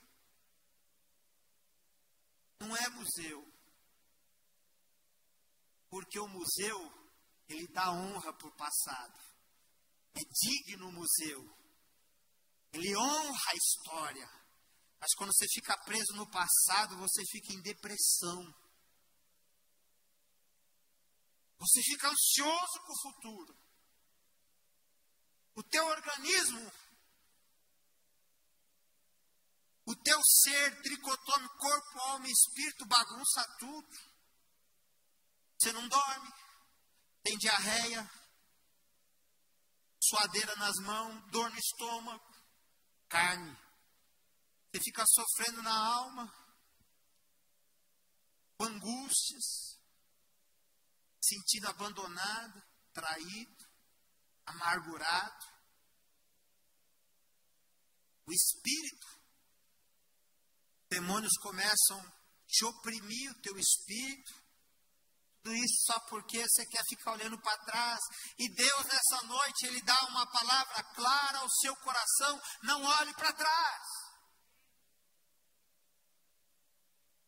Não 2.62 2.76
é 2.76 2.90
museu. 2.90 3.46
Porque 5.90 6.20
o 6.20 6.28
museu, 6.28 6.80
ele 7.50 7.68
dá 7.68 7.92
honra 7.92 8.34
para 8.34 8.48
o 8.48 8.56
passado. 8.56 9.20
É 10.16 10.22
digno 10.22 10.88
o 10.88 10.94
museu. 10.94 11.58
Ele 12.72 12.96
honra 12.96 13.52
a 13.52 13.56
história. 13.56 14.30
Mas 15.00 15.14
quando 15.16 15.34
você 15.34 15.48
fica 15.50 15.78
preso 15.84 16.14
no 16.14 16.30
passado, 16.30 16.96
você 16.98 17.24
fica 17.26 17.54
em 17.54 17.62
depressão. 17.62 18.61
Você 21.62 21.82
fica 21.84 22.10
ansioso 22.10 22.82
com 22.86 22.94
o 22.94 23.02
futuro. 23.02 23.56
O 25.56 25.64
teu 25.64 25.86
organismo 25.86 26.72
O 29.92 29.96
teu 29.96 30.18
ser 30.24 30.82
tricotômico, 30.84 31.58
corpo, 31.58 32.00
alma 32.00 32.28
e 32.28 32.32
espírito, 32.32 32.86
bagunça 32.86 33.58
tudo. 33.60 34.00
Você 35.60 35.74
não 35.74 35.88
dorme, 35.88 36.32
tem 37.22 37.38
diarreia, 37.38 38.10
suadeira 40.02 40.56
nas 40.56 40.78
mãos, 40.78 41.30
dor 41.32 41.50
no 41.50 41.58
estômago, 41.58 42.24
carne. 43.10 43.52
Você 44.72 44.82
fica 44.82 45.04
sofrendo 45.06 45.62
na 45.62 45.76
alma, 45.76 46.34
angústias, 48.60 49.71
sentindo 51.22 51.68
abandonado, 51.68 52.64
traído, 52.94 53.66
amargurado. 54.46 55.46
O 58.26 58.34
espírito 58.34 59.08
demônios 60.90 61.38
começam 61.42 62.00
a 62.00 62.12
te 62.48 62.66
oprimir 62.66 63.32
o 63.32 63.42
teu 63.42 63.58
espírito. 63.58 64.42
Tudo 65.42 65.56
isso 65.56 65.86
só 65.86 66.00
porque 66.02 66.38
você 66.48 66.66
quer 66.68 66.84
ficar 66.90 67.14
olhando 67.14 67.40
para 67.42 67.58
trás. 67.66 68.00
E 68.38 68.50
Deus, 68.54 68.86
nessa 68.86 69.22
noite, 69.24 69.66
Ele 69.66 69.82
dá 69.82 70.00
uma 70.08 70.30
palavra 70.30 70.84
clara 70.94 71.40
ao 71.40 71.50
seu 71.50 71.76
coração: 71.78 72.42
não 72.64 72.84
olhe 72.84 73.14
para 73.14 73.34
trás. 73.34 73.88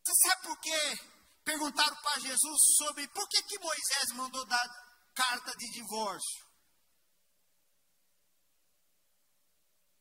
Você 0.04 0.28
sabe 0.28 0.42
por 0.42 0.60
quê? 0.60 1.13
Perguntaram 1.44 1.96
para 1.96 2.20
Jesus 2.20 2.58
sobre 2.78 3.06
por 3.08 3.28
que, 3.28 3.42
que 3.42 3.58
Moisés 3.58 4.08
mandou 4.14 4.44
dar 4.46 4.66
carta 5.14 5.54
de 5.56 5.70
divórcio. 5.70 6.44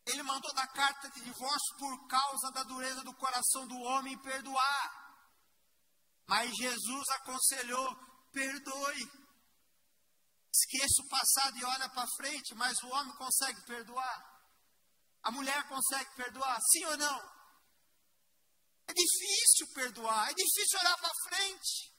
Ele 0.05 0.23
mandou 0.23 0.53
dar 0.53 0.67
carta 0.67 1.09
de 1.11 1.21
divórcio 1.21 1.77
por 1.77 2.07
causa 2.07 2.51
da 2.51 2.63
dureza 2.63 3.03
do 3.03 3.13
coração 3.15 3.67
do 3.67 3.77
homem 3.81 4.17
perdoar. 4.21 5.03
Mas 6.27 6.51
Jesus 6.55 7.09
aconselhou: 7.09 7.95
perdoe. 8.31 9.23
Esqueça 10.53 11.01
o 11.01 11.09
passado 11.09 11.57
e 11.57 11.65
olha 11.65 11.89
para 11.89 12.07
frente, 12.15 12.53
mas 12.55 12.77
o 12.83 12.87
homem 12.87 13.15
consegue 13.15 13.61
perdoar. 13.65 14.33
A 15.23 15.31
mulher 15.31 15.67
consegue 15.67 16.15
perdoar, 16.15 16.59
sim 16.71 16.85
ou 16.85 16.97
não? 16.97 17.32
É 18.87 18.93
difícil 18.93 19.67
perdoar, 19.73 20.29
é 20.29 20.33
difícil 20.33 20.79
olhar 20.79 20.97
para 20.97 21.11
frente. 21.29 21.93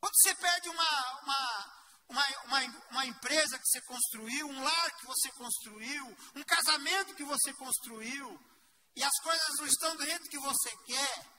Quando 0.00 0.14
você 0.14 0.34
perde 0.34 0.68
uma, 0.68 1.20
uma, 1.22 1.84
uma, 2.08 2.26
uma, 2.44 2.60
uma 2.90 3.06
empresa 3.06 3.58
que 3.58 3.68
você 3.68 3.80
construiu, 3.82 4.46
um 4.48 4.62
lar 4.62 4.96
que 4.96 5.06
você 5.06 5.30
construiu, 5.32 6.16
um 6.34 6.42
casamento 6.44 7.14
que 7.14 7.24
você 7.24 7.52
construiu, 7.54 8.40
e 8.94 9.02
as 9.02 9.16
coisas 9.22 9.58
não 9.58 9.66
estão 9.66 9.96
do 9.96 10.04
jeito 10.04 10.28
que 10.28 10.38
você 10.38 10.70
quer. 10.86 11.32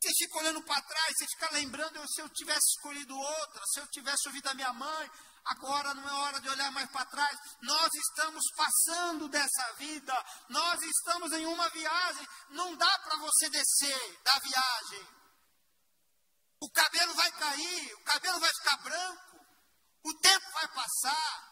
Você 0.00 0.10
fica 0.24 0.38
olhando 0.38 0.62
para 0.62 0.80
trás, 0.80 1.14
você 1.18 1.26
fica 1.26 1.50
lembrando, 1.52 2.08
se 2.08 2.22
eu 2.22 2.28
tivesse 2.30 2.66
escolhido 2.76 3.14
outra, 3.14 3.62
se 3.66 3.80
eu 3.80 3.86
tivesse 3.88 4.28
ouvido 4.28 4.46
a 4.46 4.54
minha 4.54 4.72
mãe, 4.72 5.10
agora 5.50 5.94
não 5.94 6.08
é 6.08 6.12
hora 6.12 6.40
de 6.40 6.48
olhar 6.48 6.70
mais 6.72 6.90
para 6.90 7.06
trás. 7.06 7.38
Nós 7.62 7.90
estamos 7.94 8.44
passando 8.56 9.28
dessa 9.28 9.72
vida, 9.74 10.14
nós 10.48 10.80
estamos 10.82 11.32
em 11.32 11.46
uma 11.46 11.68
viagem, 11.70 12.26
não 12.50 12.76
dá 12.76 12.98
para 13.00 13.18
você 13.18 13.50
descer 13.50 14.22
da 14.22 14.38
viagem. 14.38 15.08
O 16.60 16.70
cabelo 16.70 17.14
vai 17.14 17.32
cair, 17.32 17.94
o 17.94 18.04
cabelo 18.04 18.40
vai 18.40 18.50
ficar 18.52 18.76
branco, 18.78 19.40
o 20.04 20.14
tempo 20.18 20.50
vai 20.52 20.68
passar. 20.68 21.50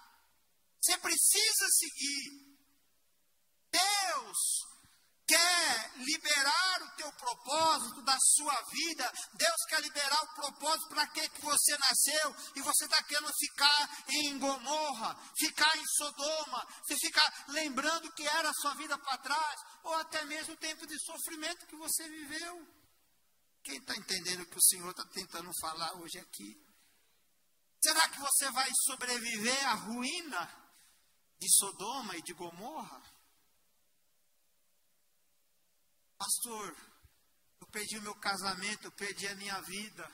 Você 0.81 0.97
precisa 0.99 1.67
seguir. 1.79 2.49
Deus 3.71 4.39
quer 5.29 5.93
liberar 5.99 6.83
o 6.83 6.97
teu 6.97 7.13
propósito 7.13 8.03
da 8.03 8.17
sua 8.19 8.63
vida. 8.63 9.13
Deus 9.35 9.65
quer 9.69 9.81
liberar 9.83 10.23
o 10.25 10.35
propósito 10.35 10.89
para 10.89 11.07
que, 11.09 11.29
que 11.29 11.43
você 11.43 11.77
nasceu. 11.77 12.37
E 12.57 12.63
você 12.63 12.85
está 12.87 13.03
querendo 13.03 13.31
ficar 13.39 14.05
em 14.09 14.39
Gomorra, 14.39 15.15
ficar 15.39 15.77
em 15.77 15.87
Sodoma. 15.87 16.67
Você 16.83 16.97
fica 16.97 17.23
lembrando 17.49 18.11
que 18.15 18.27
era 18.27 18.49
a 18.49 18.55
sua 18.55 18.75
vida 18.75 18.99
para 18.99 19.19
trás. 19.19 19.61
Ou 19.85 19.95
até 19.97 20.25
mesmo 20.25 20.55
o 20.55 20.59
tempo 20.59 20.87
de 20.87 20.99
sofrimento 21.05 21.67
que 21.67 21.77
você 21.77 22.09
viveu. 22.09 22.67
Quem 23.63 23.77
está 23.77 23.95
entendendo 23.95 24.43
o 24.43 24.47
que 24.47 24.57
o 24.57 24.63
Senhor 24.63 24.91
está 24.91 25.05
tentando 25.13 25.51
falar 25.61 25.93
hoje 25.99 26.19
aqui? 26.19 26.57
Será 27.83 28.09
que 28.09 28.19
você 28.19 28.51
vai 28.51 28.69
sobreviver 28.87 29.69
à 29.69 29.75
ruína 29.75 30.69
de 31.39 31.49
Sodoma 31.55 32.17
e 32.17 32.23
de 32.23 32.33
Gomorra? 32.33 33.18
Pastor, 36.19 36.77
eu 37.61 37.67
perdi 37.69 37.99
o 37.99 38.03
meu 38.03 38.15
casamento, 38.17 38.85
eu 38.85 38.93
perdi 38.93 39.27
a 39.29 39.35
minha 39.37 39.61
vida. 39.63 40.05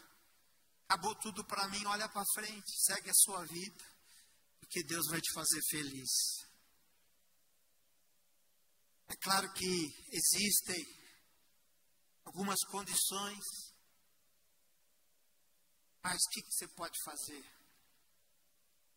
Acabou 0.89 1.15
tudo 1.17 1.45
para 1.45 1.67
mim, 1.69 1.85
olha 1.87 2.09
para 2.09 2.25
frente, 2.35 2.71
segue 2.85 3.11
a 3.11 3.15
sua 3.15 3.45
vida, 3.47 3.85
porque 4.61 4.85
Deus 4.85 5.07
vai 5.09 5.21
te 5.21 5.33
fazer 5.33 5.61
feliz. 5.71 6.11
É 9.09 9.17
claro 9.17 9.53
que 9.55 10.09
existem 10.13 10.85
algumas 12.25 12.61
condições. 12.67 13.45
Mas 16.03 16.17
o 16.17 16.31
que, 16.31 16.43
que 16.43 16.53
você 16.53 16.69
pode 16.69 16.97
fazer? 17.03 17.55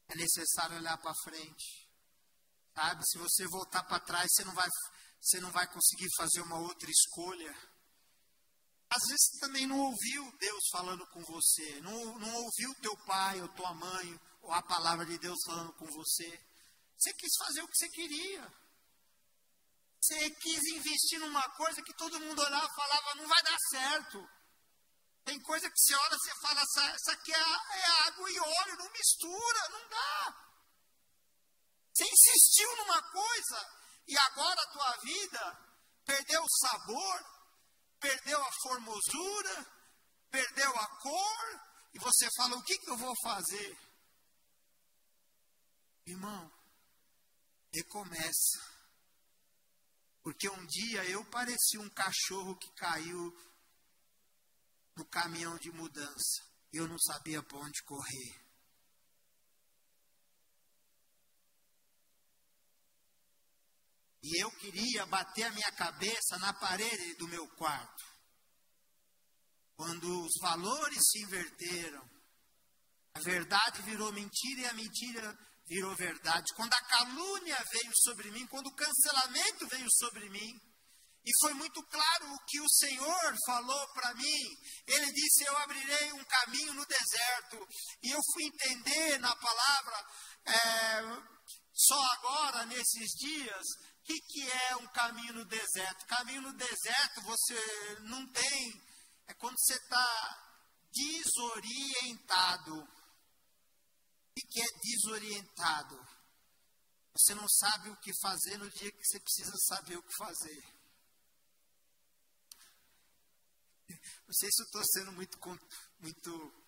é 0.10 0.16
necessário 0.16 0.78
olhar 0.78 0.98
para 0.98 1.14
frente. 1.24 1.88
Sabe? 2.74 3.04
Se 3.06 3.18
você 3.18 3.46
voltar 3.48 3.84
para 3.84 4.00
trás, 4.00 4.28
você 4.32 4.44
não 4.46 4.54
vai 4.54 4.68
você 5.20 5.40
não 5.40 5.52
vai 5.52 5.68
conseguir 5.68 6.08
fazer 6.16 6.42
uma 6.42 6.60
outra 6.60 6.90
escolha. 6.90 7.52
Às 8.90 9.04
vezes 9.08 9.32
você 9.32 9.40
também 9.40 9.68
não 9.68 9.80
ouviu 9.80 10.32
Deus 10.40 10.64
falando 10.72 11.06
com 11.08 11.22
você, 11.24 11.82
não, 11.82 12.20
não 12.20 12.36
ouviu 12.36 12.74
teu 12.82 12.96
pai 13.06 13.42
ou 13.42 13.50
tua 13.50 13.74
mãe, 13.74 14.20
ou 14.42 14.54
a 14.54 14.62
palavra 14.62 15.06
de 15.06 15.18
Deus 15.18 15.38
falando 15.46 15.74
com 15.74 15.86
você. 15.88 16.48
Você 16.98 17.14
quis 17.14 17.36
fazer 17.38 17.62
o 17.62 17.68
que 17.68 17.78
você 17.78 17.90
queria. 17.90 18.54
Você 20.02 20.30
quis 20.30 20.64
investir 20.74 21.20
numa 21.20 21.50
coisa 21.56 21.82
que 21.82 21.94
todo 21.96 22.20
mundo 22.20 22.42
olhava 22.42 22.66
e 22.66 22.76
falava, 22.76 23.16
não 23.16 23.28
vai 23.28 23.44
dar 23.44 23.58
certo. 23.70 24.30
Tem 25.26 25.40
coisa 25.42 25.70
que 25.70 25.78
você 25.78 25.94
olha 25.94 26.16
e 26.16 26.42
fala, 26.42 26.62
essa, 26.62 26.84
essa 26.92 27.12
aqui 27.12 27.34
é, 27.34 27.38
é 27.38 28.08
água 28.08 28.32
e 28.32 28.40
óleo, 28.40 28.78
não 28.78 28.92
mistura, 28.94 29.70
não 29.70 29.90
dá. 29.90 30.48
Você 31.94 32.06
insistiu 32.06 32.78
numa 32.78 33.02
coisa 33.12 33.77
e 34.08 34.18
agora 34.18 34.62
a 34.62 34.72
tua 34.72 34.98
vida 34.98 35.68
perdeu 36.06 36.42
o 36.42 36.58
sabor, 36.62 37.26
perdeu 38.00 38.42
a 38.42 38.52
formosura, 38.64 39.66
perdeu 40.32 40.78
a 40.78 40.88
cor, 41.02 41.68
e 41.94 42.00
você 42.00 42.30
fala: 42.38 42.56
o 42.56 42.64
que, 42.64 42.78
que 42.78 42.90
eu 42.90 42.98
vou 42.98 43.14
fazer? 43.22 43.78
Irmão, 46.06 46.52
recomeça. 47.74 48.78
Porque 50.24 50.50
um 50.50 50.66
dia 50.68 51.06
eu 51.06 51.24
parecia 51.26 51.80
um 51.80 51.90
cachorro 51.90 52.58
que 52.58 52.72
caiu 52.74 53.34
no 54.96 55.06
caminhão 55.06 55.58
de 55.58 55.72
mudança. 55.72 56.44
Eu 56.72 56.88
não 56.88 57.00
sabia 57.00 57.42
para 57.44 57.58
onde 57.60 57.84
correr. 57.84 58.47
E 64.24 64.42
eu 64.44 64.52
queria 64.52 65.06
bater 65.06 65.44
a 65.44 65.52
minha 65.52 65.72
cabeça 65.74 66.38
na 66.40 66.54
parede 66.54 67.16
do 67.16 67.28
meu 67.28 67.48
quarto. 67.56 68.04
Quando 69.76 70.26
os 70.26 70.34
valores 70.42 71.00
se 71.12 71.20
inverteram, 71.22 72.10
a 73.14 73.20
verdade 73.20 73.82
virou 73.84 74.12
mentira 74.12 74.62
e 74.62 74.66
a 74.66 74.74
mentira 74.74 75.38
virou 75.68 75.96
verdade. 75.96 76.54
Quando 76.56 76.74
a 76.74 76.82
calúnia 76.82 77.64
veio 77.72 77.92
sobre 78.04 78.32
mim, 78.32 78.48
quando 78.48 78.68
o 78.68 78.76
cancelamento 78.76 79.68
veio 79.68 79.88
sobre 79.92 80.30
mim, 80.30 80.60
e 81.28 81.32
foi 81.42 81.54
muito 81.56 81.84
claro 81.84 82.34
o 82.34 82.46
que 82.46 82.62
o 82.62 82.70
Senhor 82.70 83.36
falou 83.46 83.88
para 83.90 84.14
mim. 84.14 84.58
Ele 84.88 85.12
disse: 85.12 85.44
Eu 85.44 85.58
abrirei 85.58 86.14
um 86.14 86.24
caminho 86.24 86.74
no 86.74 86.86
deserto. 86.86 87.68
E 88.02 88.12
eu 88.12 88.20
fui 88.34 88.46
entender 88.46 89.20
na 89.20 89.36
palavra, 89.36 90.06
é, 90.46 91.02
só 91.74 92.02
agora, 92.14 92.66
nesses 92.68 93.10
dias, 93.20 93.66
que, 94.08 94.22
que 94.22 94.50
é 94.50 94.76
um 94.78 94.88
caminho 94.88 95.34
no 95.34 95.46
deserto? 95.46 96.06
Caminho 96.06 96.42
no 96.42 96.54
deserto 96.54 97.22
você 97.24 98.00
não 98.04 98.26
tem. 98.32 98.82
É 99.28 99.34
quando 99.34 99.60
você 99.60 99.74
está 99.74 100.64
desorientado. 100.94 102.82
O 102.82 102.90
que 104.34 104.62
é 104.62 104.80
desorientado? 104.82 106.08
Você 107.14 107.36
não 107.36 107.50
sabe 107.50 107.90
o 107.90 107.98
que 107.98 108.12
fazer 108.22 108.58
no 108.58 108.70
dia 108.70 108.92
que 108.92 109.04
você 109.04 109.20
precisa 109.20 109.52
saber 109.68 109.98
o 109.98 110.04
que 110.04 110.16
fazer. 110.16 110.64
Não 114.26 114.34
sei 114.34 114.50
se 114.52 114.62
eu 114.62 114.66
estou 114.66 114.86
sendo 114.86 115.12
muito, 115.12 115.38
muito 116.00 116.64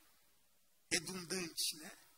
redundante, 0.92 1.78
né? 1.78 2.09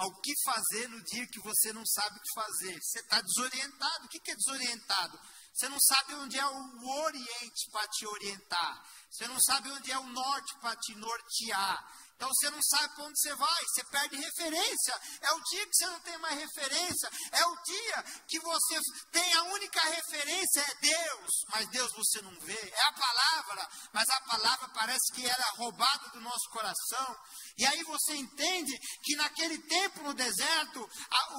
Ao 0.00 0.10
que 0.22 0.32
fazer 0.42 0.88
no 0.88 1.02
dia 1.04 1.26
que 1.26 1.40
você 1.40 1.72
não 1.74 1.84
sabe 1.84 2.16
o 2.16 2.22
que 2.22 2.34
fazer. 2.34 2.78
Você 2.80 3.00
está 3.00 3.20
desorientado. 3.20 4.06
O 4.06 4.08
que 4.08 4.30
é 4.30 4.34
desorientado? 4.34 5.20
Você 5.52 5.68
não 5.68 5.78
sabe 5.78 6.14
onde 6.14 6.38
é 6.38 6.46
o 6.46 6.88
Oriente 7.04 7.70
para 7.70 7.86
te 7.88 8.06
orientar. 8.06 8.82
Você 9.10 9.28
não 9.28 9.38
sabe 9.40 9.70
onde 9.70 9.92
é 9.92 9.98
o 9.98 10.06
Norte 10.06 10.58
para 10.60 10.74
te 10.76 10.94
nortear. 10.94 12.09
Então 12.20 12.28
você 12.34 12.50
não 12.50 12.62
sabe 12.62 12.94
para 12.94 13.04
onde 13.04 13.18
você 13.18 13.34
vai, 13.34 13.64
você 13.64 13.84
perde 13.84 14.16
referência. 14.16 15.00
É 15.22 15.32
o 15.32 15.40
dia 15.40 15.66
que 15.66 15.74
você 15.74 15.86
não 15.86 16.00
tem 16.00 16.18
mais 16.18 16.38
referência. 16.38 17.10
É 17.32 17.46
o 17.46 17.62
dia 17.62 18.04
que 18.28 18.38
você 18.40 18.78
tem 19.10 19.32
a 19.32 19.42
única 19.44 19.80
referência 19.80 20.60
é 20.60 20.74
Deus, 20.82 21.30
mas 21.48 21.70
Deus 21.70 21.90
você 21.92 22.20
não 22.20 22.38
vê. 22.40 22.58
É 22.74 22.82
a 22.82 22.92
palavra, 22.92 23.68
mas 23.94 24.06
a 24.10 24.20
palavra 24.20 24.68
parece 24.74 25.12
que 25.14 25.24
era 25.24 25.50
roubada 25.56 26.10
do 26.10 26.20
nosso 26.20 26.46
coração. 26.50 27.16
E 27.56 27.64
aí 27.64 27.82
você 27.84 28.14
entende 28.16 28.78
que 29.02 29.16
naquele 29.16 29.56
tempo 29.62 30.02
no 30.02 30.12
deserto, 30.12 30.86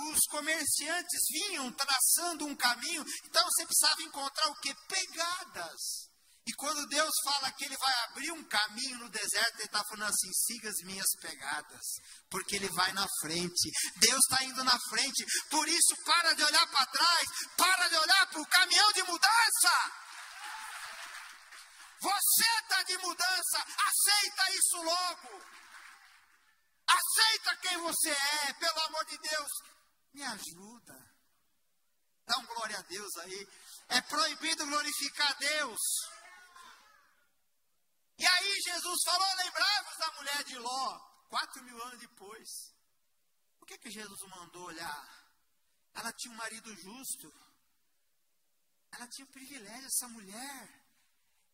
os 0.10 0.20
comerciantes 0.32 1.22
vinham 1.30 1.72
traçando 1.74 2.48
um 2.48 2.56
caminho. 2.56 3.06
Então 3.26 3.44
você 3.44 3.68
precisava 3.68 4.02
encontrar 4.02 4.50
o 4.50 4.60
que? 4.62 4.74
Pegadas. 4.88 6.11
E 6.48 6.54
quando 6.54 6.88
Deus 6.88 7.14
fala 7.24 7.52
que 7.52 7.66
Ele 7.66 7.78
vai 7.78 7.94
abrir 8.06 8.32
um 8.32 8.44
caminho 8.46 8.98
no 9.00 9.10
deserto, 9.10 9.56
Ele 9.56 9.66
está 9.66 9.84
falando 9.84 10.10
assim: 10.10 10.32
siga 10.34 10.70
as 10.70 10.78
minhas 10.86 11.10
pegadas, 11.22 11.82
porque 12.30 12.56
Ele 12.56 12.70
vai 12.70 12.92
na 12.94 13.08
frente. 13.22 13.70
Deus 13.98 14.20
está 14.20 14.44
indo 14.44 14.64
na 14.64 14.78
frente. 14.90 15.24
Por 15.50 15.68
isso, 15.68 15.96
para 16.04 16.34
de 16.34 16.44
olhar 16.44 16.68
para 16.72 16.86
trás, 16.88 17.28
para 17.56 17.88
de 17.88 17.96
olhar 17.96 18.28
para 18.28 18.42
o 18.42 18.48
caminhão 18.48 18.92
de 18.94 19.04
mudança. 19.04 19.92
Você 22.02 22.62
está 22.64 22.82
de 22.84 22.98
mudança, 22.98 23.58
aceita 23.60 24.52
isso 24.56 24.82
logo. 24.82 25.42
Aceita 26.88 27.56
quem 27.58 27.78
você 27.78 28.10
é, 28.10 28.54
pelo 28.54 28.80
amor 28.88 29.06
de 29.06 29.18
Deus. 29.20 29.52
Me 30.14 30.24
ajuda. 30.24 31.12
Dá 32.26 32.38
um 32.40 32.46
glória 32.48 32.80
a 32.80 32.82
Deus 32.82 33.18
aí. 33.18 33.48
É 33.90 34.02
proibido 34.02 34.66
glorificar 34.66 35.38
Deus. 35.38 35.80
E 38.22 38.28
aí 38.28 38.62
Jesus 38.62 39.00
falou, 39.04 39.36
lembrai-vos 39.38 39.98
da 39.98 40.12
mulher 40.12 40.44
de 40.44 40.56
Ló, 40.60 41.00
quatro 41.28 41.64
mil 41.64 41.84
anos 41.86 42.00
depois. 42.00 42.50
O 43.60 43.66
que, 43.66 43.80
que 43.80 43.90
Jesus 43.90 44.22
mandou 44.30 44.66
olhar? 44.66 45.26
Ela 45.96 46.14
tinha 46.14 46.32
um 46.32 46.38
marido 46.38 46.72
justo. 46.76 47.34
Ela 48.92 49.08
tinha 49.08 49.26
o 49.26 49.32
privilégio, 49.32 49.88
essa 49.88 50.08
mulher. 50.10 50.86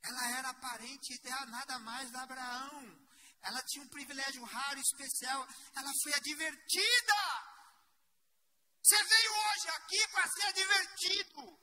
Ela 0.04 0.38
era 0.40 0.54
parente 0.56 1.18
de 1.18 1.30
nada 1.30 1.80
mais 1.80 2.12
da 2.12 2.24
Abraão. 2.24 3.08
Ela 3.44 3.64
tinha 3.64 3.86
um 3.86 3.90
privilégio 3.90 4.44
raro, 4.44 4.78
especial. 4.78 5.48
Ela 5.74 5.92
foi 6.04 6.14
advertida. 6.16 7.22
Você 8.84 9.04
veio 9.06 9.32
hoje 9.32 9.70
aqui 9.70 10.08
para 10.10 10.28
ser 10.32 10.48
advertido. 10.48 11.60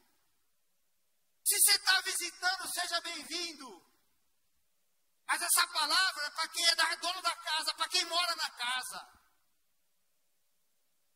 Se 1.45 1.61
você 1.61 1.77
está 1.77 2.01
visitando, 2.01 2.73
seja 2.73 3.01
bem-vindo. 3.03 3.84
Mas 5.27 5.43
essa 5.43 5.67
palavra 5.69 6.27
é 6.27 6.31
para 6.31 6.49
quem 6.49 6.67
é 6.67 6.97
dono 6.97 7.23
da 7.23 7.37
casa, 7.37 7.75
para 7.75 7.89
quem 7.89 8.05
mora 8.05 8.37
na 8.37 8.51
casa. 8.51 9.15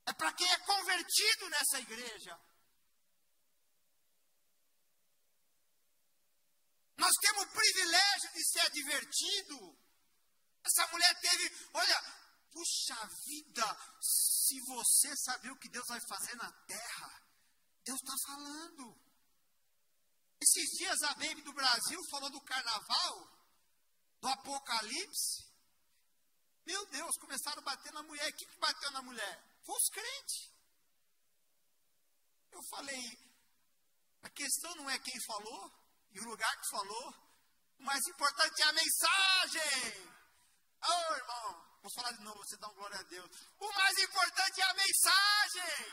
É 0.06 0.12
para 0.12 0.32
quem 0.32 0.50
é 0.50 0.58
convertido 0.60 1.48
nessa 1.50 1.80
igreja. 1.80 2.40
Nós 6.96 7.12
temos 7.20 7.44
o 7.44 7.52
privilégio 7.52 8.32
de 8.32 8.44
ser 8.50 8.60
advertido. 8.60 9.78
Essa 10.64 10.86
mulher 10.88 11.20
teve, 11.20 11.70
olha, 11.74 12.02
puxa 12.50 12.96
vida, 13.26 13.98
se 14.00 14.58
você 14.62 15.16
saber 15.16 15.50
o 15.50 15.58
que 15.58 15.68
Deus 15.68 15.86
vai 15.86 16.00
fazer 16.08 16.34
na 16.36 16.50
terra, 16.66 17.22
Deus 17.84 18.00
está 18.00 18.14
falando. 18.26 18.98
Esses 20.40 20.70
dias 20.78 21.02
a 21.02 21.14
Baby 21.14 21.42
do 21.42 21.52
Brasil 21.52 22.00
falou 22.10 22.30
do 22.30 22.40
carnaval 22.40 23.37
do 24.20 24.28
Apocalipse, 24.28 25.48
meu 26.68 26.84
Deus, 26.86 27.16
começaram 27.16 27.60
a 27.60 27.64
bater 27.64 27.90
na 27.92 28.02
mulher. 28.02 28.30
Quem 28.32 28.46
que 28.46 28.58
bateu 28.58 28.90
na 28.90 29.00
mulher? 29.00 29.44
Foi 29.64 29.74
os 29.74 29.88
crentes. 29.88 30.52
Eu 32.52 32.62
falei, 32.70 33.18
a 34.22 34.28
questão 34.28 34.74
não 34.74 34.90
é 34.90 34.98
quem 34.98 35.18
falou 35.26 35.72
e 36.10 36.20
o 36.20 36.28
lugar 36.28 36.60
que 36.60 36.68
falou. 36.68 37.14
O 37.78 37.82
mais 37.84 38.06
importante 38.06 38.60
é 38.60 38.64
a 38.66 38.72
mensagem. 38.72 40.12
Oh, 40.82 41.14
irmão, 41.14 41.78
vou 41.80 41.90
falar 41.94 42.12
de 42.12 42.22
novo, 42.22 42.38
você 42.38 42.56
dá 42.58 42.68
um 42.68 42.74
glória 42.74 42.98
a 42.98 43.02
Deus. 43.04 43.30
O 43.60 43.72
mais 43.72 43.98
importante 43.98 44.60
é 44.60 44.64
a 44.64 44.74
mensagem. 44.74 45.92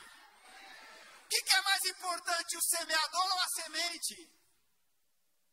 O 1.24 1.28
que, 1.30 1.42
que 1.42 1.56
é 1.56 1.62
mais 1.62 1.86
importante, 1.86 2.58
o 2.58 2.62
semeador 2.62 3.26
ou 3.32 3.40
a 3.40 3.48
semente? 3.48 4.30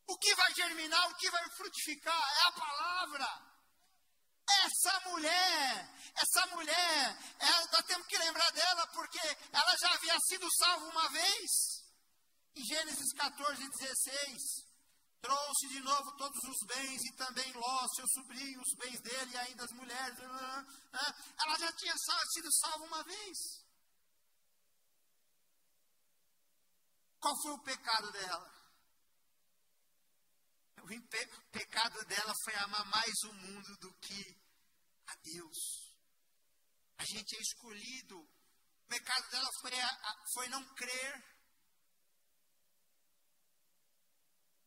O 0.07 0.17
que 0.17 0.35
vai 0.35 0.53
germinar, 0.53 1.09
o 1.09 1.15
que 1.15 1.29
vai 1.29 1.49
frutificar 1.51 2.29
é 2.37 2.41
a 2.47 2.51
palavra. 2.51 3.53
Essa 4.65 5.09
mulher, 5.09 5.89
essa 6.15 6.45
mulher, 6.47 7.17
ela, 7.39 7.67
nós 7.71 7.85
temos 7.85 8.05
que 8.07 8.17
lembrar 8.17 8.51
dela 8.51 8.87
porque 8.87 9.19
ela 9.51 9.77
já 9.77 9.93
havia 9.93 10.17
sido 10.27 10.47
salva 10.57 10.85
uma 10.85 11.09
vez. 11.09 11.83
Em 12.55 12.63
Gênesis 12.65 13.13
14, 13.13 13.69
16. 13.69 14.73
trouxe 15.21 15.67
de 15.69 15.79
novo 15.79 16.17
todos 16.17 16.43
os 16.43 16.67
bens 16.67 17.01
e 17.05 17.13
também 17.13 17.51
Ló, 17.53 17.87
seu 17.95 18.05
sobrinho, 18.09 18.61
os 18.61 18.75
bens 18.77 18.99
dele 18.99 19.31
e 19.31 19.37
ainda 19.37 19.63
as 19.63 19.71
mulheres. 19.71 20.19
Ela 20.19 21.57
já 21.57 21.71
tinha 21.73 21.95
sido 22.33 22.51
salva 22.51 22.83
uma 22.83 23.03
vez. 23.03 23.63
Qual 27.21 27.41
foi 27.41 27.51
o 27.53 27.63
pecado 27.63 28.11
dela? 28.11 28.52
O 30.83 31.51
pecado 31.51 32.05
dela 32.05 32.33
foi 32.43 32.55
amar 32.55 32.85
mais 32.85 33.13
o 33.23 33.33
mundo 33.33 33.77
do 33.77 33.93
que 33.99 34.37
a 35.07 35.15
Deus. 35.15 35.57
A 36.97 37.05
gente 37.05 37.35
é 37.35 37.39
escolhido. 37.39 38.19
O 38.19 38.87
pecado 38.87 39.29
dela 39.31 39.49
foi, 39.61 39.79
a, 39.79 40.15
foi 40.33 40.49
não 40.49 40.63
crer 40.75 41.33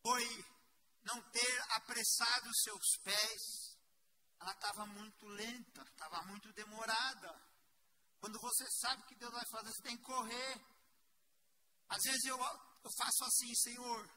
foi 0.07 0.45
não 1.03 1.21
ter 1.31 1.61
apressado 1.71 2.49
os 2.49 2.61
seus 2.63 2.97
pés. 3.03 3.77
Ela 4.39 4.51
estava 4.51 4.85
muito 4.85 5.25
lenta, 5.27 5.81
estava 5.81 6.21
muito 6.23 6.51
demorada. 6.53 7.41
Quando 8.19 8.39
você 8.39 8.65
sabe 8.79 9.03
que 9.03 9.15
Deus 9.15 9.33
vai 9.33 9.45
fazer, 9.51 9.69
você 9.69 9.81
tem 9.83 9.97
que 9.97 10.03
correr. 10.03 10.61
Às 11.89 12.01
vezes 12.03 12.23
eu, 12.25 12.37
eu 12.37 12.91
faço 12.97 13.23
assim, 13.25 13.53
Senhor. 13.55 14.16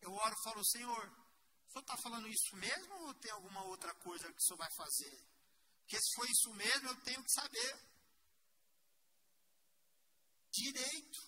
Eu 0.00 0.12
oro 0.12 0.34
e 0.34 0.42
falo, 0.44 0.64
Senhor, 0.64 1.08
o 1.08 1.70
Senhor 1.70 1.82
está 1.82 1.96
falando 2.02 2.28
isso 2.28 2.56
mesmo 2.56 2.94
ou 3.06 3.14
tem 3.14 3.30
alguma 3.32 3.64
outra 3.64 3.94
coisa 3.96 4.32
que 4.32 4.38
o 4.38 4.42
Senhor 4.42 4.58
vai 4.58 4.70
fazer? 4.72 5.24
Porque 5.80 6.00
se 6.00 6.14
for 6.14 6.30
isso 6.30 6.54
mesmo, 6.54 6.88
eu 6.88 7.00
tenho 7.02 7.22
que 7.22 7.32
saber. 7.32 7.90
Direito. 10.52 11.20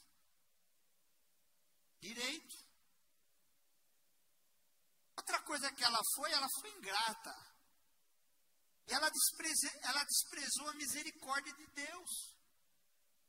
Direito. 2.00 2.56
Outra 5.16 5.42
coisa 5.42 5.72
que 5.72 5.84
ela 5.84 6.00
foi, 6.14 6.32
ela 6.32 6.48
foi 6.60 6.70
ingrata. 6.70 7.52
Ela, 8.86 9.08
despreze, 9.08 9.70
ela 9.82 10.04
desprezou 10.04 10.68
a 10.68 10.74
misericórdia 10.74 11.52
de 11.54 11.66
Deus. 11.66 12.10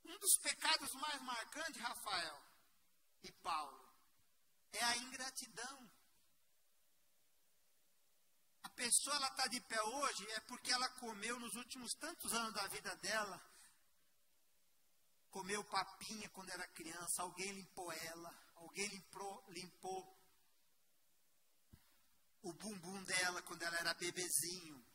Um 0.05 0.17
dos 0.17 0.37
pecados 0.41 0.91
mais 0.93 1.21
marcantes, 1.21 1.81
Rafael 1.81 2.41
e 3.23 3.31
Paulo, 3.41 3.82
é 4.73 4.83
a 4.83 4.97
ingratidão. 4.97 5.89
A 8.63 8.69
pessoa 8.69 9.15
ela 9.15 9.27
está 9.27 9.47
de 9.47 9.61
pé 9.61 9.81
hoje 9.81 10.31
é 10.31 10.39
porque 10.41 10.71
ela 10.71 10.89
comeu 10.89 11.39
nos 11.39 11.55
últimos 11.55 11.93
tantos 11.93 12.33
anos 12.33 12.53
da 12.53 12.67
vida 12.67 12.95
dela. 12.97 13.41
Comeu 15.29 15.63
papinha 15.63 16.29
quando 16.29 16.49
era 16.49 16.67
criança, 16.67 17.21
alguém 17.21 17.51
limpou 17.51 17.91
ela, 17.91 18.35
alguém 18.55 18.87
limpou, 18.87 19.45
limpou 19.49 20.23
o 22.43 22.53
bumbum 22.53 23.03
dela 23.03 23.41
quando 23.43 23.63
ela 23.63 23.77
era 23.77 23.93
bebezinho. 23.93 24.85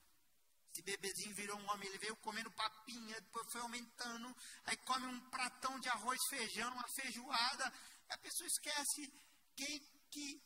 Esse 0.71 0.83
bebezinho 0.83 1.35
virou 1.35 1.59
um 1.59 1.71
homem, 1.71 1.89
ele 1.89 1.99
veio 1.99 2.17
comendo 2.17 2.51
papinha, 2.53 3.21
depois 3.21 3.51
foi 3.51 3.61
aumentando, 3.61 4.37
aí 4.65 4.77
come 4.79 5.07
um 5.07 5.31
pratão 5.31 5.79
de 5.81 5.89
arroz, 5.89 6.19
feijão, 6.29 6.73
uma 6.73 6.87
feijoada, 6.95 7.73
e 8.09 8.13
a 8.13 8.19
pessoa 8.19 8.47
esquece 8.47 9.13
quem 9.59 9.81
que. 10.13 10.41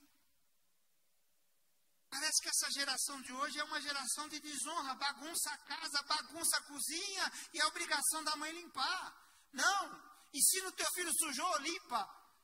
Parece 2.08 2.42
que 2.42 2.48
essa 2.48 2.70
geração 2.72 3.20
de 3.22 3.32
hoje 3.32 3.58
é 3.58 3.64
uma 3.64 3.80
geração 3.80 4.28
de 4.28 4.38
desonra, 4.40 4.94
bagunça 4.94 5.50
a 5.50 5.58
casa, 5.58 6.02
bagunça 6.02 6.56
a 6.56 6.62
cozinha 6.62 7.32
e 7.54 7.60
a 7.60 7.66
obrigação 7.68 8.24
da 8.24 8.36
mãe 8.36 8.52
limpar. 8.52 9.04
Não! 9.52 10.12
Ensina 10.32 10.68
o 10.68 10.72
teu 10.72 10.86
filho 10.94 11.12
sujou, 11.14 11.58
limpa, 11.58 12.02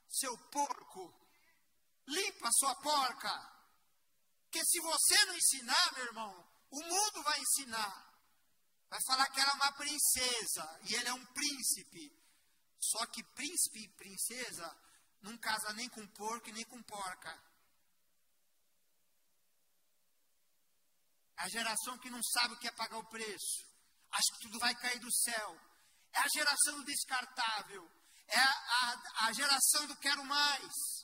seu 0.08 0.36
porco. 0.50 1.14
Limpa 2.06 2.50
sua 2.52 2.74
porca. 2.76 3.34
Porque 4.44 4.64
se 4.64 4.80
você 4.80 5.24
não 5.26 5.34
ensinar, 5.36 5.92
meu 5.94 6.04
irmão, 6.04 6.48
o 6.70 6.82
mundo 6.82 7.22
vai 7.22 7.38
ensinar. 7.38 8.08
Vai 8.88 9.00
falar 9.06 9.28
que 9.30 9.40
ela 9.40 9.50
é 9.50 9.54
uma 9.54 9.72
princesa 9.72 10.80
e 10.84 10.94
ele 10.94 11.08
é 11.08 11.14
um 11.14 11.26
príncipe. 11.26 12.12
Só 12.80 13.04
que 13.06 13.22
príncipe 13.22 13.80
e 13.80 13.88
princesa 13.88 14.87
não 15.22 15.36
casa 15.38 15.72
nem 15.72 15.88
com 15.88 16.06
porco 16.08 16.48
e 16.48 16.52
nem 16.52 16.64
com 16.64 16.82
porca. 16.82 17.30
É 21.36 21.42
a 21.42 21.48
geração 21.48 21.98
que 21.98 22.10
não 22.10 22.22
sabe 22.22 22.54
o 22.54 22.58
que 22.58 22.68
é 22.68 22.72
pagar 22.72 22.98
o 22.98 23.08
preço. 23.08 23.64
Acha 24.10 24.32
que 24.34 24.40
tudo 24.42 24.58
vai 24.58 24.74
cair 24.74 24.98
do 24.98 25.12
céu. 25.12 25.60
É 26.12 26.18
a 26.18 26.28
geração 26.34 26.78
do 26.78 26.84
descartável. 26.84 27.90
É 28.26 28.38
a, 28.38 29.26
a, 29.26 29.32
geração 29.32 29.86
do 29.86 29.96
quero 29.96 30.22
mais. 30.24 30.98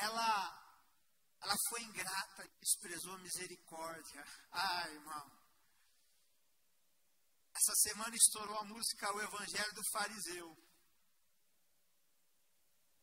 ela, 0.00 0.84
ela 1.40 1.54
foi 1.68 1.82
ingrata, 1.82 2.48
desprezou 2.60 3.14
a 3.14 3.18
misericórdia. 3.18 4.24
Ai, 4.52 4.92
irmão. 4.92 5.37
Essa 7.58 7.74
semana 7.74 8.14
estourou 8.14 8.56
a 8.56 8.64
música 8.64 9.12
O 9.12 9.20
Evangelho 9.20 9.74
do 9.74 9.82
Fariseu. 9.90 10.56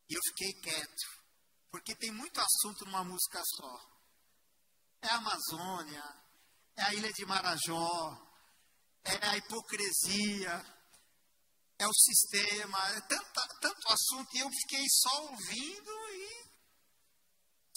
E 0.10 0.14
eu 0.14 0.22
fiquei 0.28 0.54
quieto, 0.62 1.24
porque 1.70 1.94
tem 1.96 2.10
muito 2.12 2.40
assunto 2.40 2.86
numa 2.86 3.04
música 3.04 3.42
só. 3.58 3.76
É 5.02 5.10
a 5.10 5.16
Amazônia, 5.16 6.04
é 6.78 6.84
a 6.84 6.94
Ilha 6.94 7.12
de 7.12 7.26
Marajó, 7.26 8.32
é 9.04 9.28
a 9.28 9.38
hipocrisia, 9.38 10.66
é 11.78 11.86
o 11.86 11.94
sistema, 11.94 12.80
é 12.92 13.02
tanto, 13.02 13.60
tanto 13.60 13.92
assunto, 13.92 14.38
e 14.38 14.40
eu 14.40 14.50
fiquei 14.50 14.86
só 14.90 15.22
ouvindo 15.24 15.92
e 16.12 16.46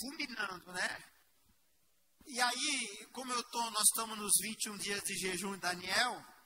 fulminando, 0.00 0.72
né? 0.72 1.12
E 2.24 2.40
aí, 2.40 3.08
como 3.12 3.32
eu 3.32 3.42
tô, 3.50 3.68
nós 3.70 3.82
estamos 3.82 4.16
nos 4.16 4.32
21 4.40 4.78
dias 4.78 5.02
de 5.02 5.14
jejum 5.16 5.58
Daniel, 5.58 6.37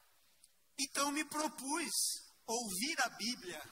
então 0.79 1.13
me 1.13 1.25
propus 1.25 1.93
ouvir 2.47 3.01
a 3.01 3.09
Bíblia. 3.11 3.63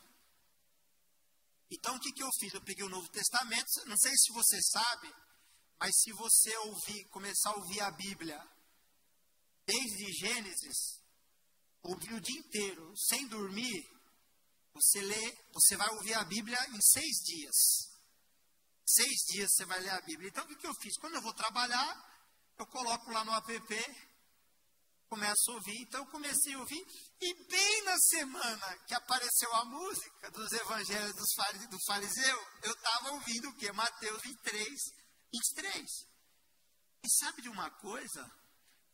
Então 1.71 1.97
o 1.97 2.01
que, 2.01 2.13
que 2.13 2.23
eu 2.23 2.31
fiz? 2.39 2.53
Eu 2.53 2.63
peguei 2.63 2.85
o 2.85 2.89
Novo 2.89 3.09
Testamento, 3.11 3.69
não 3.87 3.97
sei 3.97 4.13
se 4.17 4.33
você 4.33 4.61
sabe, 4.63 5.13
mas 5.79 5.95
se 6.01 6.13
você 6.13 6.57
ouvir, 6.59 7.05
começar 7.09 7.51
a 7.51 7.57
ouvir 7.57 7.81
a 7.81 7.91
Bíblia, 7.91 8.39
desde 9.67 10.13
Gênesis, 10.13 11.01
ouvir 11.83 12.13
o 12.13 12.21
dia 12.21 12.39
inteiro, 12.39 12.93
sem 12.97 13.27
dormir, 13.29 13.89
você 14.75 15.01
lê, 15.01 15.39
você 15.53 15.77
vai 15.77 15.89
ouvir 15.91 16.15
a 16.15 16.25
Bíblia 16.25 16.59
em 16.71 16.81
seis 16.81 17.17
dias. 17.25 17.91
Seis 18.87 19.17
dias 19.33 19.51
você 19.53 19.65
vai 19.65 19.81
ler 19.81 19.91
a 19.91 20.01
Bíblia. 20.01 20.29
Então, 20.29 20.45
o 20.45 20.57
que 20.57 20.67
eu 20.67 20.75
fiz? 20.75 20.97
Quando 20.99 21.15
eu 21.15 21.23
vou 21.23 21.35
trabalhar, 21.35 22.11
eu 22.59 22.67
coloco 22.67 23.11
lá 23.11 23.25
no 23.25 23.33
app, 23.33 24.10
começo 25.11 25.51
a 25.51 25.55
ouvir. 25.55 25.83
Então, 25.83 26.07
comecei 26.07 26.55
a 26.55 26.59
ouvir. 26.61 26.87
E 27.21 27.35
bem 27.49 27.85
na 27.85 27.99
semana 27.99 28.79
que 28.87 28.95
apareceu 28.95 29.53
a 29.57 29.65
música 29.65 30.31
dos 30.31 30.53
evangelhos 30.53 31.13
dos 31.15 31.69
do 31.69 31.79
fariseu, 31.87 32.47
eu 32.63 32.73
estava 32.73 33.11
ouvindo 33.11 33.49
o 33.51 33.57
quê? 33.57 33.73
Mateus 33.73 34.23
23, 34.23 34.69
23. 35.33 35.85
E 37.03 37.11
sabe 37.19 37.43
de 37.43 37.49
uma 37.49 37.69
coisa? 37.71 38.31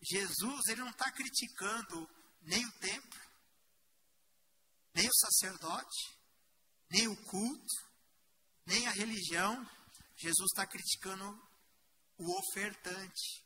Jesus, 0.02 0.66
ele 0.68 0.80
não 0.80 0.90
está 0.90 1.10
criticando 1.12 2.08
nem 2.42 2.64
o 2.64 2.72
templo, 2.78 3.20
nem 4.94 5.08
o 5.08 5.14
sacerdote, 5.14 6.18
nem 6.90 7.08
o 7.08 7.16
culto, 7.24 7.74
nem 8.64 8.86
a 8.86 8.92
religião. 8.92 9.54
Jesus 10.16 10.50
está 10.52 10.66
criticando 10.66 11.24
o 12.16 12.38
ofertante. 12.38 13.45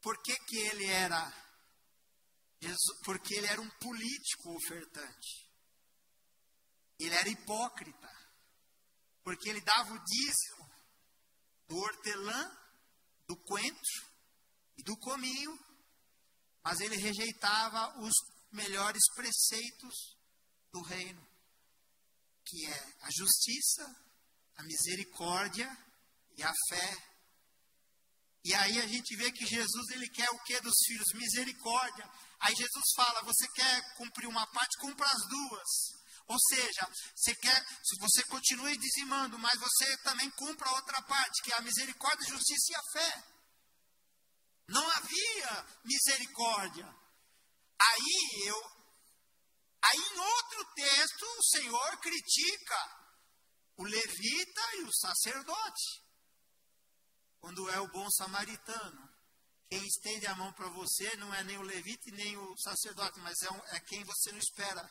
Por 0.00 0.22
que, 0.22 0.36
que 0.46 0.58
ele 0.58 0.86
era? 0.86 1.32
Porque 3.04 3.34
ele 3.34 3.46
era 3.46 3.60
um 3.60 3.70
político 3.78 4.54
ofertante. 4.56 5.48
Ele 6.98 7.14
era 7.14 7.28
hipócrita. 7.28 8.08
Porque 9.22 9.48
ele 9.48 9.60
dava 9.60 9.92
o 9.92 10.04
dízimo 10.04 10.68
do 11.68 11.76
hortelã, 11.76 12.58
do 13.26 13.36
coentro 13.36 14.08
e 14.78 14.82
do 14.82 14.96
cominho, 14.96 15.58
mas 16.62 16.80
ele 16.80 16.96
rejeitava 16.96 17.98
os 18.00 18.12
melhores 18.50 19.02
preceitos 19.14 20.16
do 20.72 20.80
reino, 20.82 21.26
que 22.44 22.66
é 22.66 22.96
a 23.02 23.10
justiça, 23.10 23.84
a 24.56 24.62
misericórdia 24.62 25.68
e 26.36 26.42
a 26.42 26.52
fé. 26.70 27.07
E 28.48 28.54
aí 28.54 28.80
a 28.80 28.86
gente 28.86 29.14
vê 29.14 29.30
que 29.30 29.44
Jesus 29.44 29.90
ele 29.90 30.08
quer 30.08 30.30
o 30.30 30.42
que 30.44 30.58
dos 30.62 30.78
filhos? 30.86 31.12
Misericórdia. 31.12 32.10
Aí 32.40 32.54
Jesus 32.56 32.84
fala: 32.96 33.20
você 33.20 33.46
quer 33.48 33.94
cumprir 33.96 34.26
uma 34.26 34.46
parte, 34.46 34.78
cumpra 34.78 35.06
as 35.06 35.28
duas. 35.28 35.68
Ou 36.26 36.38
seja, 36.48 36.88
você 37.14 37.34
quer, 37.34 37.66
você 38.00 38.24
continue 38.24 38.74
dizimando, 38.78 39.38
mas 39.38 39.60
você 39.60 39.98
também 39.98 40.30
cumpra 40.30 40.66
a 40.66 40.76
outra 40.76 41.02
parte, 41.02 41.42
que 41.42 41.52
é 41.52 41.56
a 41.56 41.60
misericórdia, 41.60 42.26
a 42.26 42.30
justiça 42.30 42.72
e 42.72 42.74
a 42.74 42.82
fé. 42.92 43.24
Não 44.68 44.90
havia 44.92 45.66
misericórdia. 45.84 46.86
Aí 47.80 48.46
eu, 48.46 48.62
aí 49.82 49.98
em 49.98 50.18
outro 50.18 50.64
texto 50.74 51.22
o 51.38 51.44
Senhor 51.44 51.98
critica 51.98 52.98
o 53.76 53.84
levita 53.84 54.76
e 54.76 54.84
o 54.84 54.92
sacerdote. 54.94 56.07
Quando 57.40 57.68
é 57.70 57.80
o 57.80 57.88
bom 57.88 58.08
samaritano, 58.10 59.08
quem 59.68 59.84
estende 59.86 60.26
a 60.26 60.34
mão 60.34 60.52
para 60.52 60.68
você 60.70 61.14
não 61.16 61.32
é 61.34 61.44
nem 61.44 61.58
o 61.58 61.62
levita 61.62 62.10
nem 62.12 62.36
o 62.36 62.56
sacerdote, 62.58 63.20
mas 63.20 63.34
é, 63.42 63.50
um, 63.50 63.60
é 63.74 63.80
quem 63.80 64.02
você 64.04 64.32
não 64.32 64.38
espera. 64.38 64.90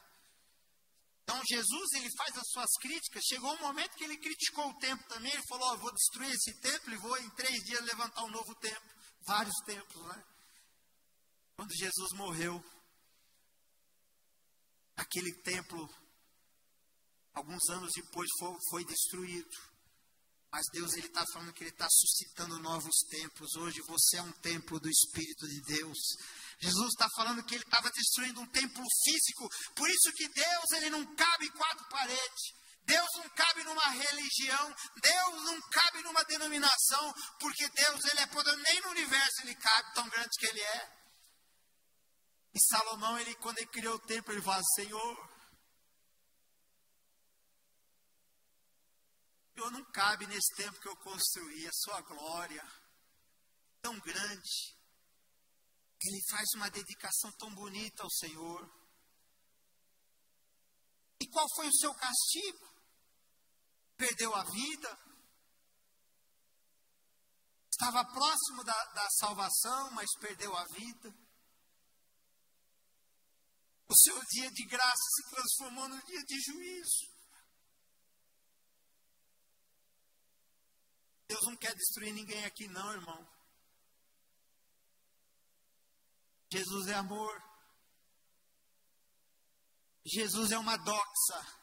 Então 1.23 1.41
Jesus 1.45 1.91
ele 1.93 2.09
faz 2.15 2.37
as 2.37 2.47
suas 2.51 2.69
críticas. 2.79 3.23
Chegou 3.27 3.53
um 3.53 3.59
momento 3.59 3.97
que 3.97 4.03
ele 4.03 4.17
criticou 4.17 4.69
o 4.69 4.77
templo 4.77 5.05
também. 5.09 5.33
Ele 5.33 5.43
falou: 5.49 5.73
oh, 5.73 5.77
vou 5.77 5.93
destruir 5.93 6.31
esse 6.31 6.53
templo 6.61 6.93
e 6.93 6.97
vou 6.97 7.17
em 7.17 7.29
três 7.31 7.63
dias 7.65 7.83
levantar 7.83 8.23
um 8.23 8.31
novo 8.31 8.55
templo. 8.55 8.89
Vários 9.25 9.55
templos, 9.65 10.07
né? 10.07 10.23
Quando 11.57 11.75
Jesus 11.75 12.13
morreu, 12.13 12.63
aquele 14.95 15.33
templo, 15.41 15.89
alguns 17.33 17.67
anos 17.69 17.91
depois, 17.93 18.29
foi, 18.39 18.57
foi 18.69 18.85
destruído. 18.85 19.66
Mas 20.51 20.65
Deus 20.71 20.93
ele 20.93 21.07
está 21.07 21.25
falando 21.33 21.53
que 21.53 21.63
ele 21.63 21.71
está 21.71 21.87
suscitando 21.89 22.57
novos 22.59 22.95
templos. 23.09 23.55
Hoje 23.55 23.81
você 23.81 24.17
é 24.17 24.21
um 24.21 24.31
templo 24.33 24.79
do 24.79 24.89
Espírito 24.89 25.47
de 25.47 25.61
Deus. 25.61 25.97
Jesus 26.59 26.87
está 26.87 27.07
falando 27.15 27.43
que 27.43 27.55
ele 27.55 27.63
estava 27.63 27.91
destruindo 27.91 28.41
um 28.41 28.47
templo 28.47 28.83
físico. 29.03 29.47
Por 29.75 29.89
isso 29.89 30.11
que 30.15 30.27
Deus 30.29 30.71
ele 30.73 30.89
não 30.89 31.15
cabe 31.15 31.45
em 31.45 31.51
quatro 31.51 31.87
paredes. 31.89 32.57
Deus 32.87 33.09
não 33.17 33.29
cabe 33.31 33.63
numa 33.65 33.89
religião, 33.89 34.75
Deus 35.01 35.43
não 35.43 35.59
cabe 35.69 36.01
numa 36.03 36.23
denominação, 36.23 37.13
porque 37.37 37.67
Deus 37.67 38.05
ele 38.05 38.21
é 38.21 38.27
poder, 38.27 38.55
nem 38.55 38.81
no 38.81 38.91
universo 38.91 39.41
ele 39.41 39.55
cabe 39.55 39.93
tão 39.93 40.07
grande 40.07 40.29
que 40.39 40.45
ele 40.45 40.61
é. 40.61 40.97
E 42.53 42.59
Salomão, 42.61 43.19
ele, 43.19 43.35
quando 43.35 43.57
ele 43.57 43.67
criou 43.67 43.95
o 43.95 43.99
templo, 43.99 44.33
ele 44.33 44.41
fala, 44.41 44.63
Senhor, 44.75 45.29
eu 49.63 49.71
não 49.71 49.83
cabe 49.91 50.27
nesse 50.27 50.55
templo 50.55 50.79
que 50.79 50.87
eu 50.87 50.97
construí, 50.97 51.67
a 51.67 51.73
sua 51.73 52.01
glória, 52.01 52.63
tão 53.81 53.97
grande. 53.99 54.77
Ele 55.99 56.21
faz 56.29 56.45
uma 56.55 56.69
dedicação 56.69 57.31
tão 57.33 57.53
bonita 57.53 58.03
ao 58.03 58.09
Senhor. 58.11 58.69
E 61.19 61.27
qual 61.29 61.47
foi 61.55 61.67
o 61.67 61.73
seu 61.73 61.93
castigo? 61.95 62.67
Perdeu 63.97 64.33
a 64.35 64.43
vida? 64.43 64.99
Estava 67.71 68.05
próximo 68.05 68.63
da, 68.63 68.85
da 68.93 69.09
salvação, 69.11 69.91
mas 69.91 70.07
perdeu 70.19 70.55
a 70.55 70.65
vida? 70.65 71.13
O 73.89 73.95
seu 73.95 74.19
dia 74.25 74.51
de 74.51 74.65
graça 74.65 75.03
se 75.15 75.29
transformou 75.29 75.87
no 75.87 76.05
dia 76.05 76.23
de 76.23 76.41
juízo. 76.41 77.16
Deus 81.28 81.45
não 81.45 81.55
quer 81.57 81.75
destruir 81.75 82.13
ninguém 82.13 82.45
aqui, 82.45 82.67
não, 82.67 82.93
irmão. 82.93 83.28
Jesus 86.51 86.88
é 86.88 86.93
amor. 86.93 87.43
Jesus 90.05 90.51
é 90.51 90.57
uma 90.57 90.78
doxa. 90.78 91.57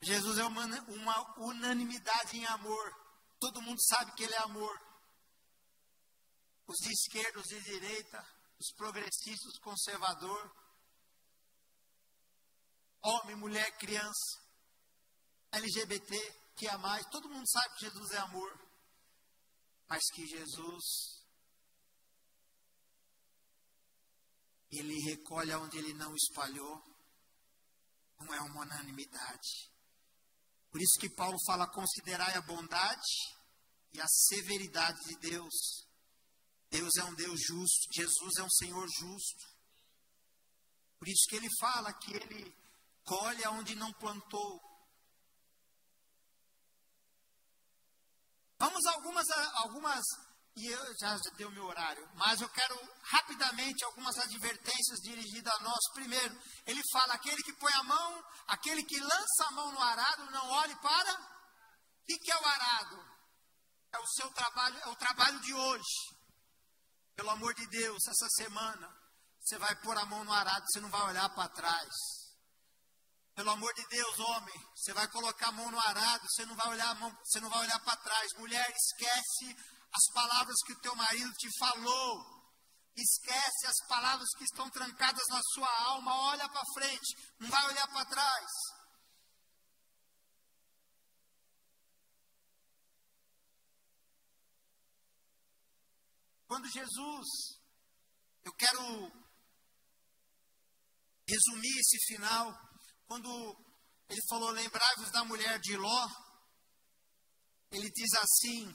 Jesus 0.00 0.38
é 0.38 0.44
uma, 0.44 0.64
uma 0.64 1.40
unanimidade 1.40 2.36
em 2.36 2.46
amor. 2.46 2.94
Todo 3.40 3.62
mundo 3.62 3.82
sabe 3.82 4.12
que 4.12 4.22
ele 4.22 4.34
é 4.34 4.42
amor. 4.42 4.80
Os 6.68 6.76
de 6.78 6.92
esquerda, 6.92 7.40
os 7.40 7.46
de 7.46 7.60
direita, 7.62 8.24
os 8.58 8.72
progressistas, 8.76 9.52
os 9.52 9.58
conservadores, 9.58 10.52
homem, 13.02 13.36
mulher, 13.36 13.70
criança, 13.78 14.40
LGBT, 15.52 16.16
que 16.56 16.68
é 16.68 16.76
mais, 16.76 17.06
todo 17.06 17.28
mundo 17.28 17.48
sabe 17.48 17.74
que 17.74 17.84
Jesus 17.84 18.10
é 18.12 18.18
amor. 18.18 18.65
Mas 19.88 20.02
que 20.12 20.26
Jesus 20.26 21.16
ele 24.70 24.98
recolhe 25.00 25.54
onde 25.54 25.78
ele 25.78 25.94
não 25.94 26.14
espalhou. 26.14 26.82
Não 28.18 28.34
é 28.34 28.40
uma 28.40 28.62
unanimidade. 28.62 29.70
Por 30.70 30.80
isso 30.80 30.98
que 30.98 31.10
Paulo 31.10 31.38
fala: 31.46 31.70
considerai 31.70 32.34
a 32.34 32.42
bondade 32.42 33.36
e 33.92 34.00
a 34.00 34.06
severidade 34.06 34.98
de 35.04 35.16
Deus. 35.30 35.86
Deus 36.70 36.96
é 36.96 37.04
um 37.04 37.14
Deus 37.14 37.40
justo, 37.46 37.88
Jesus 37.94 38.36
é 38.38 38.42
um 38.42 38.50
Senhor 38.50 38.86
justo. 38.98 39.56
Por 40.98 41.08
isso 41.08 41.28
que 41.28 41.36
ele 41.36 41.48
fala 41.60 41.92
que 41.92 42.12
ele 42.12 42.56
colhe 43.04 43.46
onde 43.48 43.74
não 43.74 43.92
plantou. 43.94 44.60
Vamos 48.58 48.84
algumas, 48.86 49.26
algumas 49.54 50.02
e 50.56 50.68
eu 50.68 50.98
já 50.98 51.14
deu 51.36 51.50
meu 51.50 51.66
horário, 51.66 52.08
mas 52.14 52.40
eu 52.40 52.48
quero 52.48 52.74
rapidamente 53.02 53.84
algumas 53.84 54.16
advertências 54.16 55.00
dirigidas 55.00 55.52
a 55.52 55.60
nós. 55.60 55.92
Primeiro, 55.92 56.34
ele 56.64 56.80
fala: 56.92 57.12
aquele 57.12 57.42
que 57.42 57.52
põe 57.54 57.72
a 57.74 57.82
mão, 57.82 58.24
aquele 58.46 58.82
que 58.82 58.98
lança 58.98 59.44
a 59.48 59.50
mão 59.50 59.70
no 59.72 59.82
arado, 59.82 60.30
não 60.30 60.48
olhe 60.48 60.74
para. 60.76 61.12
O 61.12 62.06
que 62.06 62.30
é 62.30 62.36
o 62.36 62.46
arado? 62.46 63.16
É 63.92 63.98
o 63.98 64.06
seu 64.06 64.30
trabalho, 64.32 64.78
é 64.78 64.88
o 64.88 64.96
trabalho 64.96 65.40
de 65.40 65.52
hoje. 65.52 66.16
Pelo 67.14 67.30
amor 67.30 67.52
de 67.54 67.66
Deus, 67.66 68.06
essa 68.06 68.28
semana, 68.30 68.88
você 69.40 69.58
vai 69.58 69.74
pôr 69.82 69.96
a 69.98 70.06
mão 70.06 70.24
no 70.24 70.32
arado, 70.32 70.64
você 70.68 70.80
não 70.80 70.88
vai 70.88 71.02
olhar 71.02 71.28
para 71.34 71.50
trás. 71.50 72.15
Pelo 73.36 73.50
amor 73.50 73.72
de 73.74 73.86
Deus, 73.88 74.18
homem, 74.18 74.66
você 74.74 74.94
vai 74.94 75.06
colocar 75.08 75.48
a 75.48 75.52
mão 75.52 75.70
no 75.70 75.78
arado, 75.78 76.26
você 76.26 76.46
não 76.46 76.56
vai 76.56 76.68
olhar, 76.68 76.94
mão, 76.94 77.14
você 77.22 77.38
não 77.38 77.50
vai 77.50 77.58
olhar 77.58 77.78
para 77.80 77.98
trás. 77.98 78.32
Mulher, 78.38 78.66
esquece 78.74 79.54
as 79.92 80.12
palavras 80.14 80.56
que 80.64 80.72
o 80.72 80.80
teu 80.80 80.96
marido 80.96 81.30
te 81.34 81.46
falou. 81.58 82.24
Esquece 82.96 83.66
as 83.66 83.86
palavras 83.88 84.26
que 84.38 84.44
estão 84.44 84.70
trancadas 84.70 85.22
na 85.28 85.40
sua 85.52 85.70
alma. 85.84 86.18
Olha 86.30 86.48
para 86.48 86.64
frente, 86.72 87.14
não 87.38 87.50
vai 87.50 87.66
olhar 87.66 87.86
para 87.88 88.06
trás. 88.06 88.50
Quando 96.46 96.70
Jesus, 96.70 97.28
eu 98.46 98.52
quero 98.54 99.12
resumir 101.28 101.78
esse 101.80 101.98
final, 102.06 102.65
quando 103.06 103.56
ele 104.08 104.20
falou: 104.28 104.50
Lembrai-vos 104.50 105.10
da 105.10 105.24
mulher 105.24 105.58
de 105.60 105.76
Ló, 105.76 106.08
ele 107.70 107.90
diz 107.90 108.12
assim: 108.14 108.74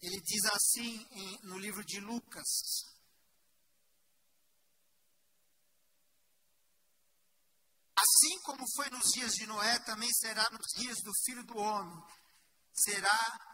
Ele 0.00 0.20
diz 0.20 0.44
assim 0.46 1.06
em, 1.12 1.38
no 1.44 1.58
livro 1.58 1.82
de 1.84 1.98
Lucas. 1.98 2.44
Assim 7.96 8.38
como 8.42 8.62
foi 8.76 8.90
nos 8.90 9.10
dias 9.12 9.32
de 9.32 9.46
Noé, 9.46 9.78
também 9.80 10.10
será 10.12 10.46
nos 10.50 10.66
dias 10.76 10.98
do 11.02 11.10
filho 11.24 11.42
do 11.46 11.56
homem. 11.56 12.04
Será 12.74 13.53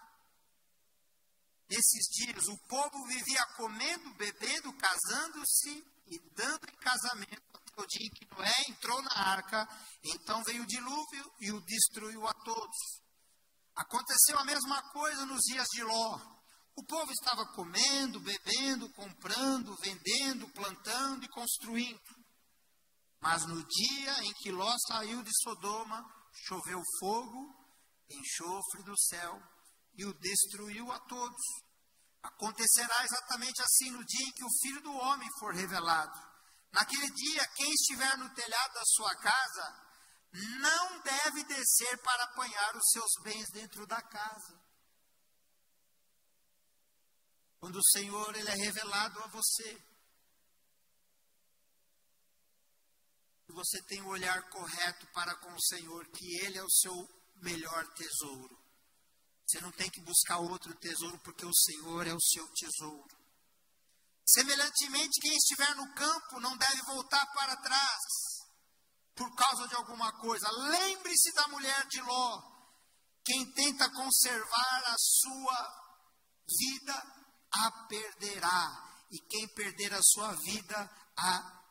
nesses 1.71 2.09
dias. 2.11 2.49
O 2.49 2.59
povo 2.69 3.07
vivia 3.07 3.47
comendo, 3.57 4.15
bebendo, 4.15 4.73
casando-se 4.73 5.85
e 6.09 6.19
dando 6.35 6.69
em 6.69 6.77
casamento 6.77 7.43
até 7.55 7.83
o 7.83 7.87
dia 7.87 8.07
em 8.07 8.11
que 8.11 8.35
Noé 8.35 8.55
entrou 8.69 9.01
na 9.03 9.17
arca. 9.17 9.69
Então 10.03 10.43
veio 10.43 10.65
o 10.65 10.67
dilúvio 10.67 11.33
e 11.41 11.53
o 11.53 11.61
destruiu 11.61 12.27
a 12.27 12.35
todos. 12.35 12.77
Aconteceu 13.77 14.39
a 14.39 14.45
mesma 14.45 14.83
coisa 14.91 15.25
nos 15.25 15.41
dias 15.43 15.67
de 15.69 15.83
Ló. 15.85 16.21
O 16.77 16.85
povo 16.85 17.13
estava 17.13 17.47
comendo, 17.55 18.21
bebendo, 18.21 18.91
comprando, 18.91 19.77
vendendo, 19.77 20.49
plantando 20.49 21.25
e 21.25 21.29
construindo. 21.29 22.21
Mas 23.21 23.47
no 23.47 23.63
dia 23.67 24.25
em 24.25 24.33
que 24.35 24.51
Ló 24.51 24.75
saiu 24.89 25.23
de 25.23 25.31
Sodoma, 25.43 26.05
choveu 26.33 26.83
fogo, 26.99 27.55
enxofre 28.09 28.83
do 28.83 28.99
céu 28.99 29.41
e 29.95 30.05
o 30.05 30.15
destruiu 30.15 30.91
a 30.91 30.99
todos. 31.01 31.43
Acontecerá 32.23 33.05
exatamente 33.05 33.63
assim 33.63 33.91
no 33.91 34.05
dia 34.05 34.27
em 34.27 34.33
que 34.33 34.45
o 34.45 34.59
Filho 34.61 34.83
do 34.83 34.93
Homem 34.93 35.29
for 35.39 35.55
revelado. 35.55 36.31
Naquele 36.73 37.11
dia, 37.11 37.47
quem 37.57 37.71
estiver 37.73 38.17
no 38.19 38.33
telhado 38.35 38.75
da 38.75 38.85
sua 38.85 39.15
casa 39.17 39.91
não 40.33 41.01
deve 41.01 41.45
descer 41.45 41.99
para 42.03 42.25
apanhar 42.25 42.77
os 42.77 42.89
seus 42.91 43.11
bens 43.23 43.51
dentro 43.53 43.87
da 43.87 44.01
casa. 44.01 44.61
Quando 47.59 47.77
o 47.77 47.89
Senhor 47.91 48.37
ele 48.37 48.49
é 48.49 48.55
revelado 48.55 49.23
a 49.23 49.27
você. 49.29 49.91
Você 53.49 53.83
tem 53.83 54.01
o 54.03 54.09
olhar 54.09 54.49
correto 54.49 55.07
para 55.09 55.35
com 55.35 55.53
o 55.53 55.63
Senhor, 55.63 56.07
que 56.13 56.39
Ele 56.45 56.57
é 56.57 56.63
o 56.63 56.71
seu 56.71 56.95
melhor 57.43 57.87
tesouro. 57.95 58.60
Você 59.51 59.61
não 59.63 59.73
tem 59.73 59.91
que 59.91 60.01
buscar 60.03 60.39
outro 60.39 60.73
tesouro, 60.77 61.19
porque 61.25 61.45
o 61.45 61.53
Senhor 61.53 62.07
é 62.07 62.15
o 62.15 62.21
seu 62.21 62.47
tesouro. 62.55 63.19
Semelhantemente, 64.25 65.21
quem 65.21 65.37
estiver 65.37 65.75
no 65.75 65.93
campo 65.93 66.39
não 66.39 66.57
deve 66.57 66.81
voltar 66.83 67.27
para 67.33 67.57
trás 67.57 67.99
por 69.13 69.35
causa 69.35 69.67
de 69.67 69.75
alguma 69.75 70.13
coisa. 70.21 70.49
Lembre-se 70.53 71.33
da 71.33 71.49
mulher 71.49 71.85
de 71.89 72.01
Ló. 72.01 72.43
Quem 73.25 73.53
tenta 73.53 73.91
conservar 73.91 74.85
a 74.87 74.97
sua 74.97 75.97
vida, 76.57 76.95
a 77.51 77.87
perderá. 77.89 79.05
E 79.11 79.19
quem 79.29 79.49
perder 79.49 79.93
a 79.95 80.01
sua 80.01 80.33
vida, 80.33 81.13
a 81.17 81.65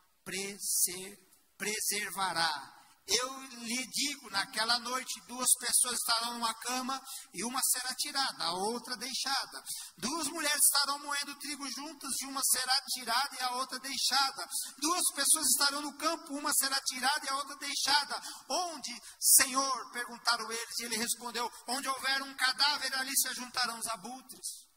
preservará. 1.56 2.79
Eu 3.12 3.40
lhe 3.64 3.86
digo, 3.88 4.30
naquela 4.30 4.78
noite, 4.78 5.20
duas 5.26 5.48
pessoas 5.58 5.98
estarão 5.98 6.34
numa 6.34 6.54
cama 6.54 7.00
e 7.34 7.42
uma 7.42 7.60
será 7.62 7.92
tirada, 7.96 8.44
a 8.44 8.52
outra 8.52 8.96
deixada. 8.96 9.64
Duas 9.98 10.28
mulheres 10.28 10.60
estarão 10.62 11.00
moendo 11.00 11.36
trigo 11.40 11.68
juntas 11.72 12.12
e 12.20 12.26
uma 12.26 12.40
será 12.44 12.80
tirada 12.86 13.36
e 13.36 13.42
a 13.42 13.56
outra 13.56 13.80
deixada. 13.80 14.48
Duas 14.78 15.02
pessoas 15.12 15.46
estarão 15.48 15.82
no 15.82 15.96
campo, 15.98 16.34
uma 16.34 16.52
será 16.54 16.80
tirada 16.82 17.26
e 17.26 17.28
a 17.28 17.36
outra 17.36 17.56
deixada. 17.56 18.22
Onde, 18.48 19.02
Senhor? 19.18 19.90
perguntaram 19.90 20.50
eles, 20.52 20.78
e 20.78 20.84
ele 20.84 20.96
respondeu: 20.96 21.50
Onde 21.66 21.88
houver 21.88 22.22
um 22.22 22.34
cadáver, 22.36 22.94
ali 22.94 23.12
se 23.16 23.34
juntarão 23.34 23.78
os 23.78 23.86
abutres. 23.88 24.70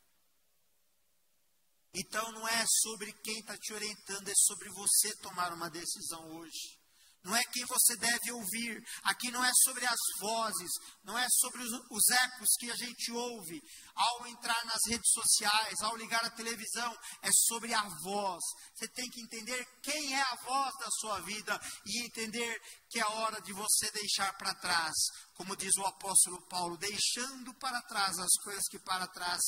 Então 1.94 2.32
não 2.32 2.48
é 2.48 2.66
sobre 2.82 3.14
quem 3.24 3.40
está 3.40 3.56
te 3.56 3.74
orientando, 3.74 4.28
é 4.28 4.34
sobre 4.36 4.70
você 4.70 5.16
tomar 5.18 5.54
uma 5.54 5.70
decisão 5.70 6.36
hoje. 6.36 6.83
Não 7.24 7.36
é 7.36 7.44
quem 7.46 7.66
você 7.66 7.96
deve 7.98 8.32
ouvir. 8.32 8.84
Aqui 9.04 9.32
não 9.32 9.44
é 9.44 9.52
sobre 9.64 9.86
as 9.86 10.00
vozes, 10.20 10.72
não 11.04 11.18
é 11.18 11.26
sobre 11.30 11.64
os, 11.64 11.72
os 11.90 12.10
ecos 12.10 12.50
que 12.60 12.70
a 12.70 12.76
gente 12.76 13.12
ouve 13.12 13.62
ao 13.96 14.28
entrar 14.28 14.66
nas 14.66 14.80
redes 14.88 15.12
sociais, 15.12 15.82
ao 15.82 15.96
ligar 15.96 16.24
a 16.26 16.32
televisão. 16.32 16.98
É 17.22 17.30
sobre 17.32 17.74
a 17.74 17.84
voz. 18.04 18.44
Você 18.76 18.88
tem 18.90 19.10
que 19.10 19.22
entender 19.22 19.66
quem 19.82 20.16
é 20.16 20.22
a 20.22 20.36
voz 20.44 20.74
da 20.80 20.90
sua 21.00 21.20
vida 21.22 21.60
e 21.86 22.06
entender 22.06 22.60
que 22.90 23.00
é 23.00 23.06
hora 23.06 23.42
de 23.42 23.54
você 23.54 23.92
deixar 23.92 24.38
para 24.38 24.54
trás, 24.56 24.94
como 25.36 25.56
diz 25.56 25.76
o 25.78 25.86
apóstolo 25.86 26.42
Paulo, 26.48 26.78
deixando 26.78 27.54
para 27.56 27.82
trás 27.84 28.18
as 28.20 28.34
coisas 28.44 28.64
que 28.70 28.80
para 28.80 29.08
trás 29.08 29.42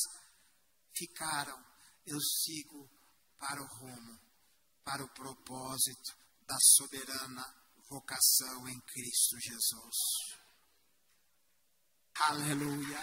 ficaram 0.97 1.75
eu 2.05 2.19
sigo 2.21 2.89
para 3.37 3.61
o 3.61 3.65
rumo, 3.65 4.19
para 4.83 5.03
o 5.03 5.13
propósito 5.13 6.15
da 6.45 6.57
soberana 6.77 7.64
vocação 7.89 8.67
em 8.67 8.79
Cristo 8.81 9.39
Jesus. 9.39 9.95
Aleluia. 12.15 12.99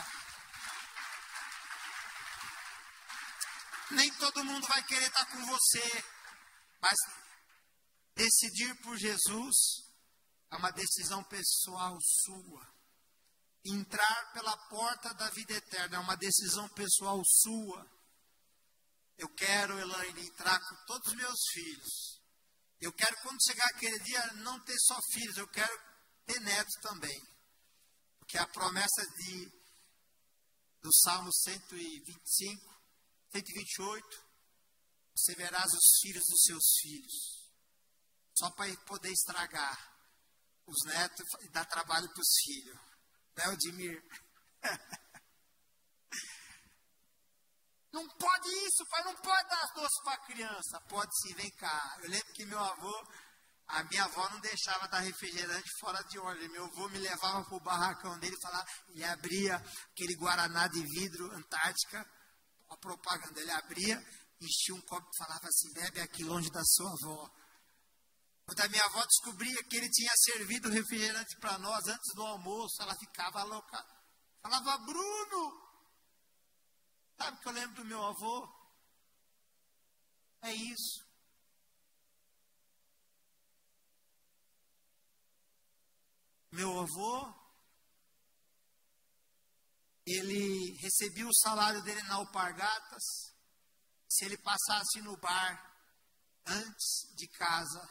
Nem 3.91 4.11
todo 4.15 4.45
mundo 4.45 4.67
vai 4.67 4.83
querer 4.85 5.07
estar 5.07 5.27
com 5.27 5.45
você, 5.47 6.05
mas 6.81 6.97
decidir 8.15 8.75
por 8.83 8.97
Jesus 8.97 9.55
é 10.51 10.57
uma 10.57 10.71
decisão 10.71 11.23
pessoal 11.25 11.99
sua. 12.01 12.73
Entrar 13.65 14.33
pela 14.33 14.57
porta 14.69 15.15
da 15.15 15.29
vida 15.31 15.53
eterna 15.55 15.97
é 15.97 16.01
uma 16.01 16.17
decisão 16.17 16.69
pessoal 16.71 17.23
sua. 17.25 17.87
Eu 19.19 19.29
quero, 19.35 19.79
Elaine, 19.79 20.27
entrar 20.27 20.59
com 20.59 20.87
todos 20.87 21.09
os 21.13 21.17
meus 21.17 21.39
filhos. 21.53 22.22
Eu 22.83 22.93
quero, 22.93 23.17
quando 23.23 23.39
chegar 23.45 23.65
aquele 23.67 23.97
dia, 24.01 24.27
não 24.39 24.59
ter 24.65 24.77
só 24.81 25.01
filhos, 25.13 25.37
eu 25.37 25.47
quero 25.47 25.73
ter 26.27 26.41
netos 26.41 26.75
também. 26.83 27.23
Porque 28.19 28.37
a 28.37 28.47
promessa 28.49 29.07
de, 29.19 29.47
do 30.81 30.93
Salmo 30.93 31.33
125, 31.33 32.81
128, 33.31 34.27
você 35.15 35.33
verás 35.37 35.73
os 35.73 36.01
filhos 36.01 36.25
dos 36.29 36.43
seus 36.43 36.65
filhos. 36.81 37.53
Só 38.37 38.51
para 38.51 38.77
poder 38.79 39.13
estragar 39.13 39.79
os 40.67 40.85
netos 40.85 41.25
e 41.43 41.49
dar 41.51 41.65
trabalho 41.67 42.13
para 42.13 42.21
os 42.21 42.35
filhos. 42.45 42.81
Né, 43.37 43.49
Odimir? 43.49 44.03
Não 47.93 48.09
pode 48.09 48.49
isso, 48.67 48.87
pai, 48.87 49.05
não 49.05 49.15
pode 49.17 49.49
dar 49.49 49.63
as 49.65 49.75
doces 49.75 50.03
para 50.03 50.17
criança. 50.25 50.81
Pode 50.89 51.11
sim, 51.21 51.35
vem 51.35 51.51
cá. 51.53 51.99
Eu 52.03 52.09
lembro 52.09 52.33
que 52.33 52.47
meu 52.47 52.59
avô, 52.59 53.07
a 53.69 53.85
minha 53.85 54.05
avó 54.05 54.29
não 54.31 54.41
deixava 54.41 54.89
dar 54.89 55.01
refrigerante 55.01 55.69
fora 55.79 56.03
de 56.05 56.19
óleo. 56.19 56.51
Meu 56.51 56.65
avô 56.65 56.89
me 56.89 56.99
levava 56.99 57.45
para 57.45 57.57
o 57.57 57.61
barracão 57.61 58.19
dele 58.19 58.37
e 58.89 58.93
ele 58.93 59.05
abria 59.05 59.57
aquele 59.57 60.17
Guaraná 60.17 60.69
de 60.69 60.83
vidro 60.83 61.31
Antártica, 61.33 62.07
a 62.71 62.77
propaganda, 62.79 63.39
ele 63.39 63.51
abria, 63.51 64.03
enchia 64.41 64.75
um 64.75 64.81
copo 64.81 65.07
e 65.13 65.19
falava 65.19 65.47
assim, 65.47 65.73
bebe 65.75 66.01
aqui 66.01 66.25
longe 66.25 66.51
da 66.51 66.63
sua 66.65 66.91
avó. 66.91 67.31
Quando 68.47 68.61
a 68.61 68.69
minha 68.69 68.85
avó 68.85 69.05
descobria 69.05 69.63
que 69.65 69.77
ele 69.77 69.91
tinha 69.91 70.13
servido 70.17 70.71
refrigerante 70.71 71.37
para 71.39 71.59
nós 71.59 71.87
antes 71.87 72.15
do 72.15 72.23
almoço, 72.23 72.83
ela 72.83 72.95
ficava 72.97 73.43
louca. 73.45 73.85
Falava, 74.43 74.79
Bruno, 74.79 75.72
Sabe 77.23 77.37
o 77.37 77.41
que 77.41 77.49
eu 77.49 77.53
lembro 77.53 77.77
do 77.77 77.85
meu 77.85 78.03
avô? 78.05 78.53
É 80.43 80.53
isso. 80.53 81.07
Meu 86.51 86.81
avô, 86.81 87.33
ele 90.05 90.77
recebia 90.81 91.29
o 91.29 91.35
salário 91.35 91.81
dele 91.85 92.03
na 92.03 92.17
Alpargatas. 92.17 93.05
Se 94.09 94.25
ele 94.25 94.37
passasse 94.39 95.01
no 95.03 95.17
bar 95.19 95.77
antes 96.45 97.15
de 97.15 97.29
casa, 97.29 97.89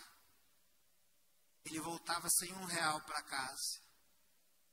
ele 1.64 1.80
voltava 1.80 2.30
sem 2.30 2.52
um 2.52 2.66
real 2.66 3.00
para 3.06 3.24
casa. 3.24 3.82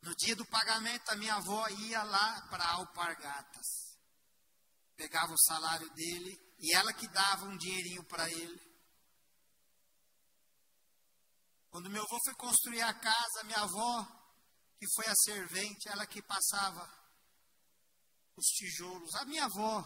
No 0.02 0.16
dia 0.16 0.34
do 0.34 0.44
pagamento, 0.46 1.08
a 1.10 1.16
minha 1.16 1.36
avó 1.36 1.68
ia 1.68 2.02
lá 2.02 2.48
para 2.48 2.68
Alpargatas 2.72 3.87
pegava 4.98 5.32
o 5.32 5.38
salário 5.38 5.88
dele 5.94 6.36
e 6.58 6.74
ela 6.74 6.92
que 6.92 7.06
dava 7.06 7.44
um 7.44 7.56
dinheirinho 7.56 8.02
para 8.04 8.28
ele. 8.28 8.60
Quando 11.70 11.88
meu 11.88 12.02
avô 12.02 12.18
foi 12.24 12.34
construir 12.34 12.82
a 12.82 12.92
casa, 12.92 13.44
minha 13.44 13.60
avó, 13.60 14.04
que 14.76 14.86
foi 14.96 15.06
a 15.06 15.14
servente, 15.14 15.88
ela 15.88 16.04
que 16.04 16.20
passava 16.20 16.82
os 18.36 18.46
tijolos. 18.46 19.14
A 19.14 19.24
minha 19.26 19.44
avó, 19.44 19.84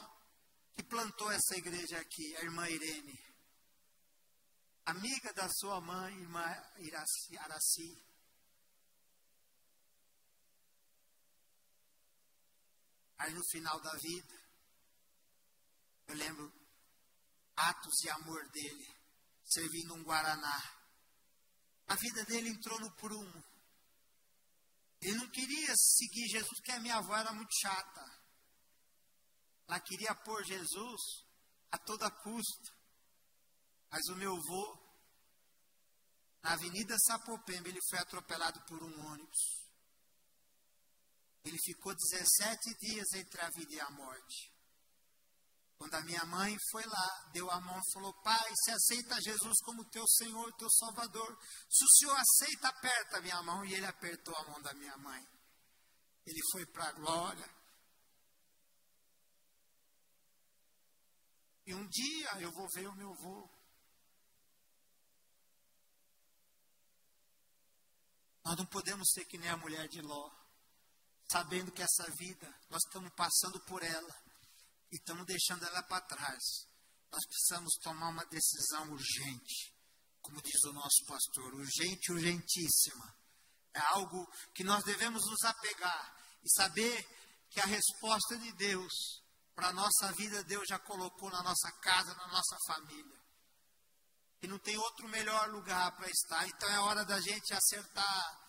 que 0.75 0.83
plantou 0.83 1.31
essa 1.31 1.57
igreja 1.57 1.99
aqui, 2.01 2.35
a 2.37 2.45
irmã 2.45 2.67
Irene, 2.71 3.21
amiga 4.87 5.35
da 5.35 5.47
sua 5.51 5.79
mãe, 5.83 6.15
irmã 6.17 6.43
Iraci, 6.79 7.37
Araci. 7.37 8.03
Aí 13.19 13.35
no 13.35 13.45
final 13.51 13.79
da 13.81 13.93
vida, 13.99 14.42
eu 16.07 16.15
lembro 16.15 16.53
atos 17.57 17.95
de 18.01 18.11
amor 18.11 18.49
dele, 18.51 18.87
servindo 19.45 19.95
um 19.95 20.03
Guaraná. 20.03 20.83
A 21.87 21.95
vida 21.97 22.25
dele 22.25 22.49
entrou 22.49 22.79
no 22.81 22.91
prumo. 22.97 23.45
Ele 25.01 25.17
não 25.17 25.29
queria 25.31 25.75
seguir 25.77 26.29
Jesus, 26.29 26.59
porque 26.59 26.73
a 26.73 26.81
minha 26.81 26.97
avó 26.97 27.17
era 27.17 27.33
muito 27.33 27.53
chata. 27.61 28.23
Ela 29.69 29.81
queria 29.81 30.15
pôr 30.15 30.45
Jesus 30.45 31.01
a 31.71 31.79
toda 31.79 32.11
custa. 32.11 32.73
Mas 33.91 34.07
o 34.09 34.17
meu 34.17 34.35
avô, 34.35 34.79
na 36.43 36.53
Avenida 36.53 36.97
Sapopemba, 36.99 37.69
ele 37.69 37.81
foi 37.89 37.99
atropelado 37.99 38.61
por 38.63 38.83
um 38.83 39.07
ônibus. 39.07 39.63
Ele 41.45 41.59
ficou 41.65 41.95
17 41.95 42.75
dias 42.79 43.13
entre 43.15 43.41
a 43.41 43.51
vida 43.51 43.75
e 43.75 43.81
a 43.81 43.91
morte. 43.91 44.52
Quando 45.83 45.95
a 45.95 46.03
minha 46.03 46.25
mãe 46.27 46.57
foi 46.71 46.87
lá, 46.87 47.31
deu 47.33 47.51
a 47.51 47.61
mão 47.61 47.77
e 47.77 47.93
falou: 47.93 48.15
Pai, 48.23 48.53
se 48.55 48.71
aceita 48.71 49.21
Jesus 49.21 49.61
como 49.65 49.85
teu 49.91 50.07
Senhor, 50.07 50.53
teu 50.53 50.71
Salvador. 50.71 51.37
Se 51.69 51.85
o 51.85 51.89
Senhor 51.89 52.17
aceita, 52.17 52.69
aperta 52.69 53.19
a 53.19 53.21
minha 53.21 53.43
mão. 53.43 53.65
E 53.65 53.75
ele 53.75 53.87
apertou 53.87 54.33
a 54.37 54.45
mão 54.45 54.63
da 54.63 54.73
minha 54.75 54.97
mãe. 54.99 55.27
Ele 56.25 56.39
foi 56.53 56.65
para 56.67 56.89
a 56.89 56.93
glória. 56.93 57.51
E 61.67 61.75
um 61.75 61.85
dia 61.89 62.41
eu 62.41 62.53
vou 62.53 62.69
ver 62.77 62.87
o 62.87 62.95
meu 62.95 63.13
avô. 63.13 63.51
Nós 68.45 68.57
não 68.57 68.67
podemos 68.67 69.11
ser 69.11 69.25
que 69.25 69.37
nem 69.37 69.51
a 69.51 69.57
mulher 69.57 69.89
de 69.89 70.01
Ló, 70.01 70.31
sabendo 71.29 71.73
que 71.73 71.83
essa 71.83 72.09
vida, 72.17 72.47
nós 72.71 72.81
estamos 72.87 73.13
passando 73.17 73.59
por 73.65 73.83
ela 73.83 74.22
e 74.93 74.97
estamos 74.97 75.25
deixando 75.27 75.65
ela 75.65 75.83
para 75.83 76.03
trás. 76.03 76.69
Nós 77.11 77.27
precisamos 77.27 77.73
tomar 77.83 78.11
uma 78.11 78.25
decisão 78.27 78.91
urgente, 78.93 79.75
como 80.21 80.41
diz 80.43 80.63
o 80.65 80.73
nosso 80.73 81.05
pastor, 81.07 81.55
urgente, 81.55 82.13
urgentíssima. 82.13 83.17
É 83.75 83.81
algo 83.81 84.31
que 84.55 84.63
nós 84.63 84.85
devemos 84.85 85.23
nos 85.27 85.43
apegar 85.45 86.17
e 86.45 86.51
saber 86.55 87.05
que 87.51 87.61
a 87.61 87.67
resposta 87.67 88.37
de 88.39 88.53
Deus 88.53 89.23
para 89.55 89.69
a 89.69 89.73
nossa 89.73 90.13
vida, 90.13 90.45
Deus 90.45 90.65
já 90.69 90.79
colocou 90.79 91.31
na 91.31 91.43
nossa 91.43 91.71
casa, 91.81 92.15
na 92.15 92.27
nossa 92.29 92.57
família. 92.67 93.23
E 94.43 94.49
não 94.49 94.59
tem 94.59 94.77
outro 94.77 95.09
melhor 95.09 95.51
lugar 95.51 95.95
para 95.97 96.09
estar. 96.09 96.47
Então 96.49 96.69
é 96.69 96.81
hora 96.81 97.05
da 97.05 97.21
gente 97.21 97.55
acertar 97.55 98.49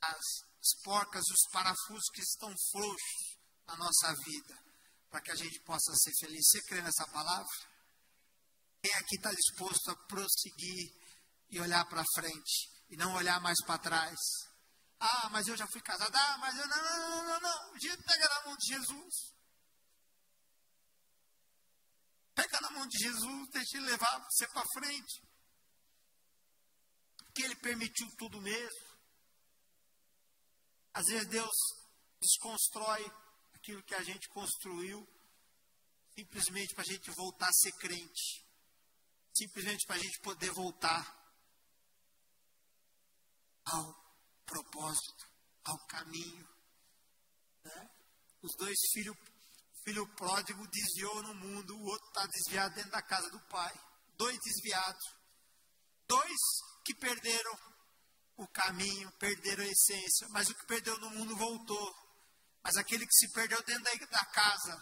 as, 0.00 0.16
as 0.60 0.82
porcas, 0.84 1.24
os 1.24 1.50
parafusos 1.52 2.08
que 2.14 2.20
estão 2.20 2.54
frouxos 2.70 3.38
na 3.66 3.76
nossa 3.76 4.14
vida, 4.24 4.69
para 5.10 5.20
que 5.20 5.32
a 5.32 5.34
gente 5.34 5.60
possa 5.60 5.92
ser 5.96 6.12
feliz. 6.20 6.46
Você 6.48 6.62
crê 6.62 6.80
nessa 6.80 7.06
palavra? 7.08 7.48
Quem 8.82 8.94
aqui 8.94 9.16
está 9.16 9.30
disposto 9.32 9.90
a 9.90 9.96
prosseguir 10.06 10.92
e 11.50 11.60
olhar 11.60 11.84
para 11.86 12.04
frente 12.14 12.70
e 12.88 12.96
não 12.96 13.14
olhar 13.14 13.40
mais 13.40 13.62
para 13.64 13.78
trás? 13.78 14.18
Ah, 14.98 15.28
mas 15.30 15.48
eu 15.48 15.56
já 15.56 15.66
fui 15.66 15.80
casado. 15.80 16.14
Ah, 16.14 16.38
mas 16.38 16.56
eu 16.56 16.66
não, 16.68 16.76
não, 16.76 17.08
não, 17.08 17.24
não, 17.24 17.40
não. 17.40 17.72
Pega 18.06 18.28
na 18.28 18.44
mão 18.44 18.56
de 18.56 18.74
Jesus. 18.74 19.14
Pega 22.34 22.60
na 22.60 22.70
mão 22.70 22.86
de 22.86 22.98
Jesus, 22.98 23.48
deixa 23.50 23.76
ele 23.76 23.86
levar 23.86 24.26
você 24.30 24.46
para 24.48 24.64
frente. 24.72 25.20
Porque 27.24 27.42
ele 27.42 27.56
permitiu 27.56 28.08
tudo 28.16 28.40
mesmo. 28.40 28.90
Às 30.94 31.06
vezes 31.06 31.28
Deus 31.28 31.56
desconstrói 32.20 33.04
aquilo 33.60 33.82
que 33.82 33.94
a 33.94 34.02
gente 34.02 34.28
construiu, 34.30 35.06
simplesmente 36.14 36.74
para 36.74 36.82
a 36.82 36.92
gente 36.92 37.10
voltar 37.10 37.48
a 37.48 37.52
ser 37.52 37.72
crente. 37.72 38.46
Simplesmente 39.36 39.86
para 39.86 39.96
a 39.96 39.98
gente 39.98 40.18
poder 40.20 40.50
voltar 40.52 41.20
ao 43.64 43.94
propósito, 44.44 45.28
ao 45.64 45.78
caminho. 45.86 46.48
Né? 47.62 47.90
Os 48.42 48.56
dois 48.56 48.78
filhos, 48.92 49.16
filho 49.84 50.06
pródigo 50.16 50.66
desviou 50.68 51.22
no 51.22 51.34
mundo, 51.34 51.76
o 51.76 51.84
outro 51.84 52.08
está 52.08 52.26
desviado 52.26 52.74
dentro 52.74 52.90
da 52.90 53.02
casa 53.02 53.30
do 53.30 53.40
pai. 53.48 53.72
Dois 54.16 54.38
desviados. 54.38 55.04
Dois 56.08 56.40
que 56.84 56.94
perderam 56.94 57.58
o 58.36 58.48
caminho, 58.48 59.12
perderam 59.12 59.62
a 59.62 59.68
essência, 59.68 60.26
mas 60.30 60.48
o 60.48 60.54
que 60.54 60.66
perdeu 60.66 60.98
no 60.98 61.10
mundo 61.10 61.36
voltou. 61.36 62.09
Mas 62.62 62.76
aquele 62.76 63.06
que 63.06 63.14
se 63.14 63.32
perdeu 63.32 63.62
dentro 63.64 64.08
da 64.10 64.24
casa, 64.26 64.76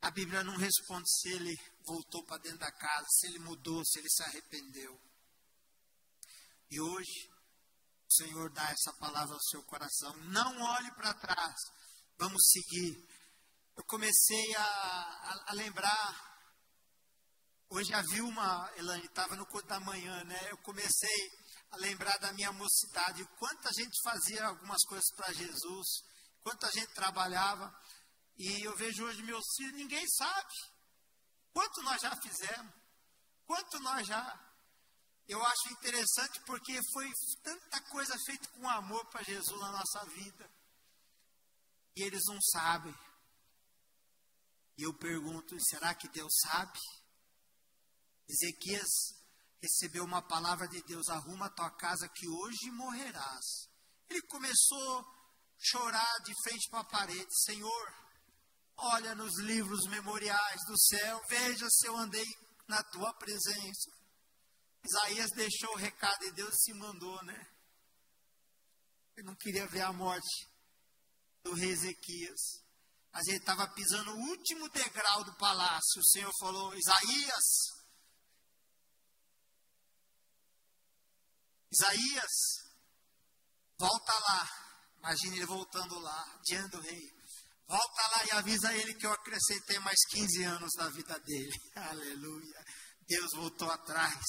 a 0.00 0.10
Bíblia 0.10 0.44
não 0.44 0.56
responde 0.56 1.10
se 1.10 1.28
ele 1.30 1.56
voltou 1.84 2.24
para 2.24 2.38
dentro 2.38 2.58
da 2.58 2.70
casa, 2.70 3.06
se 3.10 3.26
ele 3.26 3.40
mudou, 3.40 3.84
se 3.84 3.98
ele 3.98 4.08
se 4.08 4.22
arrependeu. 4.22 5.00
E 6.70 6.80
hoje, 6.80 7.28
o 8.08 8.12
Senhor 8.12 8.52
dá 8.52 8.70
essa 8.70 8.92
palavra 8.94 9.34
ao 9.34 9.42
seu 9.42 9.62
coração. 9.64 10.16
Não 10.24 10.60
olhe 10.60 10.90
para 10.94 11.14
trás, 11.14 11.56
vamos 12.16 12.42
seguir. 12.48 12.94
Eu 13.76 13.84
comecei 13.84 14.54
a, 14.54 14.62
a, 14.62 15.44
a 15.48 15.52
lembrar. 15.52 16.28
Hoje 17.70 17.92
a 17.92 18.02
Vilma, 18.02 18.72
Elane, 18.76 19.04
estava 19.04 19.36
no 19.36 19.46
culto 19.46 19.66
da 19.66 19.80
manhã, 19.80 20.24
né? 20.24 20.50
Eu 20.50 20.58
comecei 20.58 21.30
a 21.70 21.76
lembrar 21.76 22.16
da 22.18 22.32
minha 22.32 22.52
mocidade, 22.52 23.24
quanta 23.38 23.70
gente 23.72 24.00
fazia 24.02 24.46
algumas 24.46 24.82
coisas 24.84 25.10
para 25.14 25.32
Jesus, 25.32 25.86
quanta 26.42 26.70
gente 26.72 26.92
trabalhava. 26.94 27.74
E 28.36 28.66
eu 28.66 28.76
vejo 28.76 29.04
hoje 29.04 29.22
meus 29.22 29.44
filhos, 29.56 29.74
ninguém 29.74 30.06
sabe. 30.08 30.54
Quanto 31.52 31.82
nós 31.82 32.00
já 32.00 32.14
fizemos? 32.22 32.72
Quanto 33.44 33.80
nós 33.80 34.06
já. 34.06 34.44
Eu 35.26 35.44
acho 35.44 35.72
interessante 35.72 36.40
porque 36.46 36.78
foi 36.92 37.10
tanta 37.42 37.80
coisa 37.90 38.16
feita 38.24 38.48
com 38.48 38.68
amor 38.68 39.04
para 39.10 39.22
Jesus 39.22 39.60
na 39.60 39.72
nossa 39.72 40.04
vida. 40.06 40.50
E 41.96 42.02
eles 42.02 42.22
não 42.26 42.40
sabem. 42.40 42.94
E 44.78 44.84
eu 44.84 44.94
pergunto: 44.94 45.56
será 45.68 45.94
que 45.94 46.08
Deus 46.08 46.32
sabe? 46.40 46.78
Ezequias 48.28 49.17
recebeu 49.60 50.04
uma 50.04 50.22
palavra 50.22 50.66
de 50.68 50.82
Deus: 50.82 51.08
arruma 51.08 51.46
a 51.46 51.50
tua 51.50 51.70
casa 51.70 52.08
que 52.08 52.28
hoje 52.28 52.70
morrerás. 52.72 53.68
Ele 54.08 54.22
começou 54.22 54.98
a 55.00 55.04
chorar 55.58 56.18
de 56.24 56.32
frente 56.42 56.68
para 56.70 56.80
a 56.80 56.84
parede: 56.84 57.44
Senhor, 57.44 57.94
olha 58.76 59.14
nos 59.14 59.38
livros 59.40 59.86
memoriais 59.88 60.60
do 60.66 60.78
céu, 60.78 61.20
veja 61.28 61.66
se 61.70 61.86
eu 61.86 61.96
andei 61.96 62.26
na 62.66 62.82
tua 62.84 63.12
presença. 63.14 63.90
Isaías 64.84 65.30
deixou 65.34 65.72
o 65.72 65.78
recado 65.78 66.24
e 66.24 66.32
Deus 66.32 66.54
se 66.62 66.72
mandou, 66.72 67.22
né? 67.24 67.48
Ele 69.16 69.26
não 69.26 69.34
queria 69.34 69.66
ver 69.66 69.80
a 69.80 69.92
morte 69.92 70.48
do 71.42 71.52
rei 71.52 71.70
Ezequias. 71.70 72.68
Mas 73.12 73.26
ele 73.26 73.38
estava 73.38 73.66
pisando 73.68 74.12
o 74.12 74.20
último 74.28 74.68
degrau 74.68 75.24
do 75.24 75.34
palácio. 75.36 76.00
O 76.00 76.06
Senhor 76.12 76.32
falou: 76.38 76.72
Isaías, 76.74 77.77
Isaías, 81.70 82.32
volta 83.78 84.12
lá. 84.12 84.50
Imagine 84.98 85.36
ele 85.36 85.46
voltando 85.46 85.98
lá, 85.98 86.40
diante 86.44 86.70
do 86.70 86.80
rei. 86.80 87.18
Volta 87.66 88.08
lá 88.08 88.24
e 88.24 88.30
avisa 88.32 88.72
ele 88.74 88.94
que 88.94 89.06
eu 89.06 89.12
acrescentei 89.12 89.78
mais 89.80 89.98
15 90.10 90.44
anos 90.44 90.72
na 90.76 90.88
vida 90.88 91.18
dele. 91.20 91.56
Aleluia. 91.76 92.64
Deus 93.06 93.30
voltou 93.34 93.70
atrás. 93.70 94.24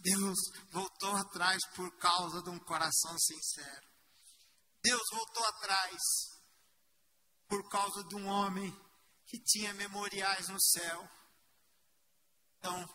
Deus 0.00 0.38
voltou 0.70 1.14
atrás 1.16 1.58
por 1.74 1.94
causa 1.98 2.42
de 2.42 2.50
um 2.50 2.58
coração 2.60 3.18
sincero. 3.18 3.86
Deus 4.82 5.02
voltou 5.12 5.44
atrás 5.46 5.98
por 7.48 7.68
causa 7.68 8.04
de 8.04 8.16
um 8.16 8.26
homem 8.26 8.70
que 9.26 9.38
tinha 9.40 9.72
memoriais 9.74 10.48
no 10.48 10.60
céu. 10.60 11.08
Então, 12.58 12.88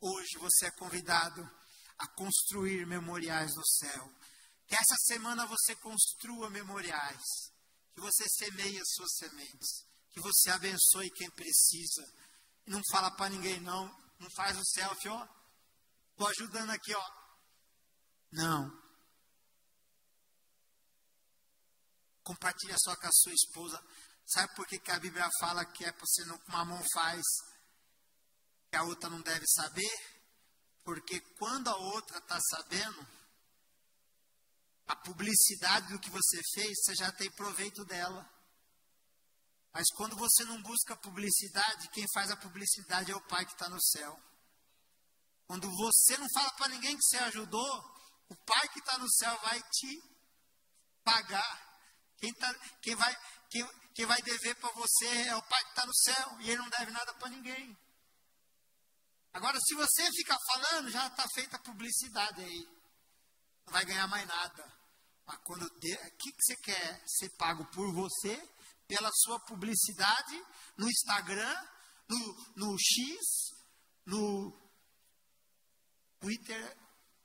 hoje 0.00 0.38
você 0.38 0.66
é 0.66 0.70
convidado 0.72 1.59
a 2.00 2.08
construir 2.08 2.86
memoriais 2.86 3.54
no 3.54 3.66
céu. 3.66 4.10
Que 4.66 4.74
essa 4.74 4.96
semana 5.04 5.46
você 5.46 5.76
construa 5.76 6.48
memoriais. 6.48 7.24
Que 7.94 8.00
você 8.00 8.24
semeie 8.28 8.80
as 8.80 8.88
suas 8.94 9.12
sementes. 9.16 9.84
Que 10.10 10.20
você 10.20 10.50
abençoe 10.50 11.10
quem 11.10 11.30
precisa. 11.32 12.02
Não 12.66 12.80
fala 12.90 13.10
para 13.16 13.28
ninguém, 13.28 13.60
não. 13.60 13.84
Não 14.18 14.30
faz 14.30 14.56
o 14.58 14.64
selfie, 14.64 15.08
ó. 15.08 15.28
Estou 16.12 16.28
ajudando 16.28 16.70
aqui, 16.70 16.94
ó. 16.94 17.10
Não. 18.32 18.80
Compartilha 22.22 22.76
só 22.78 22.96
com 22.96 23.06
a 23.06 23.12
sua 23.12 23.34
esposa. 23.34 23.82
Sabe 24.26 24.54
por 24.54 24.66
que, 24.66 24.78
que 24.78 24.90
a 24.90 25.00
Bíblia 25.00 25.28
fala 25.38 25.64
que 25.66 25.84
é 25.84 25.92
para 25.92 26.06
você 26.06 26.24
não 26.24 26.40
uma 26.48 26.64
mão 26.64 26.82
faz 26.94 27.22
que 28.70 28.76
a 28.76 28.84
outra 28.84 29.10
não 29.10 29.20
deve 29.20 29.44
saber? 29.48 30.19
Porque 30.84 31.20
quando 31.38 31.68
a 31.68 31.76
outra 31.76 32.18
está 32.18 32.38
sabendo, 32.50 33.06
a 34.86 34.96
publicidade 34.96 35.92
do 35.92 36.00
que 36.00 36.10
você 36.10 36.40
fez, 36.54 36.78
você 36.82 36.94
já 36.96 37.12
tem 37.12 37.30
proveito 37.32 37.84
dela. 37.84 38.28
Mas 39.72 39.86
quando 39.94 40.16
você 40.16 40.44
não 40.44 40.60
busca 40.62 40.96
publicidade, 40.96 41.88
quem 41.90 42.04
faz 42.12 42.30
a 42.30 42.36
publicidade 42.36 43.12
é 43.12 43.14
o 43.14 43.26
Pai 43.28 43.46
que 43.46 43.52
está 43.52 43.68
no 43.68 43.80
céu. 43.80 44.20
Quando 45.46 45.70
você 45.70 46.16
não 46.16 46.26
fala 46.34 46.50
para 46.52 46.68
ninguém 46.68 46.96
que 46.96 47.04
você 47.04 47.18
ajudou, 47.18 48.00
o 48.28 48.36
Pai 48.44 48.68
que 48.68 48.80
está 48.80 48.98
no 48.98 49.10
céu 49.12 49.38
vai 49.42 49.62
te 49.62 50.02
pagar. 51.04 51.70
Quem, 52.18 52.32
tá, 52.34 52.54
quem, 52.82 52.94
vai, 52.96 53.16
quem, 53.48 53.68
quem 53.94 54.06
vai 54.06 54.20
dever 54.22 54.56
para 54.56 54.72
você 54.72 55.06
é 55.28 55.36
o 55.36 55.42
Pai 55.42 55.62
que 55.64 55.70
está 55.70 55.86
no 55.86 55.94
céu. 55.94 56.36
E 56.40 56.50
ele 56.50 56.62
não 56.62 56.68
deve 56.68 56.90
nada 56.90 57.14
para 57.14 57.30
ninguém. 57.30 57.78
Agora, 59.32 59.58
se 59.60 59.74
você 59.74 60.10
ficar 60.12 60.38
falando, 60.46 60.90
já 60.90 61.06
está 61.06 61.26
feita 61.34 61.56
a 61.56 61.62
publicidade 61.62 62.42
aí. 62.42 62.68
Não 63.66 63.72
vai 63.72 63.84
ganhar 63.84 64.08
mais 64.08 64.26
nada. 64.26 64.80
Mas 65.24 65.38
quando 65.44 65.64
o 65.64 65.80
que, 65.80 66.32
que 66.32 66.42
você 66.42 66.56
quer 66.56 67.02
ser 67.06 67.30
pago 67.36 67.64
por 67.66 67.92
você, 67.94 68.36
pela 68.88 69.10
sua 69.12 69.38
publicidade, 69.46 70.44
no 70.76 70.90
Instagram, 70.90 71.54
no, 72.08 72.52
no 72.56 72.76
X, 72.78 73.18
no 74.04 74.52
Twitter, 76.18 76.76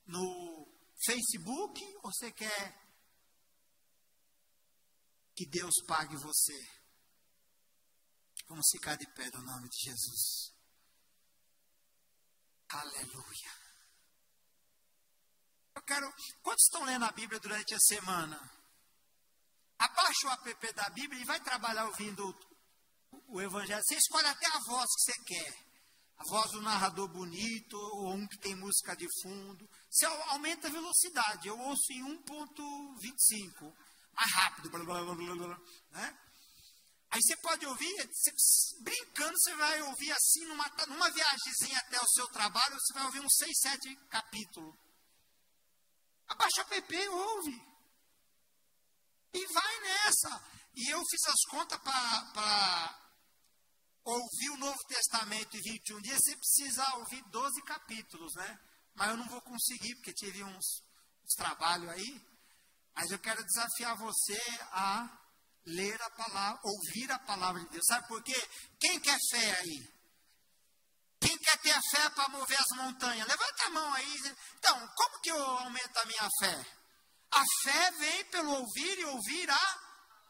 no 0.05 0.67
Facebook, 1.03 1.83
ou 2.03 2.11
você 2.13 2.31
quer 2.31 2.85
que 5.35 5.47
Deus 5.49 5.73
pague 5.87 6.15
você? 6.17 6.75
Vamos 8.47 8.67
ficar 8.71 8.95
de 8.95 9.07
pé 9.13 9.29
no 9.31 9.41
nome 9.41 9.67
de 9.67 9.89
Jesus. 9.89 10.54
Aleluia. 12.69 13.51
Eu 15.75 15.81
quero. 15.83 16.13
Quantos 16.41 16.65
estão 16.65 16.83
lendo 16.83 17.05
a 17.05 17.11
Bíblia 17.11 17.39
durante 17.39 17.73
a 17.73 17.79
semana? 17.79 18.39
Abaixa 19.77 20.27
o 20.27 20.31
app 20.31 20.73
da 20.73 20.89
Bíblia 20.89 21.21
e 21.21 21.25
vai 21.25 21.39
trabalhar 21.41 21.85
ouvindo 21.85 22.27
o, 23.11 23.37
o 23.37 23.41
Evangelho. 23.41 23.83
Você 23.83 23.95
escolhe 23.95 24.27
até 24.27 24.47
a 24.47 24.59
voz 24.67 24.85
que 24.85 25.11
você 25.11 25.23
quer. 25.25 25.65
A 26.17 26.23
voz 26.29 26.51
do 26.51 26.61
narrador 26.61 27.09
bonito, 27.09 27.77
ou 27.77 28.13
um 28.13 28.25
que 28.27 28.39
tem 28.39 28.55
música 28.55 28.95
de 28.95 29.05
fundo. 29.21 29.69
Você 29.89 30.05
aumenta 30.05 30.67
a 30.67 30.71
velocidade. 30.71 31.47
Eu 31.47 31.59
ouço 31.59 31.91
em 31.91 32.03
1.25. 32.03 33.73
Mais 34.13 34.31
rápido. 34.31 34.69
Blá, 34.69 34.83
blá, 34.83 35.13
blá, 35.13 35.59
né? 35.91 36.24
Aí 37.15 37.21
você 37.21 37.37
pode 37.37 37.65
ouvir, 37.65 38.09
brincando, 38.81 39.39
você 39.39 39.55
vai 39.55 39.81
ouvir 39.83 40.11
assim, 40.11 40.43
numa, 40.47 40.67
numa 40.85 41.09
viagemzinha 41.09 41.79
até 41.79 41.97
o 42.01 42.07
seu 42.09 42.27
trabalho, 42.27 42.75
você 42.77 42.93
vai 42.93 43.05
ouvir 43.05 43.21
uns 43.21 43.33
seis, 43.37 43.57
sete 43.57 43.95
capítulos. 44.09 44.75
Abaixa 46.27 46.61
a 46.61 46.65
PP, 46.65 47.07
ouve. 47.07 47.55
E 49.33 49.47
vai 49.47 49.79
nessa. 49.79 50.43
E 50.75 50.89
eu 50.89 51.01
fiz 51.09 51.25
as 51.27 51.41
contas 51.51 51.79
para 51.79 52.99
ouvir 54.03 54.49
o 54.49 54.57
Novo 54.57 54.83
Testamento 54.85 55.55
em 55.55 55.61
21 55.61 56.01
dias, 56.01 56.19
você 56.21 56.35
precisa 56.35 56.95
ouvir 56.97 57.23
12 57.29 57.61
capítulos, 57.61 58.35
né? 58.35 58.59
Mas 58.93 59.11
eu 59.11 59.15
não 59.15 59.29
vou 59.29 59.41
conseguir, 59.41 59.95
porque 59.95 60.11
tive 60.11 60.43
uns, 60.43 60.83
uns 61.23 61.33
trabalhos 61.37 61.87
aí. 61.91 62.21
Mas 62.93 63.09
eu 63.09 63.19
quero 63.19 63.41
desafiar 63.45 63.95
você 63.95 64.37
a 64.73 65.24
ler 65.65 65.99
a 66.01 66.09
palavra, 66.11 66.59
ouvir 66.63 67.11
a 67.11 67.19
palavra 67.19 67.61
de 67.61 67.69
Deus. 67.69 67.85
Sabe 67.87 68.07
por 68.07 68.23
quê? 68.23 68.49
Quem 68.79 68.99
quer 68.99 69.17
fé 69.31 69.59
aí? 69.59 69.95
Quem 71.19 71.37
quer 71.37 71.57
ter 71.59 71.79
fé 71.91 72.09
para 72.09 72.29
mover 72.29 72.59
as 72.59 72.77
montanhas? 72.77 73.27
Levanta 73.27 73.65
a 73.65 73.69
mão 73.71 73.93
aí. 73.93 74.35
Então, 74.57 74.87
como 74.95 75.21
que 75.21 75.31
eu 75.31 75.43
aumento 75.43 75.97
a 75.97 76.05
minha 76.05 76.29
fé? 76.39 76.65
A 77.31 77.43
fé 77.63 77.91
vem 77.91 78.25
pelo 78.25 78.51
ouvir 78.51 78.99
e 78.99 79.05
ouvir 79.05 79.49
a 79.49 79.79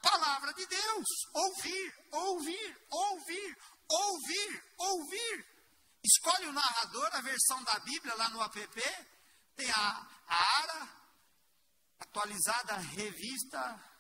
palavra 0.01 0.53
de 0.53 0.65
Deus. 0.67 1.05
Ouvir, 1.33 1.93
ouvir, 2.11 2.77
ouvir, 2.89 3.57
ouvir, 3.89 4.63
ouvir. 4.77 5.55
Escolhe 6.03 6.47
o 6.47 6.53
narrador, 6.53 7.09
a 7.13 7.21
versão 7.21 7.63
da 7.63 7.79
Bíblia 7.79 8.15
lá 8.15 8.29
no 8.29 8.41
app. 8.41 8.81
Tem 9.57 9.69
a, 9.71 10.07
a 10.27 10.57
ARA, 10.61 10.89
atualizada, 11.99 12.75
revista 12.77 13.94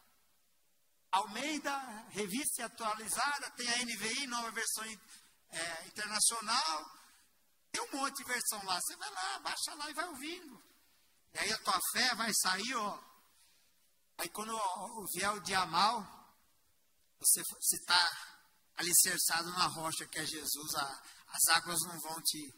Almeida, 1.15 1.77
revista 2.09 2.65
atualizada, 2.65 3.49
tem 3.51 3.67
a 3.69 3.85
NVI, 3.85 4.27
nova 4.27 4.51
versão 4.51 4.83
é, 4.83 5.87
internacional, 5.87 6.91
tem 7.71 7.81
um 7.83 7.97
monte 7.97 8.17
de 8.17 8.25
versão 8.25 8.61
lá. 8.65 8.77
Você 8.81 8.97
vai 8.97 9.09
lá, 9.11 9.39
baixa 9.39 9.73
lá 9.75 9.89
e 9.89 9.93
vai 9.93 10.07
ouvindo. 10.09 10.61
E 11.33 11.39
aí 11.39 11.53
a 11.53 11.57
tua 11.59 11.79
fé 11.93 12.15
vai 12.15 12.33
sair, 12.33 12.75
ó. 12.75 12.99
Aí 14.17 14.27
quando 14.29 14.53
vier 15.13 15.31
o 15.31 15.39
dia 15.39 15.65
mal, 15.65 16.03
você 17.17 17.41
está 17.75 18.35
alicerçado 18.75 19.49
na 19.51 19.67
rocha 19.67 20.05
que 20.07 20.19
é 20.19 20.25
Jesus, 20.25 20.75
a, 20.75 21.03
as 21.29 21.47
águas 21.55 21.79
não 21.83 21.97
vão 22.01 22.21
te, 22.23 22.53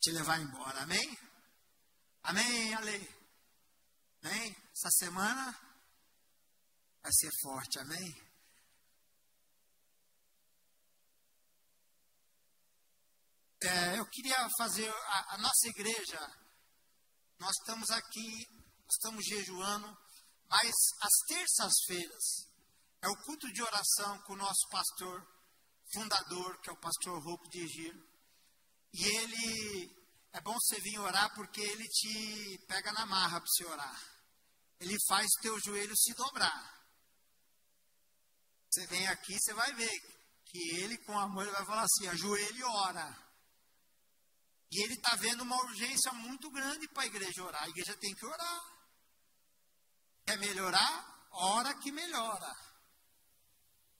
te 0.00 0.12
levar 0.12 0.40
embora. 0.40 0.82
Amém? 0.82 1.18
Amém, 2.22 2.72
Ale? 2.74 3.16
Amém? 4.22 4.56
Essa 4.76 4.90
semana 4.90 5.69
vai 7.02 7.12
ser 7.12 7.30
forte, 7.42 7.78
amém? 7.78 8.30
É, 13.62 13.98
eu 13.98 14.06
queria 14.06 14.48
fazer 14.56 14.88
a, 14.88 15.34
a, 15.34 15.38
nossa 15.38 15.68
igreja. 15.68 16.18
Nós 17.38 17.54
estamos 17.60 17.90
aqui, 17.90 18.48
estamos 18.90 19.24
jejuando, 19.24 19.98
mas 20.48 20.74
às 21.00 21.12
terças-feiras 21.26 22.50
é 23.02 23.08
o 23.08 23.22
culto 23.24 23.52
de 23.52 23.62
oração 23.62 24.18
com 24.22 24.32
o 24.32 24.36
nosso 24.36 24.66
pastor 24.70 25.26
fundador, 25.92 26.58
que 26.60 26.70
é 26.70 26.72
o 26.72 26.80
pastor 26.80 27.22
Rouco 27.22 27.48
de 27.50 27.66
Giro. 27.66 28.08
E 28.94 29.04
ele 29.04 30.00
é 30.32 30.40
bom 30.40 30.54
você 30.54 30.80
vir 30.80 30.98
orar 30.98 31.34
porque 31.34 31.60
ele 31.60 31.86
te 31.88 32.58
pega 32.66 32.92
na 32.92 33.04
marra 33.04 33.40
para 33.40 33.46
você 33.46 33.64
orar. 33.66 34.02
Ele 34.80 34.96
faz 35.06 35.26
o 35.26 35.42
teu 35.42 35.60
joelho 35.60 35.94
se 35.96 36.14
dobrar. 36.14 36.79
Você 38.70 38.86
vem 38.86 39.06
aqui, 39.08 39.36
você 39.36 39.52
vai 39.52 39.72
ver 39.74 39.90
que 40.44 40.76
ele, 40.76 40.96
com 40.98 41.18
amor, 41.18 41.42
ele 41.42 41.52
vai 41.52 41.64
falar 41.64 41.82
assim: 41.82 42.06
ajoelha 42.06 42.56
e 42.56 42.62
ora. 42.62 43.30
E 44.70 44.84
ele 44.84 44.94
está 44.94 45.16
vendo 45.16 45.42
uma 45.42 45.56
urgência 45.56 46.12
muito 46.12 46.48
grande 46.50 46.86
para 46.88 47.02
a 47.02 47.06
igreja 47.06 47.42
orar. 47.42 47.64
A 47.64 47.68
igreja 47.68 47.96
tem 47.96 48.14
que 48.14 48.24
orar. 48.24 48.60
Quer 50.24 50.38
melhorar? 50.38 51.28
Ora 51.32 51.74
que 51.74 51.90
melhora. 51.90 52.54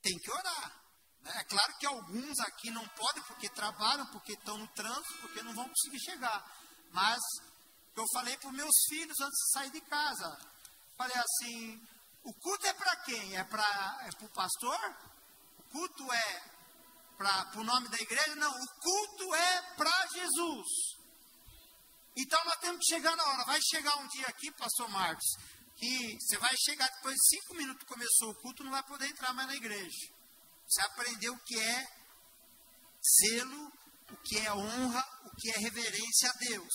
Tem 0.01 0.17
que 0.17 0.31
orar. 0.31 0.81
Né? 1.23 1.33
É 1.41 1.45
claro 1.45 1.77
que 1.79 1.87
alguns 1.87 2.39
aqui 2.39 2.71
não 2.71 2.87
podem 2.91 3.23
porque 3.25 3.49
trabalham, 3.49 4.07
porque 4.13 4.35
estão 4.35 4.57
no 4.57 4.69
trânsito, 4.69 5.19
porque 5.21 5.43
não 5.43 5.53
vão 5.53 5.69
conseguir 5.69 5.99
chegar. 5.99 6.57
Mas 6.93 7.21
eu 7.97 8.05
falei 8.13 8.37
para 8.39 8.53
meus 8.53 8.77
filhos 8.89 9.21
antes 9.21 9.39
de 9.39 9.53
sair 9.53 9.71
de 9.71 9.81
casa. 9.81 10.39
Falei 10.97 11.17
assim, 11.17 11.89
o 12.23 12.35
culto 12.35 12.67
é 12.67 12.73
para 12.75 12.97
quem? 12.97 13.37
É 13.37 13.45
para 13.45 13.99
é 14.07 14.25
o 14.25 14.29
pastor? 14.31 14.79
O 15.59 15.63
culto 15.71 16.13
é 16.13 16.51
para 17.17 17.61
o 17.61 17.65
nome 17.65 17.89
da 17.89 17.99
igreja? 17.99 18.35
Não, 18.37 18.51
o 18.51 18.67
culto 18.81 19.35
é 19.35 19.75
para 19.75 20.07
Jesus. 20.09 20.67
Então 22.17 22.45
nós 22.45 22.57
temos 22.57 22.79
que 22.79 22.95
chegar 22.95 23.17
na 23.17 23.25
hora. 23.25 23.45
Vai 23.45 23.61
chegar 23.63 23.97
um 23.97 24.09
dia 24.09 24.27
aqui, 24.27 24.53
pastor 24.53 24.89
Marcos, 24.91 25.27
que 25.77 26.17
você 26.21 26.37
vai 26.37 26.55
chegar 26.59 26.89
depois 26.97 27.15
de 27.15 27.29
cinco 27.29 27.55
minutos 27.55 27.83
que 27.85 27.93
começou 27.93 28.31
o 28.31 28.41
culto, 28.43 28.65
não 28.65 28.71
vai 28.71 28.83
poder 28.83 29.07
entrar 29.07 29.33
mais 29.33 29.49
na 29.49 29.57
igreja. 29.57 30.09
Você 30.67 30.83
aprendeu 30.83 31.33
o 31.33 31.45
que 31.45 31.59
é 31.59 31.87
zelo, 33.23 33.73
o 34.11 34.17
que 34.19 34.39
é 34.39 34.53
honra, 34.53 35.05
o 35.25 35.37
que 35.37 35.51
é 35.53 35.59
reverência 35.59 36.29
a 36.29 36.33
Deus. 36.35 36.75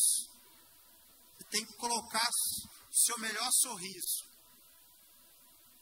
Você 1.38 1.44
tem 1.52 1.66
que 1.66 1.78
colocar 1.78 2.28
o 2.28 2.96
seu 2.96 3.20
melhor 3.20 3.50
sorriso 3.52 4.25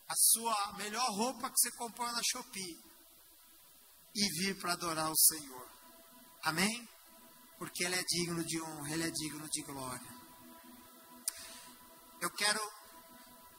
a 0.07 0.13
sua 0.15 0.73
melhor 0.77 1.07
roupa 1.11 1.49
que 1.49 1.59
você 1.59 1.71
comprou 1.71 2.11
na 2.11 2.21
Shopee 2.23 2.79
e 4.15 4.29
vir 4.39 4.59
para 4.59 4.73
adorar 4.73 5.11
o 5.11 5.17
Senhor. 5.17 5.69
Amém? 6.43 6.87
Porque 7.57 7.83
Ele 7.83 7.95
é 7.95 8.03
digno 8.03 8.43
de 8.43 8.61
honra, 8.61 8.91
Ele 8.91 9.07
é 9.07 9.11
digno 9.11 9.47
de 9.49 9.61
glória. 9.63 10.23
Eu 12.21 12.29
quero 12.31 12.59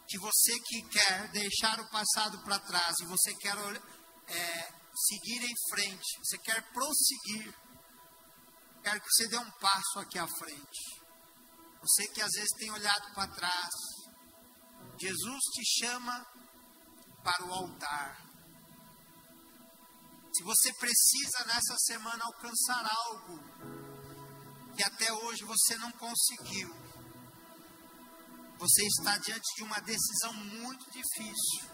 que 0.07 0.19
você 0.19 0.59
que 0.61 0.83
quer 0.89 1.31
deixar 1.33 1.81
o 1.81 1.91
passado 1.91 2.43
para 2.45 2.59
trás 2.61 2.95
e 3.01 3.07
você 3.07 3.35
quer 3.37 3.57
é, 3.57 4.73
seguir 4.95 5.45
em 5.45 5.55
frente, 5.71 6.19
você 6.19 6.39
quer 6.39 6.63
prosseguir, 6.73 7.55
quero 8.83 9.01
que 9.01 9.09
você 9.11 9.29
dê 9.29 9.39
um 9.39 9.51
passo 9.53 9.99
aqui 9.99 10.19
à 10.19 10.27
frente. 10.27 11.05
Você 11.81 12.09
que 12.09 12.23
às 12.23 12.31
vezes 12.33 12.51
tem 12.59 12.71
olhado 12.71 13.15
para 13.15 13.35
trás, 13.35 13.75
Jesus 15.05 15.43
te 15.53 15.63
chama 15.81 16.27
para 17.23 17.45
o 17.45 17.53
altar. 17.53 18.25
Se 20.33 20.43
você 20.43 20.73
precisa 20.73 21.45
nessa 21.45 21.77
semana 21.77 22.25
alcançar 22.25 22.91
algo 22.91 23.39
que 24.75 24.83
até 24.83 25.13
hoje 25.13 25.45
você 25.45 25.77
não 25.77 25.93
conseguiu, 25.93 26.75
você 28.57 28.87
está 28.87 29.19
diante 29.19 29.55
de 29.57 29.63
uma 29.63 29.79
decisão 29.81 30.33
muito 30.33 30.91
difícil. 30.91 31.69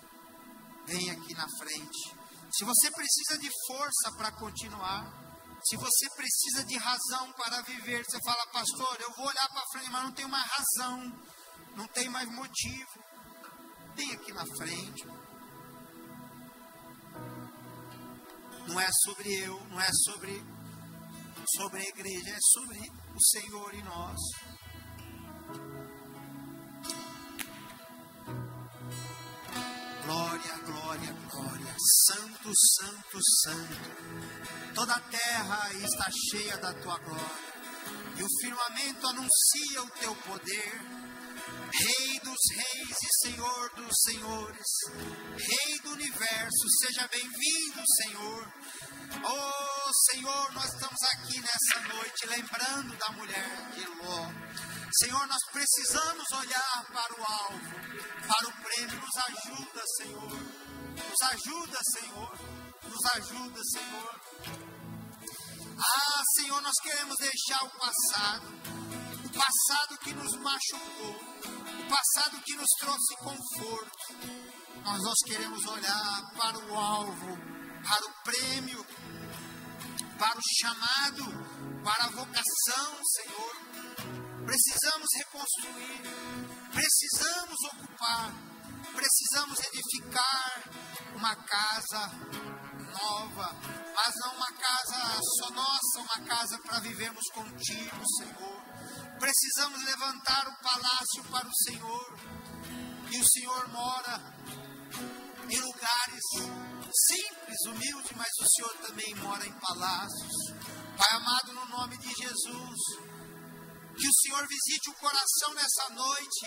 Vem 0.87 1.11
aqui 1.13 1.33
na 1.35 1.49
frente. 1.57 2.17
Se 2.51 2.65
você 2.65 2.91
precisa 2.91 3.39
de 3.39 3.49
força 3.69 4.11
para 4.17 4.33
continuar, 4.33 5.07
se 5.67 5.77
você 5.77 6.11
precisa 6.17 6.65
de 6.65 6.77
razão 6.77 7.33
para 7.35 7.63
viver, 7.63 8.05
você 8.05 8.19
fala, 8.25 8.45
pastor, 8.49 9.01
eu 9.01 9.13
vou 9.15 9.27
olhar 9.29 9.49
para 9.51 9.69
frente, 9.71 9.91
mas 9.91 10.03
não 10.03 10.13
tenho 10.13 10.29
mais 10.29 10.51
razão, 10.51 11.27
não 11.77 11.87
tenho 11.87 12.11
mais 12.11 12.29
motivo. 12.29 13.10
Vem 13.97 14.13
aqui 14.13 14.33
na 14.33 14.45
frente. 14.57 15.07
Não 18.67 18.81
é 18.81 18.89
sobre 19.05 19.35
eu, 19.43 19.61
não 19.69 19.81
é 19.81 19.89
sobre, 20.05 20.45
sobre 21.57 21.81
a 21.81 21.89
igreja, 21.89 22.31
é 22.31 22.39
sobre 22.41 22.79
o 23.15 23.21
Senhor 23.21 23.75
e 23.75 23.83
nós. 23.83 24.19
Glória, 30.05 30.59
glória, 30.65 31.13
glória. 31.31 31.77
Santo, 32.07 32.51
santo, 32.55 33.19
santo. 33.43 34.75
Toda 34.75 34.95
a 34.95 35.01
terra 35.01 35.73
está 35.75 36.09
cheia 36.31 36.57
da 36.59 36.73
tua 36.75 36.99
glória. 36.99 37.51
E 38.17 38.23
o 38.23 38.29
firmamento 38.41 39.07
anuncia 39.07 39.83
o 39.83 39.91
teu 39.99 40.15
poder. 40.17 41.10
Rei 41.73 42.21
dos 42.21 42.41
reis 42.57 42.97
e 43.03 43.27
Senhor 43.27 43.71
dos 43.77 43.97
senhores, 44.03 44.67
Rei 45.37 45.79
do 45.83 45.91
universo, 45.91 46.69
seja 46.81 47.09
bem-vindo, 47.09 47.83
Senhor. 48.03 48.53
Oh, 49.25 49.93
Senhor, 50.11 50.53
nós 50.53 50.65
estamos 50.65 51.03
aqui 51.15 51.41
nessa 51.41 51.95
noite 51.95 52.27
lembrando 52.27 52.97
da 52.97 53.11
mulher 53.13 53.71
de 53.75 53.87
Ló. 53.87 54.31
Senhor, 54.99 55.27
nós 55.27 55.43
precisamos 55.53 56.25
olhar 56.33 56.87
para 56.93 57.15
o 57.15 57.25
alvo, 57.25 57.71
para 58.27 58.49
o 58.49 58.53
prêmio. 58.63 59.01
Nos 59.01 59.17
ajuda, 59.17 59.83
Senhor. 59.97 60.31
Nos 60.31 61.23
ajuda, 61.33 61.79
Senhor. 61.93 62.39
Nos 62.85 63.05
ajuda, 63.15 63.61
Senhor. 63.65 64.21
Ah, 65.79 66.23
Senhor, 66.35 66.61
nós 66.61 66.75
queremos 66.83 67.17
deixar 67.19 67.65
o 67.65 67.71
passado, 67.71 68.47
o 69.31 69.33
passado 69.33 69.99
que 69.99 70.13
nos 70.13 70.33
machucou, 70.41 71.15
passado 71.89 72.43
que 72.43 72.57
nos 72.57 72.69
trouxe 72.81 73.17
conforto, 73.19 74.15
mas 74.85 75.03
nós 75.03 75.19
queremos 75.25 75.65
olhar 75.67 76.23
para 76.37 76.59
o 76.59 76.77
alvo, 76.77 77.39
para 77.85 78.07
o 78.07 78.13
prêmio, 78.25 78.85
para 80.19 80.37
o 80.37 80.43
chamado, 80.59 81.25
para 81.85 82.05
a 82.05 82.11
vocação, 82.11 83.01
Senhor. 83.05 83.57
Precisamos 84.45 85.07
reconstruir, 85.17 86.03
precisamos 86.73 87.57
ocupar, 87.73 88.35
precisamos 88.97 89.61
edificar 89.61 90.65
uma 91.15 91.37
casa 91.37 92.09
nova, 92.91 93.57
mas 93.95 94.15
não 94.25 94.35
uma 94.35 94.53
casa 94.53 95.21
só 95.39 95.51
nossa, 95.51 96.01
uma 96.01 96.27
casa 96.27 96.59
para 96.59 96.81
vivermos 96.81 97.25
contigo, 97.33 98.03
Senhor. 98.19 98.70
Precisamos 99.21 99.85
levantar 99.85 100.49
o 100.49 100.63
palácio 100.63 101.23
para 101.31 101.47
o 101.47 101.55
Senhor. 101.55 102.19
E 103.13 103.21
o 103.21 103.29
Senhor 103.29 103.69
mora 103.69 104.19
em 105.51 105.61
lugares 105.61 106.25
simples, 106.91 107.59
humildes, 107.67 108.13
mas 108.17 108.29
o 108.41 108.49
Senhor 108.49 108.77
também 108.79 109.15
mora 109.17 109.47
em 109.47 109.53
palácios. 109.61 110.33
Pai 110.97 111.17
amado, 111.17 111.53
no 111.53 111.67
nome 111.67 111.99
de 111.99 112.09
Jesus, 112.09 112.79
que 113.95 114.09
o 114.09 114.15
Senhor 114.23 114.47
visite 114.49 114.91
o 114.91 114.95
coração 114.95 115.55
nessa 115.55 115.91
noite 115.91 116.47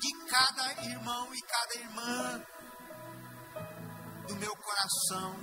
de 0.00 0.24
cada 0.26 0.72
irmão 0.84 1.32
e 1.32 1.40
cada 1.42 1.74
irmã 1.76 2.44
do 4.26 4.34
meu 4.36 4.56
coração 4.56 5.36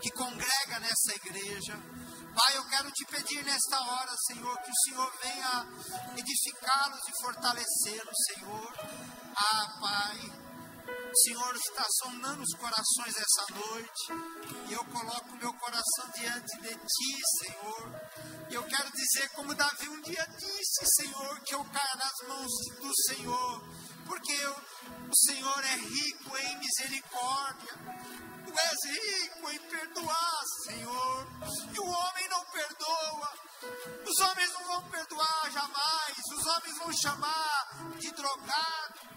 que 0.00 0.10
congrega 0.10 0.80
nessa 0.80 1.14
igreja. 1.14 1.97
Pai, 2.38 2.56
eu 2.56 2.64
quero 2.68 2.88
te 2.92 3.04
pedir 3.06 3.44
nesta 3.44 3.80
hora, 3.80 4.14
Senhor, 4.28 4.56
que 4.62 4.70
o 4.70 4.80
Senhor 4.84 5.12
venha 5.20 5.66
edificá-los 6.16 7.00
e 7.08 7.20
fortalecê-los, 7.20 8.14
Senhor. 8.28 8.74
Ah, 9.34 9.78
Pai, 9.80 10.18
o 10.86 11.18
Senhor 11.24 11.56
está 11.56 11.84
sondando 12.00 12.40
os 12.40 12.54
corações 12.54 13.16
essa 13.16 13.44
noite. 13.56 14.68
E 14.68 14.72
eu 14.72 14.84
coloco 14.84 15.36
meu 15.36 15.52
coração 15.54 16.10
diante 16.14 16.60
de 16.60 16.76
Ti, 16.76 17.16
Senhor. 17.40 18.00
E 18.50 18.54
eu 18.54 18.62
quero 18.62 18.88
dizer, 18.92 19.28
como 19.30 19.52
Davi 19.56 19.88
um 19.88 20.00
dia 20.02 20.24
disse, 20.38 20.86
Senhor, 20.94 21.40
que 21.40 21.56
eu 21.56 21.64
caia 21.64 21.96
nas 21.96 22.28
mãos 22.28 22.52
do 22.80 22.94
Senhor. 23.02 23.68
Porque 24.06 24.32
eu, 24.32 24.56
o 25.10 25.16
Senhor 25.26 25.64
é 25.64 25.74
rico 25.74 26.36
em 26.36 26.58
misericórdia. 26.58 28.37
Tu 28.48 28.54
és 28.54 28.78
rico 28.96 29.50
em 29.50 29.58
perdoar, 29.58 30.42
Senhor. 30.64 31.26
E 31.74 31.78
o 31.78 31.86
homem 31.86 32.28
não 32.30 32.44
perdoa. 32.46 33.32
Os 34.06 34.18
homens 34.20 34.52
não 34.54 34.64
vão 34.64 34.90
perdoar 34.90 35.50
jamais. 35.52 36.16
Os 36.32 36.46
homens 36.46 36.78
vão 36.78 36.92
chamar 36.94 37.68
de 37.98 38.10
drogado 38.12 39.07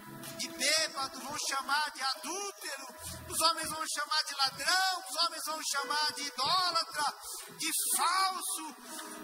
de 0.42 0.48
bêbado, 0.58 1.20
vão 1.20 1.36
chamar 1.48 1.90
de 1.92 2.02
adúltero, 2.02 2.86
os 3.28 3.40
homens 3.42 3.68
vão 3.68 3.84
chamar 3.86 4.22
de 4.24 4.34
ladrão, 4.34 5.04
os 5.08 5.24
homens 5.24 5.42
vão 5.46 5.60
chamar 5.70 6.12
de 6.14 6.22
idólatra, 6.22 7.14
de 7.58 7.70
falso, 7.96 8.76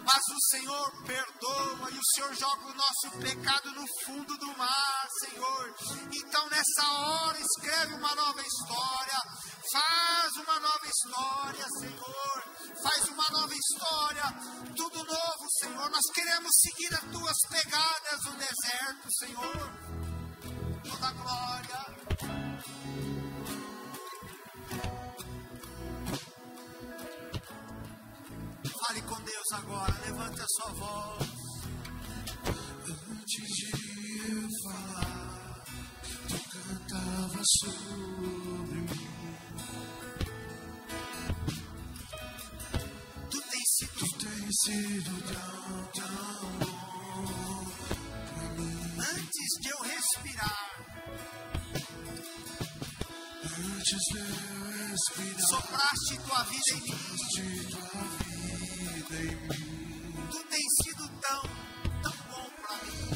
mas 0.05 0.23
o 0.29 0.41
Senhor 0.49 1.03
perdoa 1.05 1.91
e 1.91 1.97
o 1.97 2.05
Senhor 2.15 2.33
joga 2.35 2.65
o 2.67 2.73
nosso 2.73 3.11
pecado 3.19 3.71
no 3.71 3.85
fundo 4.05 4.37
do 4.37 4.57
mar, 4.57 5.07
Senhor. 5.25 5.75
Então 6.13 6.49
nessa 6.49 6.87
hora 6.89 7.37
escreve 7.37 7.93
uma 7.95 8.15
nova 8.15 8.41
história, 8.41 9.19
faz 9.73 10.33
uma 10.37 10.59
nova 10.61 10.87
história, 10.87 11.65
Senhor, 11.79 12.43
faz 12.81 13.07
uma 13.09 13.29
nova 13.29 13.53
história, 13.53 14.23
tudo 14.73 15.03
novo, 15.03 15.51
Senhor. 15.59 15.89
Nós 15.89 16.05
queremos 16.13 16.51
seguir 16.61 16.93
as 16.93 17.11
tuas 17.11 17.37
pegadas 17.49 18.23
no 18.23 18.35
deserto, 18.37 19.13
Senhor 19.19 20.08
toda 20.99 21.11
glória. 21.13 21.79
Fale 28.81 29.01
com 29.03 29.21
Deus 29.21 29.51
agora, 29.53 29.93
levante 30.05 30.41
a 30.41 30.47
sua 30.47 30.71
voz. 30.73 31.29
Antes 33.11 33.47
de 33.55 33.65
eu 34.31 34.49
falar, 34.63 35.63
tu 36.27 36.39
cantava 36.49 37.41
sobre 37.43 38.79
mim. 38.79 39.09
Tu 43.29 43.41
tens 43.41 43.69
sido, 43.75 43.93
tu 43.93 44.05
tens 44.17 44.55
sido 44.63 45.11
tão, 45.33 45.83
tão 45.93 46.51
bom 46.59 47.65
pra 48.33 48.43
mim. 48.49 48.97
Antes 48.99 49.49
de 49.61 49.69
eu 49.69 49.81
respirar, 49.83 50.78
sopraste 55.47 56.17
tua 56.27 56.43
vida 56.43 56.71
em 56.73 56.81
mim. 56.81 56.97
Tu 60.29 60.39
tens 60.49 60.73
sido 60.83 61.09
tão, 61.21 61.41
tão 62.03 62.13
bom 62.29 62.47
para 62.61 62.75
mim. 62.85 63.09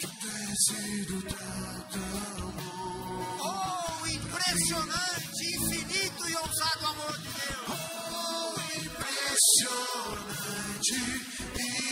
Tu 0.00 0.08
tens 0.08 0.58
sido 0.66 1.22
tão, 1.22 1.80
tão 1.90 2.50
bom. 2.52 3.38
Oh, 3.40 4.06
impressionante, 4.08 5.42
infinito 5.56 6.28
e 6.28 6.36
ousado 6.36 6.86
amor 6.86 7.16
de 7.18 7.28
Deus. 7.28 7.68
Oh, 7.68 8.54
impressionante, 8.84 10.18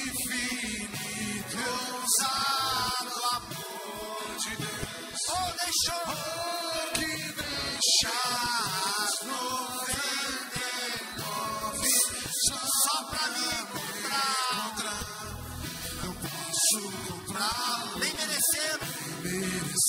infinito, 0.08 1.58
ousado 1.92 2.47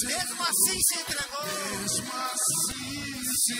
Mesmo 0.02 0.44
assim 0.44 0.80
se 0.81 0.95
entregou. 1.02 1.44
Mesmo 1.45 2.14
assim 2.34 3.14
se 3.36 3.53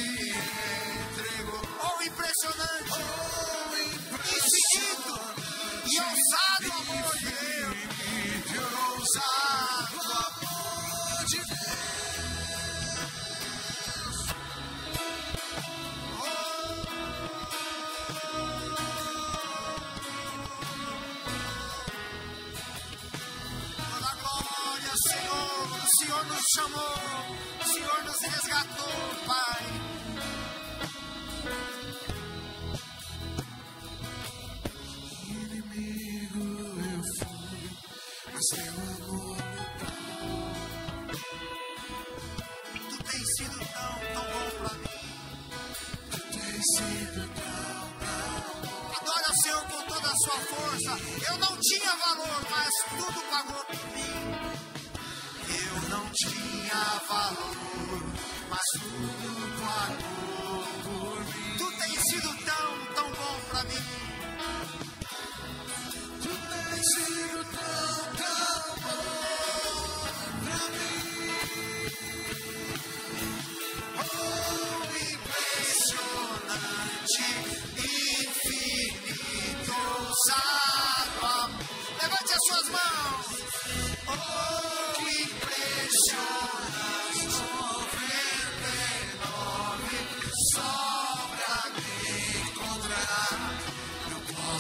entregou. 1.12 1.62
Oh, 1.84 2.02
impressionante, 2.02 2.92
Oh, 2.92 3.76
infinito 4.16 5.16
e 5.86 6.00
ousado 6.00 6.72
amor 6.80 7.18
de 7.18 7.26
Deus. 7.26 7.99
Senhor. 26.20 26.26
O 26.26 26.26
nos 26.26 26.44
chamou. 26.56 26.98
O 27.62 27.66
Senhor 27.66 28.04
nos 28.04 28.20
resgatou, 28.22 29.16
Pai. 29.26 29.64
Inimigo 35.28 36.46
eu 36.80 37.02
fui, 37.18 37.70
mas 38.34 38.46
teu 38.48 38.74
amor 38.74 39.38
Tu 42.90 43.04
tens 43.04 43.28
sido 43.38 43.60
tão, 43.60 43.94
tão 44.14 44.26
bom 44.32 44.50
pra 44.60 44.74
mim. 44.76 44.90
tu 46.12 46.20
tens 46.32 46.66
sido 46.76 47.24
tão, 47.36 47.82
tão 48.00 48.62
bom. 48.62 48.92
Adore 48.98 49.26
ao 49.26 49.36
Senhor 49.36 49.64
com 49.64 49.82
toda 49.88 50.08
a 50.08 50.16
sua 50.16 50.40
força. 50.40 50.92
Eu 51.32 51.38
não 51.38 51.58
tinha 51.60 51.96
valor, 51.96 52.42
mas 52.50 52.74
tudo 52.90 53.22
pagou 53.30 53.66
por 53.66 53.88
mim. 53.94 54.59
Tinha 56.12 57.02
valor, 57.08 58.04
mas 58.50 58.68
tudo 58.74 59.30
pagou 59.62 60.64
por 60.84 61.20
mim. 61.26 61.58
Tu 61.58 61.68
tens 61.78 62.02
sido 62.10 62.30
tão, 62.46 62.70
tão 62.96 63.10
bom 63.12 63.40
pra 63.50 63.64
mim. 63.64 63.86
Tu 66.22 66.30
tens 66.30 66.86
sido 66.94 67.40
tão, 67.52 67.59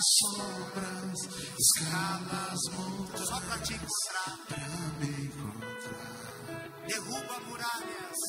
para 0.00 0.06
as 0.06 0.08
sombras, 0.18 1.18
escala 1.58 2.48
as 2.52 2.74
montanhas 2.74 3.28
Só 3.28 3.40
para 3.40 3.58
te 3.60 3.74
encontrar. 3.74 4.38
para 4.48 4.66
me 4.98 5.10
encontrar. 5.26 6.16
Derruba 6.88 7.40
muralhas. 7.46 8.20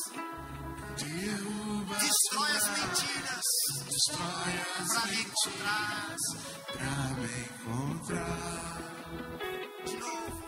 Derruba 0.98 1.96
Destrói 1.96 2.52
as 2.52 2.68
mentiras. 2.78 3.48
destrói 3.86 4.54
as 4.80 4.88
Para 4.88 5.06
me 5.06 5.16
mentiras 5.16 6.22
para 6.68 6.96
me 7.16 7.32
encontrar. 7.42 8.82
De 9.86 9.96
novo. 9.98 10.40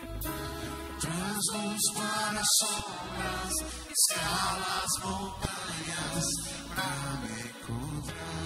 Traz-nos 0.99 1.83
para 1.95 2.39
as 2.39 2.51
sombras, 2.59 3.53
escala 3.97 4.71
as 4.83 4.93
montanhas 5.05 6.25
para 6.67 7.21
me 7.21 7.35
encontrar. 7.49 8.42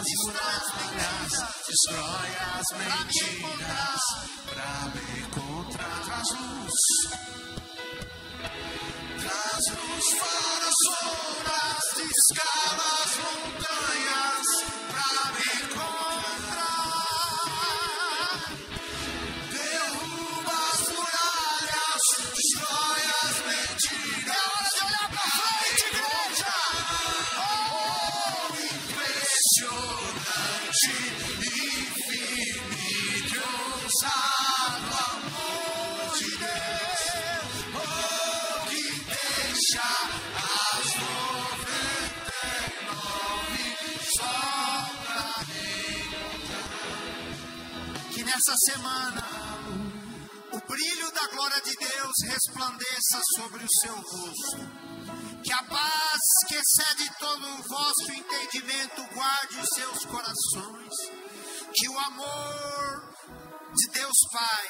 As 0.00 0.08
muralhas, 0.24 1.32
destrói 1.68 2.30
as 2.56 2.68
Pra 2.70 2.78
me 2.78 3.04
mentiras 3.04 4.02
para 4.46 4.72
me 4.94 5.20
encontrar. 5.20 6.00
Traz 6.00 6.30
luz, 6.30 6.80
traz 9.20 9.64
luz 9.76 10.06
para 10.18 10.66
as 10.68 10.78
sombras, 10.84 11.86
escala 12.16 12.88
as 13.04 13.12
montanhas 13.18 14.69
nessa 48.40 48.56
semana 48.72 49.22
o 50.52 50.60
brilho 50.66 51.12
da 51.12 51.26
glória 51.28 51.60
de 51.60 51.76
Deus 51.76 52.12
resplandeça 52.24 53.20
sobre 53.36 53.62
o 53.62 53.68
seu 53.80 53.94
rosto. 53.94 55.42
Que 55.44 55.52
a 55.52 55.62
paz 55.64 56.20
que 56.48 56.54
excede 56.54 57.10
todo 57.18 57.46
o 57.46 57.62
vosso 57.62 58.12
entendimento 58.12 59.14
guarde 59.14 59.60
os 59.60 59.68
seus 59.74 60.04
corações. 60.06 60.94
Que 61.74 61.88
o 61.88 61.98
amor 61.98 63.14
de 63.74 63.90
Deus 63.92 64.18
Pai, 64.32 64.68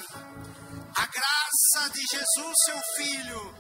a 0.97 1.07
graça 1.07 1.91
de 1.93 2.03
Jesus, 2.11 2.57
seu 2.65 2.81
Filho, 2.97 3.55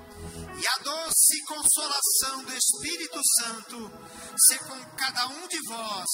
e 0.61 0.66
a 0.66 0.82
doce 0.82 1.45
consolação 1.47 2.45
do 2.45 2.53
Espírito 2.55 3.20
Santo 3.39 3.91
se 4.37 4.59
com 4.59 4.97
cada 4.97 5.27
um 5.28 5.47
de 5.47 5.59
vós 5.69 6.09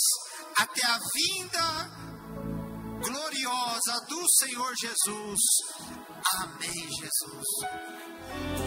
até 0.57 0.87
a 0.87 0.99
vinda 1.15 2.16
gloriosa 3.01 4.01
do 4.09 4.27
Senhor 4.29 4.73
Jesus. 4.81 5.41
Amém, 6.41 6.89
Jesus. 6.89 8.66